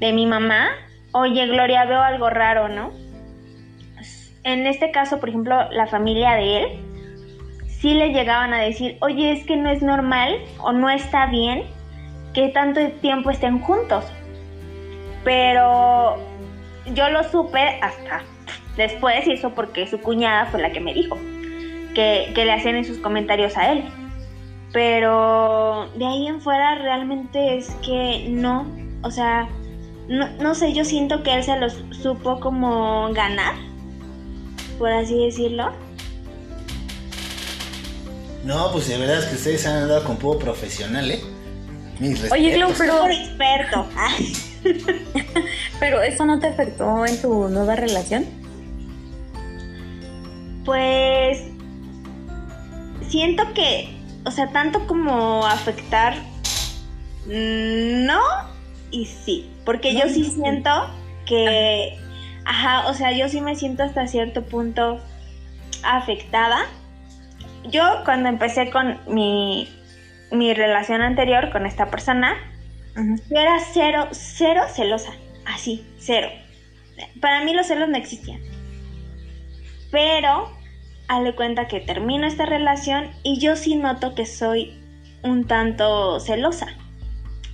de 0.00 0.12
mi 0.12 0.26
mamá, 0.26 0.68
oye, 1.12 1.46
Gloria, 1.46 1.86
veo 1.86 2.02
algo 2.02 2.28
raro, 2.28 2.68
¿no? 2.68 3.05
En 4.46 4.64
este 4.64 4.92
caso, 4.92 5.18
por 5.18 5.28
ejemplo, 5.28 5.68
la 5.72 5.88
familia 5.88 6.36
de 6.36 6.58
él, 6.58 6.68
sí 7.66 7.94
le 7.94 8.10
llegaban 8.10 8.54
a 8.54 8.60
decir, 8.60 8.96
oye, 9.00 9.32
es 9.32 9.44
que 9.44 9.56
no 9.56 9.68
es 9.68 9.82
normal 9.82 10.38
o 10.60 10.70
no 10.70 10.88
está 10.88 11.26
bien 11.26 11.64
que 12.32 12.50
tanto 12.50 12.80
tiempo 13.00 13.30
estén 13.30 13.58
juntos. 13.58 14.04
Pero 15.24 16.16
yo 16.94 17.08
lo 17.10 17.24
supe 17.24 17.80
hasta 17.82 18.22
después 18.76 19.26
y 19.26 19.32
eso 19.32 19.50
porque 19.50 19.88
su 19.88 20.00
cuñada 20.00 20.46
fue 20.46 20.62
la 20.62 20.70
que 20.70 20.78
me 20.78 20.94
dijo 20.94 21.18
que, 21.92 22.30
le 22.36 22.52
hacían 22.52 22.76
en 22.76 22.84
sus 22.84 22.98
comentarios 22.98 23.56
a 23.56 23.72
él. 23.72 23.84
Pero 24.72 25.88
de 25.96 26.06
ahí 26.06 26.28
en 26.28 26.40
fuera 26.40 26.76
realmente 26.76 27.56
es 27.56 27.70
que 27.84 28.28
no, 28.28 28.64
o 29.02 29.10
sea, 29.10 29.48
no, 30.06 30.28
no 30.40 30.54
sé, 30.54 30.72
yo 30.72 30.84
siento 30.84 31.24
que 31.24 31.34
él 31.34 31.42
se 31.42 31.58
los 31.58 31.82
supo 31.90 32.38
como 32.38 33.12
ganar, 33.12 33.65
por 34.78 34.90
así 34.90 35.24
decirlo. 35.24 35.72
No, 38.44 38.70
pues 38.72 38.88
de 38.88 38.98
verdad 38.98 39.18
es 39.18 39.24
que 39.26 39.34
ustedes 39.34 39.66
han 39.66 39.82
andado 39.82 40.04
con 40.04 40.16
poco 40.18 40.38
profesional, 40.38 41.10
¿eh? 41.10 41.20
Oye, 42.30 42.54
Glo, 42.54 42.68
pero... 42.76 43.06
experto. 43.08 43.88
pero 45.80 46.02
eso 46.02 46.24
no 46.26 46.38
te 46.38 46.48
afectó 46.48 47.06
en 47.06 47.20
tu 47.20 47.48
nueva 47.48 47.76
relación? 47.76 48.24
Pues 50.64 51.42
siento 53.08 53.44
que, 53.54 53.88
o 54.24 54.30
sea, 54.30 54.52
tanto 54.52 54.86
como 54.86 55.46
afectar, 55.46 56.14
no 57.26 58.20
y 58.90 59.06
sí, 59.06 59.50
porque 59.64 59.94
yo 59.94 60.08
sí 60.08 60.24
siento 60.24 60.70
que, 61.26 61.98
ajá, 62.46 62.88
o 62.88 62.94
sea, 62.94 63.12
yo 63.12 63.28
sí 63.28 63.40
me 63.40 63.56
siento 63.56 63.82
hasta 63.82 64.06
cierto 64.06 64.42
punto 64.44 65.00
afectada. 65.82 66.66
Yo 67.64 67.82
cuando 68.04 68.28
empecé 68.28 68.70
con 68.70 68.98
mi, 69.08 69.68
mi 70.30 70.54
relación 70.54 71.02
anterior 71.02 71.50
con 71.50 71.66
esta 71.66 71.90
persona, 71.90 72.34
yo 72.94 73.38
era 73.38 73.58
cero, 73.72 74.08
cero 74.12 74.62
celosa, 74.72 75.12
así, 75.44 75.84
cero. 75.98 76.28
Para 77.20 77.44
mí 77.44 77.52
los 77.52 77.66
celos 77.66 77.88
no 77.88 77.96
existían. 77.96 78.40
Pero 79.90 80.50
hazle 81.08 81.34
cuenta 81.34 81.68
que 81.68 81.80
termino 81.80 82.26
esta 82.26 82.46
relación 82.46 83.10
y 83.22 83.38
yo 83.38 83.56
sí 83.56 83.76
noto 83.76 84.14
que 84.14 84.24
soy 84.24 84.80
un 85.22 85.46
tanto 85.46 86.20
celosa. 86.20 86.68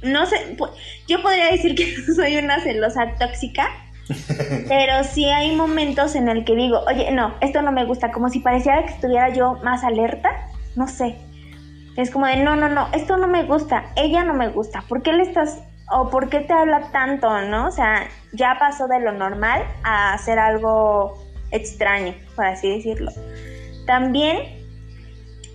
No 0.02 0.26
sé, 0.26 0.56
yo 1.08 1.22
podría 1.22 1.50
decir 1.50 1.74
que 1.74 1.96
soy 2.16 2.36
una 2.36 2.60
celosa 2.60 3.14
tóxica, 3.18 3.68
pero 4.68 5.04
sí 5.04 5.26
hay 5.26 5.54
momentos 5.56 6.14
en 6.14 6.28
el 6.28 6.44
que 6.44 6.54
digo, 6.54 6.80
oye, 6.86 7.10
no, 7.12 7.34
esto 7.40 7.62
no 7.62 7.72
me 7.72 7.84
gusta, 7.84 8.10
como 8.10 8.28
si 8.28 8.40
pareciera 8.40 8.84
que 8.84 8.92
estuviera 8.92 9.28
yo 9.30 9.54
más 9.62 9.84
alerta, 9.84 10.48
no 10.76 10.88
sé. 10.88 11.18
Es 11.96 12.10
como 12.10 12.26
de, 12.26 12.36
no, 12.36 12.56
no, 12.56 12.68
no, 12.68 12.88
esto 12.92 13.16
no 13.16 13.28
me 13.28 13.44
gusta, 13.44 13.84
ella 13.96 14.24
no 14.24 14.34
me 14.34 14.48
gusta, 14.48 14.82
¿por 14.88 15.02
qué 15.02 15.12
le 15.12 15.24
estás, 15.24 15.62
o 15.90 16.08
por 16.08 16.28
qué 16.28 16.40
te 16.40 16.52
habla 16.52 16.90
tanto, 16.90 17.42
no? 17.42 17.68
O 17.68 17.70
sea, 17.70 18.08
ya 18.32 18.56
pasó 18.58 18.88
de 18.88 19.00
lo 19.00 19.12
normal 19.12 19.62
a 19.84 20.14
hacer 20.14 20.38
algo 20.38 21.22
extraño, 21.50 22.14
por 22.34 22.46
así 22.46 22.70
decirlo. 22.70 23.12
También 23.86 24.61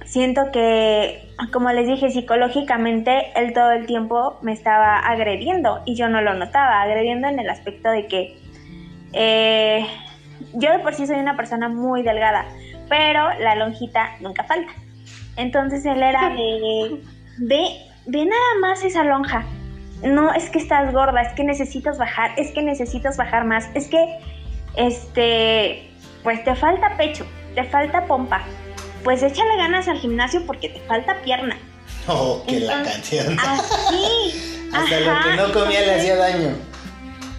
siento 0.08 0.52
que, 0.52 1.30
como 1.52 1.70
les 1.72 1.86
dije, 1.86 2.10
psicológicamente 2.10 3.32
él 3.36 3.54
todo 3.54 3.72
el 3.72 3.86
tiempo 3.86 4.40
me 4.42 4.54
estaba 4.54 4.98
agrediendo 5.00 5.82
y 5.86 5.96
yo 5.96 6.08
no 6.10 6.22
lo 6.22 6.34
notaba, 6.34 6.82
agrediendo 6.82 7.28
en 7.28 7.40
el 7.40 7.50
aspecto 7.50 7.92
de 7.92 8.08
que 8.08 8.38
eh, 9.14 9.86
yo 10.54 10.72
de 10.72 10.80
por 10.80 10.94
sí 10.94 11.06
soy 11.06 11.18
una 11.18 11.36
persona 11.36 11.68
muy 11.68 12.04
delgada, 12.04 12.46
pero 12.90 13.30
la 13.40 13.56
lonjita 13.56 14.16
nunca 14.22 14.44
falta. 14.46 14.72
Entonces 15.36 15.86
él 15.86 16.02
era 16.02 16.30
de, 16.30 17.02
ve, 17.40 17.68
ve 18.06 18.26
nada 18.26 18.60
más 18.62 18.84
esa 18.84 19.04
lonja. 19.04 19.44
No 20.04 20.34
es 20.34 20.50
que 20.50 20.60
estás 20.60 20.94
gorda, 20.94 21.22
es 21.22 21.34
que 21.34 21.44
necesitas 21.44 21.98
bajar, 21.98 22.32
es 22.38 22.52
que 22.52 22.62
necesitas 22.62 23.18
bajar 23.18 23.46
más, 23.46 23.70
es 23.74 23.88
que, 23.88 24.20
este, 24.76 25.90
pues 26.24 26.44
te 26.44 26.56
falta 26.56 26.96
pecho, 26.98 27.26
te 27.56 27.64
falta 27.64 28.06
pompa. 28.06 28.44
Pues 29.08 29.24
échale 29.24 29.56
ganas 29.56 29.88
al 29.88 30.00
gimnasio 30.00 30.46
porque 30.46 30.68
te 30.68 30.82
falta 30.82 31.22
pierna. 31.24 31.58
Oh, 32.10 32.44
que 32.46 32.60
la 32.60 32.84
canción. 32.84 33.38
Así. 33.40 34.68
Hasta 34.74 35.00
lo 35.00 35.24
que 35.24 35.36
no 35.38 35.54
comía 35.54 35.80
le 35.82 35.96
hacía 35.96 36.18
daño. 36.18 36.50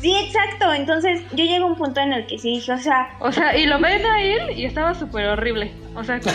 Sí, 0.01 0.15
exacto. 0.15 0.73
Entonces 0.73 1.21
yo 1.33 1.45
llego 1.45 1.67
a 1.67 1.69
un 1.69 1.77
punto 1.77 2.01
en 2.01 2.15
el 2.15 2.27
que 2.27 2.39
sí 2.39 2.53
dije, 2.53 2.73
o 2.73 2.79
sea. 2.79 3.09
O 3.21 3.31
sea, 3.31 3.55
y 3.55 3.67
lo 3.67 3.79
ven 3.81 4.05
a 4.07 4.23
él 4.23 4.59
y 4.59 4.65
estaba 4.65 4.95
súper 4.95 5.27
horrible. 5.27 5.71
O 5.95 6.03
sea, 6.05 6.19
que 6.21 6.31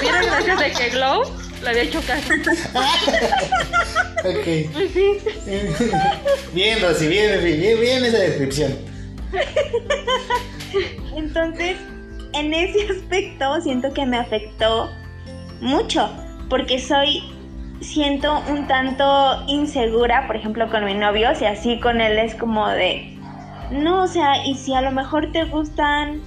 diera 0.00 0.22
gracias 0.22 0.60
de 0.60 0.70
que 0.70 0.90
Glow 0.90 1.22
le 1.62 1.68
había 1.68 1.82
hecho 1.82 2.00
caso. 2.02 2.32
ok. 4.24 4.72
Pues 4.72 4.92
sí. 4.92 5.90
bien, 6.52 6.80
Rosy, 6.80 7.08
bien, 7.08 7.42
bien, 7.42 7.80
bien 7.80 8.04
esa 8.04 8.18
descripción. 8.18 8.78
Entonces, 11.16 11.76
en 12.32 12.54
ese 12.54 12.90
aspecto 12.92 13.60
siento 13.60 13.92
que 13.92 14.06
me 14.06 14.18
afectó 14.18 14.90
mucho, 15.60 16.10
porque 16.48 16.78
soy, 16.78 17.22
siento 17.80 18.42
un 18.48 18.66
tanto 18.66 19.44
insegura, 19.46 20.26
por 20.26 20.36
ejemplo, 20.36 20.70
con 20.70 20.84
mi 20.84 20.94
novio, 20.94 21.34
si 21.34 21.44
así 21.44 21.78
con 21.80 22.00
él 22.00 22.18
es 22.18 22.34
como 22.34 22.68
de, 22.68 23.16
no, 23.70 24.02
o 24.02 24.06
sea, 24.06 24.44
y 24.44 24.54
si 24.54 24.74
a 24.74 24.80
lo 24.80 24.90
mejor 24.90 25.30
te 25.32 25.44
gustan, 25.44 26.22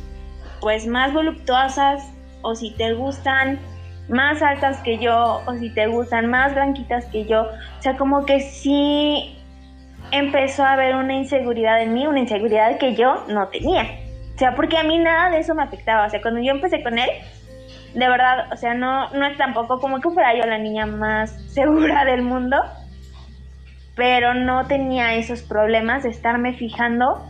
pues 0.61 0.87
más 0.87 1.13
voluptuosas, 1.13 2.03
o 2.41 2.55
si 2.55 2.71
te 2.71 2.93
gustan 2.93 3.59
más 4.09 4.41
altas 4.41 4.79
que 4.79 4.97
yo, 4.97 5.41
o 5.45 5.53
si 5.55 5.69
te 5.69 5.87
gustan 5.87 6.27
más 6.27 6.53
blanquitas 6.53 7.05
que 7.05 7.25
yo, 7.25 7.43
o 7.43 7.81
sea, 7.81 7.97
como 7.97 8.25
que 8.25 8.41
sí 8.41 9.37
empezó 10.11 10.63
a 10.63 10.73
haber 10.73 10.95
una 10.95 11.15
inseguridad 11.15 11.81
en 11.81 11.93
mí, 11.93 12.05
una 12.05 12.19
inseguridad 12.19 12.77
que 12.77 12.95
yo 12.95 13.25
no 13.27 13.47
tenía. 13.47 14.02
O 14.35 14.37
sea, 14.37 14.55
porque 14.55 14.77
a 14.77 14.83
mí 14.83 14.97
nada 14.97 15.29
de 15.29 15.39
eso 15.39 15.53
me 15.53 15.63
afectaba. 15.63 16.07
O 16.07 16.09
sea, 16.09 16.21
cuando 16.21 16.41
yo 16.41 16.51
empecé 16.51 16.81
con 16.81 16.97
él, 16.97 17.09
de 17.93 18.07
verdad, 18.07 18.51
o 18.51 18.57
sea, 18.57 18.73
no, 18.73 19.09
no 19.11 19.25
es 19.25 19.37
tampoco 19.37 19.79
como 19.79 19.99
que 19.99 20.09
fuera 20.09 20.35
yo 20.35 20.45
la 20.45 20.57
niña 20.57 20.85
más 20.85 21.31
segura 21.53 22.05
del 22.05 22.23
mundo, 22.23 22.57
pero 23.95 24.33
no 24.33 24.65
tenía 24.65 25.13
esos 25.15 25.43
problemas 25.43 26.03
de 26.03 26.09
estarme 26.09 26.53
fijando 26.53 27.29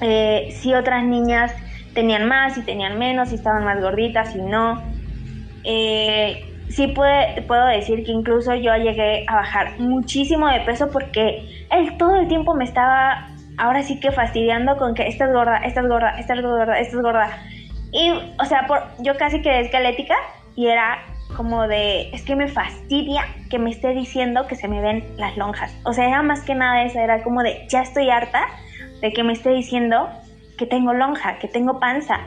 eh, 0.00 0.48
si 0.50 0.74
otras 0.74 1.04
niñas 1.04 1.54
tenían 1.94 2.28
más, 2.28 2.58
y 2.58 2.62
tenían 2.62 2.98
menos, 2.98 3.30
si 3.30 3.36
estaban 3.36 3.64
más 3.64 3.80
gorditas, 3.80 4.32
si 4.32 4.42
no. 4.42 4.82
Eh, 5.64 6.44
sí 6.68 6.88
puede, 6.88 7.42
puedo 7.42 7.66
decir 7.66 8.04
que 8.04 8.12
incluso 8.12 8.54
yo 8.54 8.76
llegué 8.76 9.24
a 9.26 9.36
bajar 9.36 9.78
muchísimo 9.78 10.48
de 10.48 10.60
peso 10.60 10.90
porque 10.90 11.66
él 11.70 11.96
todo 11.96 12.16
el 12.16 12.28
tiempo 12.28 12.54
me 12.54 12.64
estaba 12.64 13.30
ahora 13.58 13.82
sí 13.82 14.00
que 14.00 14.10
fastidiando 14.12 14.76
con 14.76 14.94
que 14.94 15.06
estás 15.06 15.32
gorda, 15.32 15.58
estás 15.58 15.86
gorda, 15.86 16.18
estás 16.18 16.40
gorda, 16.42 16.78
estás 16.78 17.00
gorda. 17.00 17.38
Y, 17.92 18.10
o 18.10 18.44
sea, 18.44 18.66
por, 18.66 18.82
yo 18.98 19.16
casi 19.16 19.40
quedé 19.42 19.60
esquelética 19.60 20.14
y 20.54 20.66
era 20.66 20.98
como 21.36 21.66
de, 21.66 22.10
es 22.10 22.22
que 22.22 22.36
me 22.36 22.48
fastidia 22.48 23.22
que 23.50 23.58
me 23.58 23.70
esté 23.70 23.88
diciendo 23.90 24.46
que 24.46 24.56
se 24.56 24.68
me 24.68 24.80
ven 24.80 25.04
las 25.16 25.36
lonjas. 25.36 25.74
O 25.84 25.92
sea, 25.92 26.06
era 26.08 26.22
más 26.22 26.42
que 26.42 26.54
nada 26.54 26.84
eso, 26.84 26.98
era 26.98 27.22
como 27.22 27.42
de, 27.42 27.66
ya 27.68 27.82
estoy 27.82 28.10
harta 28.10 28.46
de 29.00 29.12
que 29.12 29.22
me 29.22 29.32
esté 29.32 29.50
diciendo 29.50 30.08
que 30.56 30.66
tengo 30.66 30.92
lonja, 30.94 31.38
que 31.38 31.48
tengo 31.48 31.78
panza. 31.78 32.20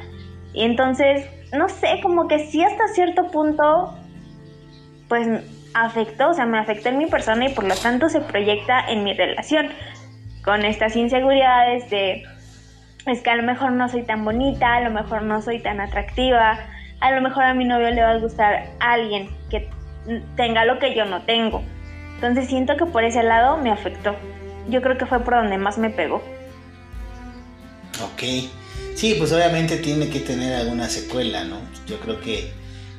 Y 0.54 0.64
entonces, 0.64 1.28
no 1.54 1.70
sé, 1.70 2.00
como 2.02 2.28
que 2.28 2.40
sí 2.48 2.64
hasta 2.64 2.88
cierto 2.90 3.30
punto, 3.32 3.96
pues 5.08 5.28
afectó, 5.74 6.30
o 6.30 6.34
sea, 6.34 6.46
me 6.46 6.60
afectó 6.60 6.90
en 6.90 6.98
mi 6.98 7.06
persona 7.06 7.48
y 7.48 7.54
por 7.54 7.64
lo 7.64 7.76
tanto 7.76 8.10
se 8.10 8.22
proyecta 8.22 8.80
en 8.88 9.04
mi 9.04 9.14
relación 9.14 9.70
con 10.44 10.66
estas 10.66 10.96
inseguridades 10.96 11.90
de 11.90 12.24
es 13.06 13.22
que 13.22 13.30
a 13.30 13.36
lo 13.36 13.44
mejor 13.44 13.72
no 13.72 13.90
soy 13.90 14.04
tan 14.04 14.24
bonita, 14.24 14.76
a 14.76 14.82
lo 14.82 14.92
mejor 14.92 15.24
no 15.24 15.42
soy 15.42 15.60
tan 15.60 15.80
atractiva, 15.80 16.60
a 17.00 17.12
lo 17.12 17.22
mejor 17.22 17.44
a 17.44 17.54
mi 17.54 17.66
novio 17.66 17.90
le 17.92 18.02
va 18.02 18.12
a 18.12 18.18
gustar 18.18 18.68
alguien 18.80 19.30
que 19.50 19.70
tenga 20.36 20.66
lo 20.66 20.80
que 20.80 20.96
yo 20.96 21.06
no 21.06 21.24
tengo. 21.24 21.64
Entonces 22.16 22.48
siento 22.48 22.76
que 22.78 22.86
por 22.86 23.04
ese 23.04 23.24
lado 23.24 23.58
me 23.58 23.72
afectó. 23.72 24.16
Yo 24.70 24.82
creo 24.82 24.98
que 24.98 25.06
fue 25.06 25.22
por 25.22 25.36
donde 25.36 25.58
más 25.58 25.78
me 25.78 25.90
pegó. 25.90 26.22
Ok. 28.04 28.24
Sí, 28.96 29.16
pues 29.18 29.32
obviamente 29.32 29.78
tiene 29.78 30.10
que 30.10 30.20
tener 30.20 30.54
alguna 30.54 30.90
secuela, 30.90 31.46
¿no? 31.46 31.58
Yo 31.88 32.00
creo 32.00 32.20
que, 32.20 32.52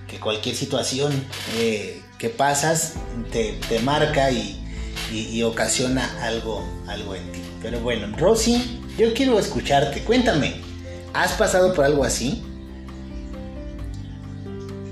que 0.08 0.18
cualquier 0.18 0.54
situación 0.54 1.12
eh, 1.56 2.00
que 2.18 2.30
pasas 2.30 2.96
te, 3.30 3.58
te 3.68 3.80
marca 3.80 4.30
y, 4.30 4.59
y, 5.10 5.42
ocasiona 5.42 6.08
algo, 6.22 6.64
algo 6.86 7.14
en 7.14 7.32
ti. 7.32 7.40
Pero 7.62 7.80
bueno, 7.80 8.16
Rosy, 8.16 8.80
yo 8.96 9.12
quiero 9.14 9.38
escucharte. 9.38 10.02
Cuéntame, 10.02 10.54
¿has 11.14 11.32
pasado 11.32 11.74
por 11.74 11.84
algo 11.84 12.04
así? 12.04 12.42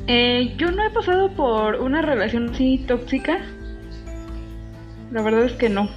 Eh, 0.07 0.55
yo 0.57 0.71
no 0.71 0.85
he 0.87 0.91
pasado 0.91 1.31
por 1.33 1.77
una 1.77 2.03
relación 2.03 2.51
así 2.51 2.79
tóxica. 2.89 3.39
La 5.13 5.23
verdad 5.23 5.45
es 5.45 5.53
que 5.53 5.69
no. 5.69 5.89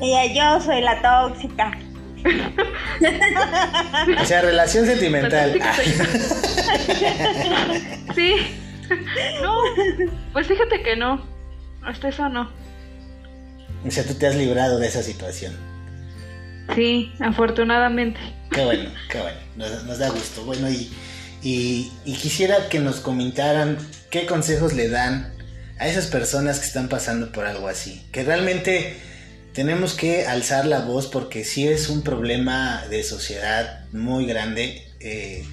Ella, 0.00 0.26
yo 0.32 0.60
soy 0.60 0.80
la 0.82 1.00
tóxica. 1.00 1.78
o 4.20 4.24
sea, 4.24 4.40
relación 4.42 4.86
sentimental. 4.86 5.52
sí. 8.14 8.34
No, 9.42 9.56
pues 10.34 10.46
fíjate 10.46 10.82
que 10.82 10.94
no. 10.94 11.24
Hasta 11.82 12.08
eso 12.08 12.28
no. 12.28 12.50
O 13.86 13.90
sea, 13.90 14.04
tú 14.04 14.14
te 14.14 14.26
has 14.26 14.34
librado 14.34 14.78
de 14.78 14.86
esa 14.86 15.02
situación. 15.02 15.54
Sí, 16.74 17.12
afortunadamente. 17.20 18.18
Qué 18.50 18.64
bueno, 18.64 18.90
qué 19.10 19.20
bueno. 19.20 19.38
Nos, 19.84 19.98
da 19.98 20.08
gusto. 20.08 20.44
Bueno, 20.44 20.68
y, 20.70 20.90
y, 21.42 22.12
quisiera 22.14 22.68
que 22.68 22.78
nos 22.78 23.00
comentaran 23.00 23.76
qué 24.10 24.26
consejos 24.26 24.72
le 24.72 24.88
dan 24.88 25.34
a 25.78 25.88
esas 25.88 26.06
personas 26.06 26.58
que 26.60 26.66
están 26.66 26.88
pasando 26.88 27.32
por 27.32 27.46
algo 27.46 27.68
así. 27.68 28.06
Que 28.12 28.24
realmente 28.24 28.96
tenemos 29.52 29.94
que 29.94 30.26
alzar 30.26 30.66
la 30.66 30.80
voz 30.80 31.06
porque 31.06 31.44
sí 31.44 31.68
es 31.68 31.88
un 31.88 32.02
problema 32.02 32.84
de 32.88 33.02
sociedad 33.02 33.84
muy 33.92 34.26
grande. 34.26 34.86
Eh, 35.00 35.44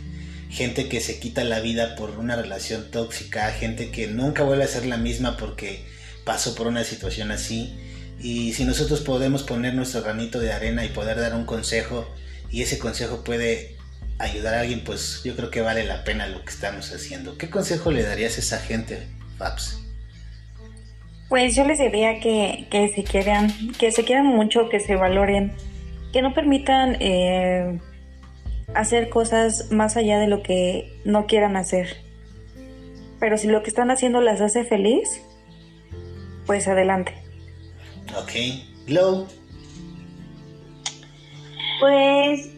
gente 0.50 0.90
que 0.90 1.02
se 1.02 1.20
quita 1.20 1.44
la 1.44 1.60
vida 1.60 1.96
por 1.96 2.12
una 2.12 2.36
relación 2.36 2.90
tóxica, 2.92 3.52
gente 3.52 3.90
que 3.90 4.08
nunca 4.08 4.44
vuelve 4.44 4.64
a 4.64 4.68
ser 4.68 4.86
la 4.86 4.98
misma 4.98 5.38
porque 5.38 5.86
pasó 6.26 6.56
por 6.56 6.68
una 6.68 6.84
situación 6.84 7.32
así. 7.32 7.74
Y 8.22 8.54
si 8.54 8.66
nosotros 8.66 9.02
podemos 9.02 9.44
poner 9.44 9.74
nuestro 9.74 10.04
granito 10.04 10.40
de 10.40 10.54
arena 10.54 10.86
y 10.86 10.90
poder 10.90 11.20
dar 11.20 11.34
un 11.34 11.46
consejo 11.46 12.08
y 12.52 12.62
ese 12.62 12.78
consejo 12.78 13.24
puede 13.24 13.76
ayudar 14.20 14.54
a 14.54 14.60
alguien, 14.62 14.84
pues 14.84 15.22
yo 15.24 15.36
creo 15.36 15.50
que 15.50 15.62
vale 15.62 15.84
la 15.86 16.04
pena 16.04 16.28
lo 16.28 16.44
que 16.44 16.52
estamos 16.52 16.94
haciendo. 16.94 17.38
¿Qué 17.38 17.50
consejo 17.50 17.92
le 17.92 18.04
darías 18.04 18.38
a 18.38 18.42
esa 18.42 18.60
gente, 18.60 19.08
Fabs? 19.38 19.80
Pues 21.30 21.56
yo 21.56 21.66
les 21.66 21.80
diría 21.80 22.20
que, 22.20 22.68
se 22.94 23.04
quieran, 23.04 23.52
que 23.80 23.92
se 23.92 24.04
quieran 24.04 24.26
mucho, 24.28 24.70
que 24.70 24.80
se 24.80 24.96
valoren, 24.96 25.54
que 26.14 26.22
no 26.22 26.34
permitan 26.34 26.98
eh, 27.00 27.80
hacer 28.76 29.10
cosas 29.10 29.72
más 29.72 29.98
allá 29.98 30.20
de 30.20 30.28
lo 30.28 30.44
que 30.44 30.94
no 31.06 31.26
quieran 31.26 31.56
hacer. 31.56 31.98
Pero 33.20 33.38
si 33.38 33.48
lo 33.48 33.64
que 33.64 33.70
están 33.70 33.92
haciendo 33.92 34.20
las 34.22 34.42
hace 34.42 34.66
feliz, 34.66 35.22
pues 36.46 36.68
adelante. 36.68 37.14
Ok. 38.18 38.32
Glow. 38.88 39.28
Pues 41.80 42.52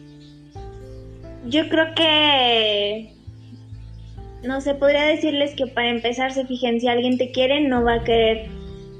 yo 1.46 1.68
creo 1.68 1.94
que 1.94 3.14
no 4.42 4.60
sé, 4.60 4.74
podría 4.74 5.04
decirles 5.04 5.54
que 5.54 5.66
para 5.66 5.88
empezar 5.88 6.32
se 6.32 6.46
fijen 6.46 6.80
si 6.80 6.88
alguien 6.88 7.16
te 7.16 7.32
quiere 7.32 7.60
no 7.66 7.82
va 7.82 7.94
a 7.94 8.04
querer 8.04 8.46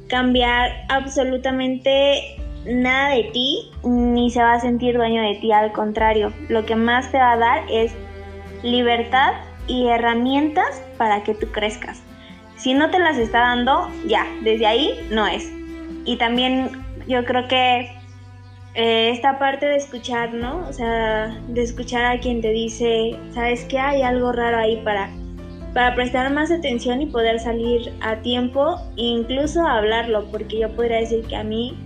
cambiar 0.08 0.72
absolutamente 0.88 2.36
nada 2.66 3.10
de 3.10 3.24
ti 3.24 3.70
ni 3.82 4.30
se 4.30 4.42
va 4.42 4.54
a 4.54 4.60
sentir 4.60 4.96
dueño 4.96 5.22
de 5.22 5.34
ti, 5.36 5.52
al 5.52 5.72
contrario, 5.72 6.32
lo 6.48 6.64
que 6.64 6.76
más 6.76 7.10
te 7.10 7.18
va 7.18 7.32
a 7.32 7.36
dar 7.36 7.64
es 7.70 7.92
libertad 8.62 9.34
y 9.66 9.88
herramientas 9.88 10.82
para 10.96 11.22
que 11.22 11.34
tú 11.34 11.48
crezcas. 11.48 12.02
Si 12.56 12.72
no 12.72 12.90
te 12.90 12.98
las 12.98 13.18
está 13.18 13.40
dando, 13.40 13.90
ya, 14.06 14.26
desde 14.42 14.66
ahí 14.66 15.06
no 15.10 15.26
es 15.26 15.50
y 16.04 16.16
también 16.16 16.84
yo 17.06 17.24
creo 17.24 17.48
que 17.48 17.90
eh, 18.74 19.10
esta 19.10 19.38
parte 19.38 19.66
de 19.66 19.76
escuchar, 19.76 20.34
¿no? 20.34 20.66
O 20.68 20.72
sea, 20.72 21.38
de 21.48 21.62
escuchar 21.62 22.04
a 22.04 22.18
quien 22.18 22.40
te 22.40 22.50
dice, 22.50 23.16
¿sabes 23.32 23.64
qué? 23.64 23.78
Hay 23.78 24.02
algo 24.02 24.32
raro 24.32 24.58
ahí 24.58 24.80
para, 24.84 25.10
para 25.72 25.94
prestar 25.94 26.32
más 26.32 26.50
atención 26.50 27.00
y 27.00 27.06
poder 27.06 27.38
salir 27.38 27.92
a 28.00 28.16
tiempo 28.16 28.80
incluso 28.96 29.64
hablarlo, 29.66 30.24
porque 30.30 30.58
yo 30.58 30.74
podría 30.74 30.98
decir 30.98 31.24
que 31.26 31.36
a 31.36 31.44
mí 31.44 31.78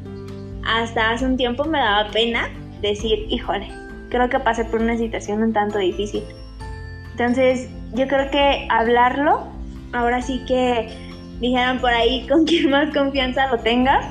hasta 0.64 1.10
hace 1.10 1.26
un 1.26 1.36
tiempo 1.36 1.64
me 1.64 1.78
daba 1.78 2.10
pena 2.10 2.48
decir, 2.80 3.26
híjole, 3.28 3.68
creo 4.08 4.28
que 4.28 4.38
pasé 4.40 4.64
por 4.64 4.80
una 4.80 4.96
situación 4.96 5.42
un 5.42 5.52
tanto 5.52 5.78
difícil. 5.78 6.22
Entonces, 7.10 7.68
yo 7.94 8.06
creo 8.06 8.30
que 8.30 8.66
hablarlo, 8.70 9.48
ahora 9.92 10.22
sí 10.22 10.42
que 10.46 10.88
dijeron 11.40 11.78
por 11.78 11.90
ahí 11.90 12.26
con 12.28 12.44
quien 12.44 12.70
más 12.70 12.92
confianza 12.94 13.46
lo 13.48 13.58
tengas 13.58 14.04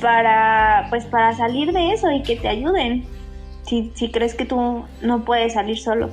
para 0.00 0.86
pues 0.90 1.04
para 1.06 1.34
salir 1.34 1.72
de 1.72 1.92
eso 1.92 2.10
y 2.10 2.22
que 2.22 2.36
te 2.36 2.48
ayuden 2.48 3.04
si, 3.66 3.92
si 3.94 4.10
crees 4.10 4.34
que 4.34 4.44
tú 4.44 4.84
no 5.00 5.24
puedes 5.24 5.54
salir 5.54 5.78
solo. 5.78 6.10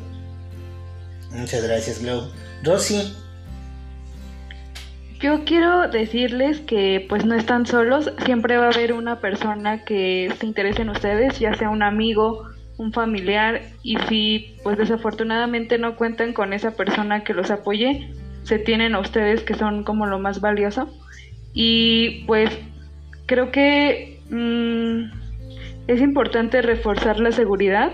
Muchas 1.32 1.64
gracias, 1.64 2.02
Glow. 2.02 2.30
Rosy. 2.64 3.14
Yo 5.20 5.46
quiero 5.46 5.88
decirles 5.88 6.62
que 6.62 7.06
pues 7.08 7.26
no 7.26 7.36
están 7.36 7.68
solos, 7.68 8.12
siempre 8.26 8.58
va 8.58 8.66
a 8.66 8.70
haber 8.70 8.92
una 8.94 9.20
persona 9.20 9.84
que 9.84 10.34
se 10.40 10.46
interese 10.48 10.82
en 10.82 10.90
ustedes, 10.90 11.38
ya 11.40 11.54
sea 11.54 11.70
un 11.70 11.84
amigo, 11.84 12.50
un 12.78 12.92
familiar, 12.92 13.62
y 13.84 13.98
si 14.10 14.58
pues 14.64 14.80
desafortunadamente 14.80 15.78
no 15.78 15.96
cuentan 15.96 16.34
con 16.34 16.54
esa 16.54 16.72
persona 16.72 17.24
que 17.24 17.36
los 17.36 17.52
apoye, 17.52 18.10
se 18.44 18.60
tienen 18.60 18.96
a 18.96 19.00
ustedes 19.00 19.44
que 19.44 19.54
son 19.54 19.84
como 19.84 20.06
lo 20.06 20.20
más 20.20 20.42
valioso. 20.42 20.90
Y 21.54 22.24
pues 22.26 22.50
creo 23.26 23.52
que 23.52 24.20
mm, 24.30 25.22
es 25.88 26.02
importante 26.02 26.62
reforzar 26.62 27.20
la 27.20 27.32
seguridad 27.32 27.92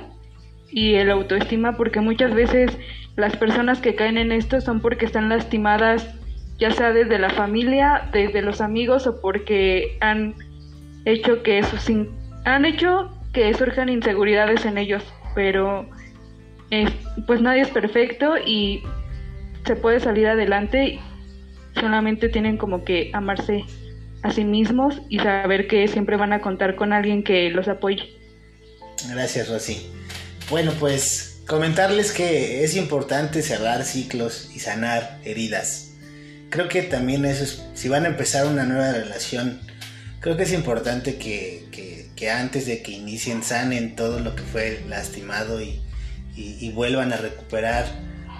y 0.69 0.95
el 0.95 1.11
autoestima 1.11 1.77
porque 1.77 2.01
muchas 2.01 2.33
veces 2.33 2.77
las 3.15 3.35
personas 3.37 3.79
que 3.79 3.95
caen 3.95 4.17
en 4.17 4.31
esto 4.31 4.61
son 4.61 4.81
porque 4.81 5.05
están 5.05 5.29
lastimadas 5.29 6.13
ya 6.59 6.71
sea 6.71 6.91
desde 6.91 7.19
la 7.19 7.29
familia, 7.29 8.09
desde 8.11 8.41
los 8.41 8.61
amigos 8.61 9.07
o 9.07 9.21
porque 9.21 9.97
han 10.01 10.35
hecho 11.05 11.43
que 11.43 11.63
sus 11.63 11.89
han 12.45 12.65
hecho 12.65 13.11
que 13.31 13.53
surjan 13.53 13.89
inseguridades 13.89 14.65
en 14.65 14.77
ellos, 14.77 15.03
pero 15.35 15.87
pues 17.25 17.41
nadie 17.41 17.61
es 17.61 17.69
perfecto 17.69 18.35
y 18.43 18.83
se 19.67 19.75
puede 19.75 19.99
salir 19.99 20.27
adelante, 20.27 20.99
solamente 21.75 22.29
tienen 22.29 22.57
como 22.57 22.83
que 22.83 23.11
amarse 23.13 23.63
a 24.23 24.31
sí 24.31 24.43
mismos 24.43 25.01
y 25.09 25.19
saber 25.19 25.67
que 25.67 25.87
siempre 25.87 26.17
van 26.17 26.33
a 26.33 26.41
contar 26.41 26.75
con 26.75 26.93
alguien 26.93 27.23
que 27.23 27.49
los 27.49 27.67
apoye. 27.67 28.09
Gracias, 29.09 29.49
Rosy. 29.49 29.85
Bueno, 30.49 30.71
pues 30.79 31.43
comentarles 31.47 32.11
que 32.11 32.63
es 32.63 32.75
importante 32.75 33.41
cerrar 33.41 33.83
ciclos 33.83 34.49
y 34.55 34.59
sanar 34.59 35.19
heridas 35.23 35.87
creo 36.49 36.69
que 36.69 36.83
también 36.83 37.25
eso 37.25 37.43
es, 37.43 37.61
si 37.73 37.89
van 37.89 38.05
a 38.05 38.09
empezar 38.09 38.47
una 38.47 38.65
nueva 38.65 38.91
relación, 38.91 39.59
creo 40.19 40.37
que 40.37 40.43
es 40.43 40.53
importante 40.53 41.17
que, 41.17 41.65
antes 42.31 42.65
de 42.65 42.81
que 42.81 42.91
inicien 42.91 43.43
sanen 43.43 43.95
todo 43.95 44.19
lo 44.19 44.35
que 44.35 44.43
fue 44.43 44.83
lastimado 44.87 45.61
y, 45.61 45.81
vuelvan 46.73 47.13
a 47.13 47.17
recuperar 47.17 47.87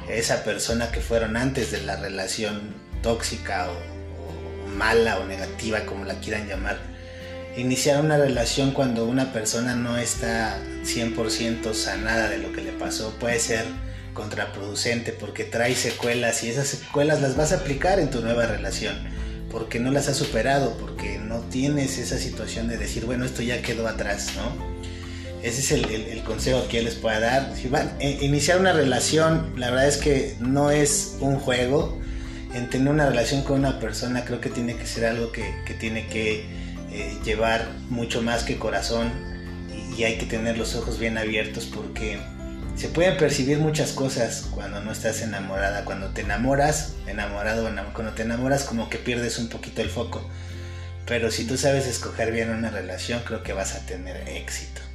esa 0.10 0.44
persona 0.44 0.92
que 0.92 1.02
fueron 1.02 1.38
antes 1.38 1.72
de 1.72 1.82
la 1.82 1.96
relación 1.96 2.76
tóxica 3.02 3.68
o, 3.70 4.68
mala 4.70 5.20
o 5.20 5.26
negativa, 5.26 5.86
como 5.86 6.06
la 6.06 6.20
quieran 6.20 6.48
llamar. 6.48 6.78
Iniciar 7.56 8.02
una 8.02 8.18
relación 8.18 8.72
cuando 8.72 9.06
una 9.06 9.34
persona 9.34 9.76
no 9.76 9.98
está 9.98 10.58
100% 10.84 11.74
sanada 11.74 12.30
de 12.30 12.38
lo 12.38 12.54
que 12.54 12.62
le 12.62 12.72
pasó 12.72 13.16
puede 13.20 13.40
ser 13.40 13.66
contraproducente 14.14 15.12
porque 15.12 15.44
trae 15.44 15.76
secuelas 15.76 16.44
y 16.44 16.50
esas 16.50 16.68
secuelas 16.68 17.22
las 17.22 17.36
vas 17.36 17.52
a 17.52 17.58
aplicar 17.58 18.00
en 18.00 18.10
tu 18.10 18.22
nueva 18.22 18.46
relación 18.46 18.96
porque 19.52 19.80
no 19.80 19.92
las 19.92 20.08
has 20.08 20.18
superado, 20.18 20.78
porque 20.78 21.20
no 21.20 21.40
tienes 21.40 21.98
esa 21.98 22.18
situación 22.18 22.68
de 22.68 22.78
decir, 22.78 23.06
bueno, 23.06 23.26
esto 23.26 23.42
ya 23.42 23.62
quedó 23.62 23.88
atrás, 23.88 24.34
¿no? 24.36 24.78
Ese 25.44 25.62
es 25.62 25.72
el, 25.72 26.24
consejo 26.24 26.68
que 26.68 26.82
les 26.82 26.96
pueda 26.96 27.20
dar. 27.20 27.54
Si 27.56 27.68
van 27.68 27.92
a 28.00 28.04
iniciar 28.04 28.60
una 28.60 28.74
relación, 28.74 29.54
la 29.56 29.70
verdad 29.70 29.88
es 29.88 29.98
que 29.98 30.36
no 30.40 30.72
es 30.72 31.18
un 31.20 31.40
juego. 31.40 32.00
En 32.54 32.70
tener 32.70 32.92
una 32.92 33.08
relación 33.08 33.44
con 33.44 33.60
una 33.60 33.80
persona 33.80 34.26
creo 34.26 34.42
que 34.42 34.50
tiene 34.50 34.76
que 34.76 34.88
ser 34.88 35.06
algo 35.06 35.32
que, 35.32 35.54
tiene 35.80 36.08
que 36.08 36.46
eh, 36.92 37.18
llevar 37.24 37.68
mucho 37.90 38.22
más 38.22 38.44
que 38.44 38.58
corazón 38.58 39.12
y 39.96 40.04
hay 40.04 40.18
que 40.18 40.26
tener 40.26 40.58
los 40.58 40.76
ojos 40.76 40.98
bien 40.98 41.18
abiertos 41.18 41.66
porque 41.66 42.18
se 42.76 42.88
pueden 42.90 43.18
percibir 43.18 43.60
muchas 43.60 43.92
cosas 43.92 44.48
cuando 44.52 44.82
no 44.82 44.92
estás 44.92 45.22
enamorada. 45.22 45.86
Cuando 45.86 46.10
te 46.10 46.22
enamoras, 46.22 46.94
enamorado, 47.08 47.70
cuando 47.94 48.14
te 48.14 48.24
enamoras 48.24 48.64
como 48.64 48.90
que 48.90 48.98
pierdes 48.98 49.38
un 49.40 49.50
poquito 49.50 49.82
el 49.82 49.90
foco. 49.90 50.28
Pero 51.06 51.32
si 51.32 51.46
tú 51.46 51.58
sabes 51.58 51.88
escoger 51.88 52.32
bien 52.32 52.50
una 52.50 52.70
relación, 52.70 53.22
creo 53.26 53.42
que 53.42 53.54
vas 53.54 53.76
a 53.76 53.86
tener 53.86 54.28
éxito. 54.28 54.87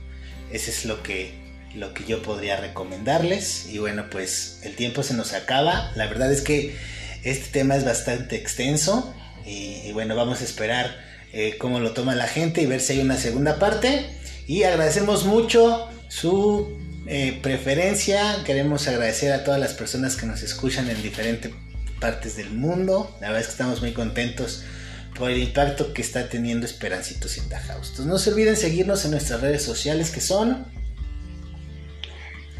Ese 0.52 0.70
es 0.70 0.84
lo 0.84 1.02
que, 1.02 1.32
lo 1.74 1.94
que 1.94 2.04
yo 2.04 2.22
podría 2.22 2.56
recomendarles. 2.56 3.66
Y 3.70 3.78
bueno, 3.78 4.10
pues 4.10 4.60
el 4.62 4.76
tiempo 4.76 5.02
se 5.02 5.14
nos 5.14 5.32
acaba. 5.32 5.92
La 5.96 6.06
verdad 6.06 6.30
es 6.32 6.42
que 6.42 6.76
este 7.24 7.48
tema 7.50 7.76
es 7.76 7.84
bastante 7.84 8.36
extenso. 8.36 9.14
Y, 9.46 9.90
bueno, 9.92 10.14
vamos 10.14 10.40
a 10.40 10.44
esperar 10.44 10.96
eh, 11.32 11.56
cómo 11.58 11.80
lo 11.80 11.92
toma 11.92 12.14
la 12.14 12.28
gente 12.28 12.62
y 12.62 12.66
ver 12.66 12.80
si 12.80 12.94
hay 12.94 13.00
una 13.00 13.16
segunda 13.16 13.58
parte. 13.58 14.06
Y 14.46 14.64
agradecemos 14.64 15.24
mucho 15.24 15.88
su 16.08 16.78
eh, 17.06 17.38
preferencia. 17.42 18.42
Queremos 18.44 18.86
agradecer 18.86 19.32
a 19.32 19.44
todas 19.44 19.58
las 19.58 19.72
personas 19.72 20.16
que 20.16 20.26
nos 20.26 20.42
escuchan 20.42 20.88
en 20.90 21.02
diferentes 21.02 21.50
partes 21.98 22.36
del 22.36 22.50
mundo. 22.50 23.16
La 23.20 23.28
verdad 23.28 23.40
es 23.40 23.46
que 23.46 23.52
estamos 23.52 23.80
muy 23.80 23.92
contentos 23.92 24.64
por 25.18 25.30
el 25.30 25.42
impacto 25.42 25.92
que 25.92 26.00
está 26.02 26.28
teniendo 26.28 26.66
Esperancitos 26.66 27.38
in 27.38 27.48
the 27.48 27.56
House. 27.56 27.88
Entonces 27.90 28.06
no 28.06 28.18
se 28.18 28.30
olviden 28.30 28.56
seguirnos 28.56 29.04
en 29.04 29.10
nuestras 29.12 29.40
redes 29.40 29.62
sociales 29.62 30.10
que 30.10 30.20
son... 30.20 30.66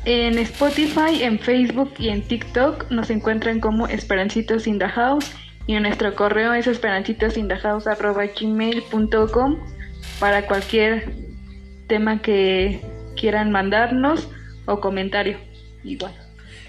En 0.04 0.36
Spotify, 0.38 1.22
en 1.22 1.38
Facebook 1.38 1.94
y 1.98 2.08
en 2.08 2.26
TikTok 2.26 2.90
nos 2.90 3.08
encuentran 3.10 3.60
como 3.60 3.86
Esperancitos 3.86 4.66
in 4.66 4.80
the 4.80 4.88
House 4.88 5.26
y 5.68 5.78
nuestro 5.78 6.16
correo 6.16 6.52
es 6.54 6.66
esperancitosindahouse.gmail.com 6.66 9.58
para 10.18 10.48
cualquier 10.48 11.14
tema 11.86 12.20
que 12.20 12.80
quieran 13.16 13.52
mandarnos 13.52 14.26
o 14.66 14.80
comentario. 14.80 15.38
Igual. 15.84 16.12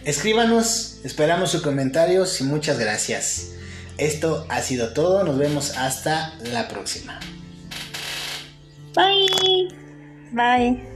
Escríbanos, 0.06 1.00
esperamos 1.04 1.52
sus 1.52 1.62
comentarios 1.62 2.42
y 2.42 2.44
muchas 2.44 2.78
gracias. 2.78 3.54
Esto 3.98 4.46
ha 4.50 4.62
sido 4.62 4.94
todo, 4.94 5.24
nos 5.24 5.38
vemos 5.38 5.78
hasta 5.78 6.34
la 6.52 6.68
próxima. 6.68 7.20
Bye. 8.96 9.68
Bye. 10.32 10.93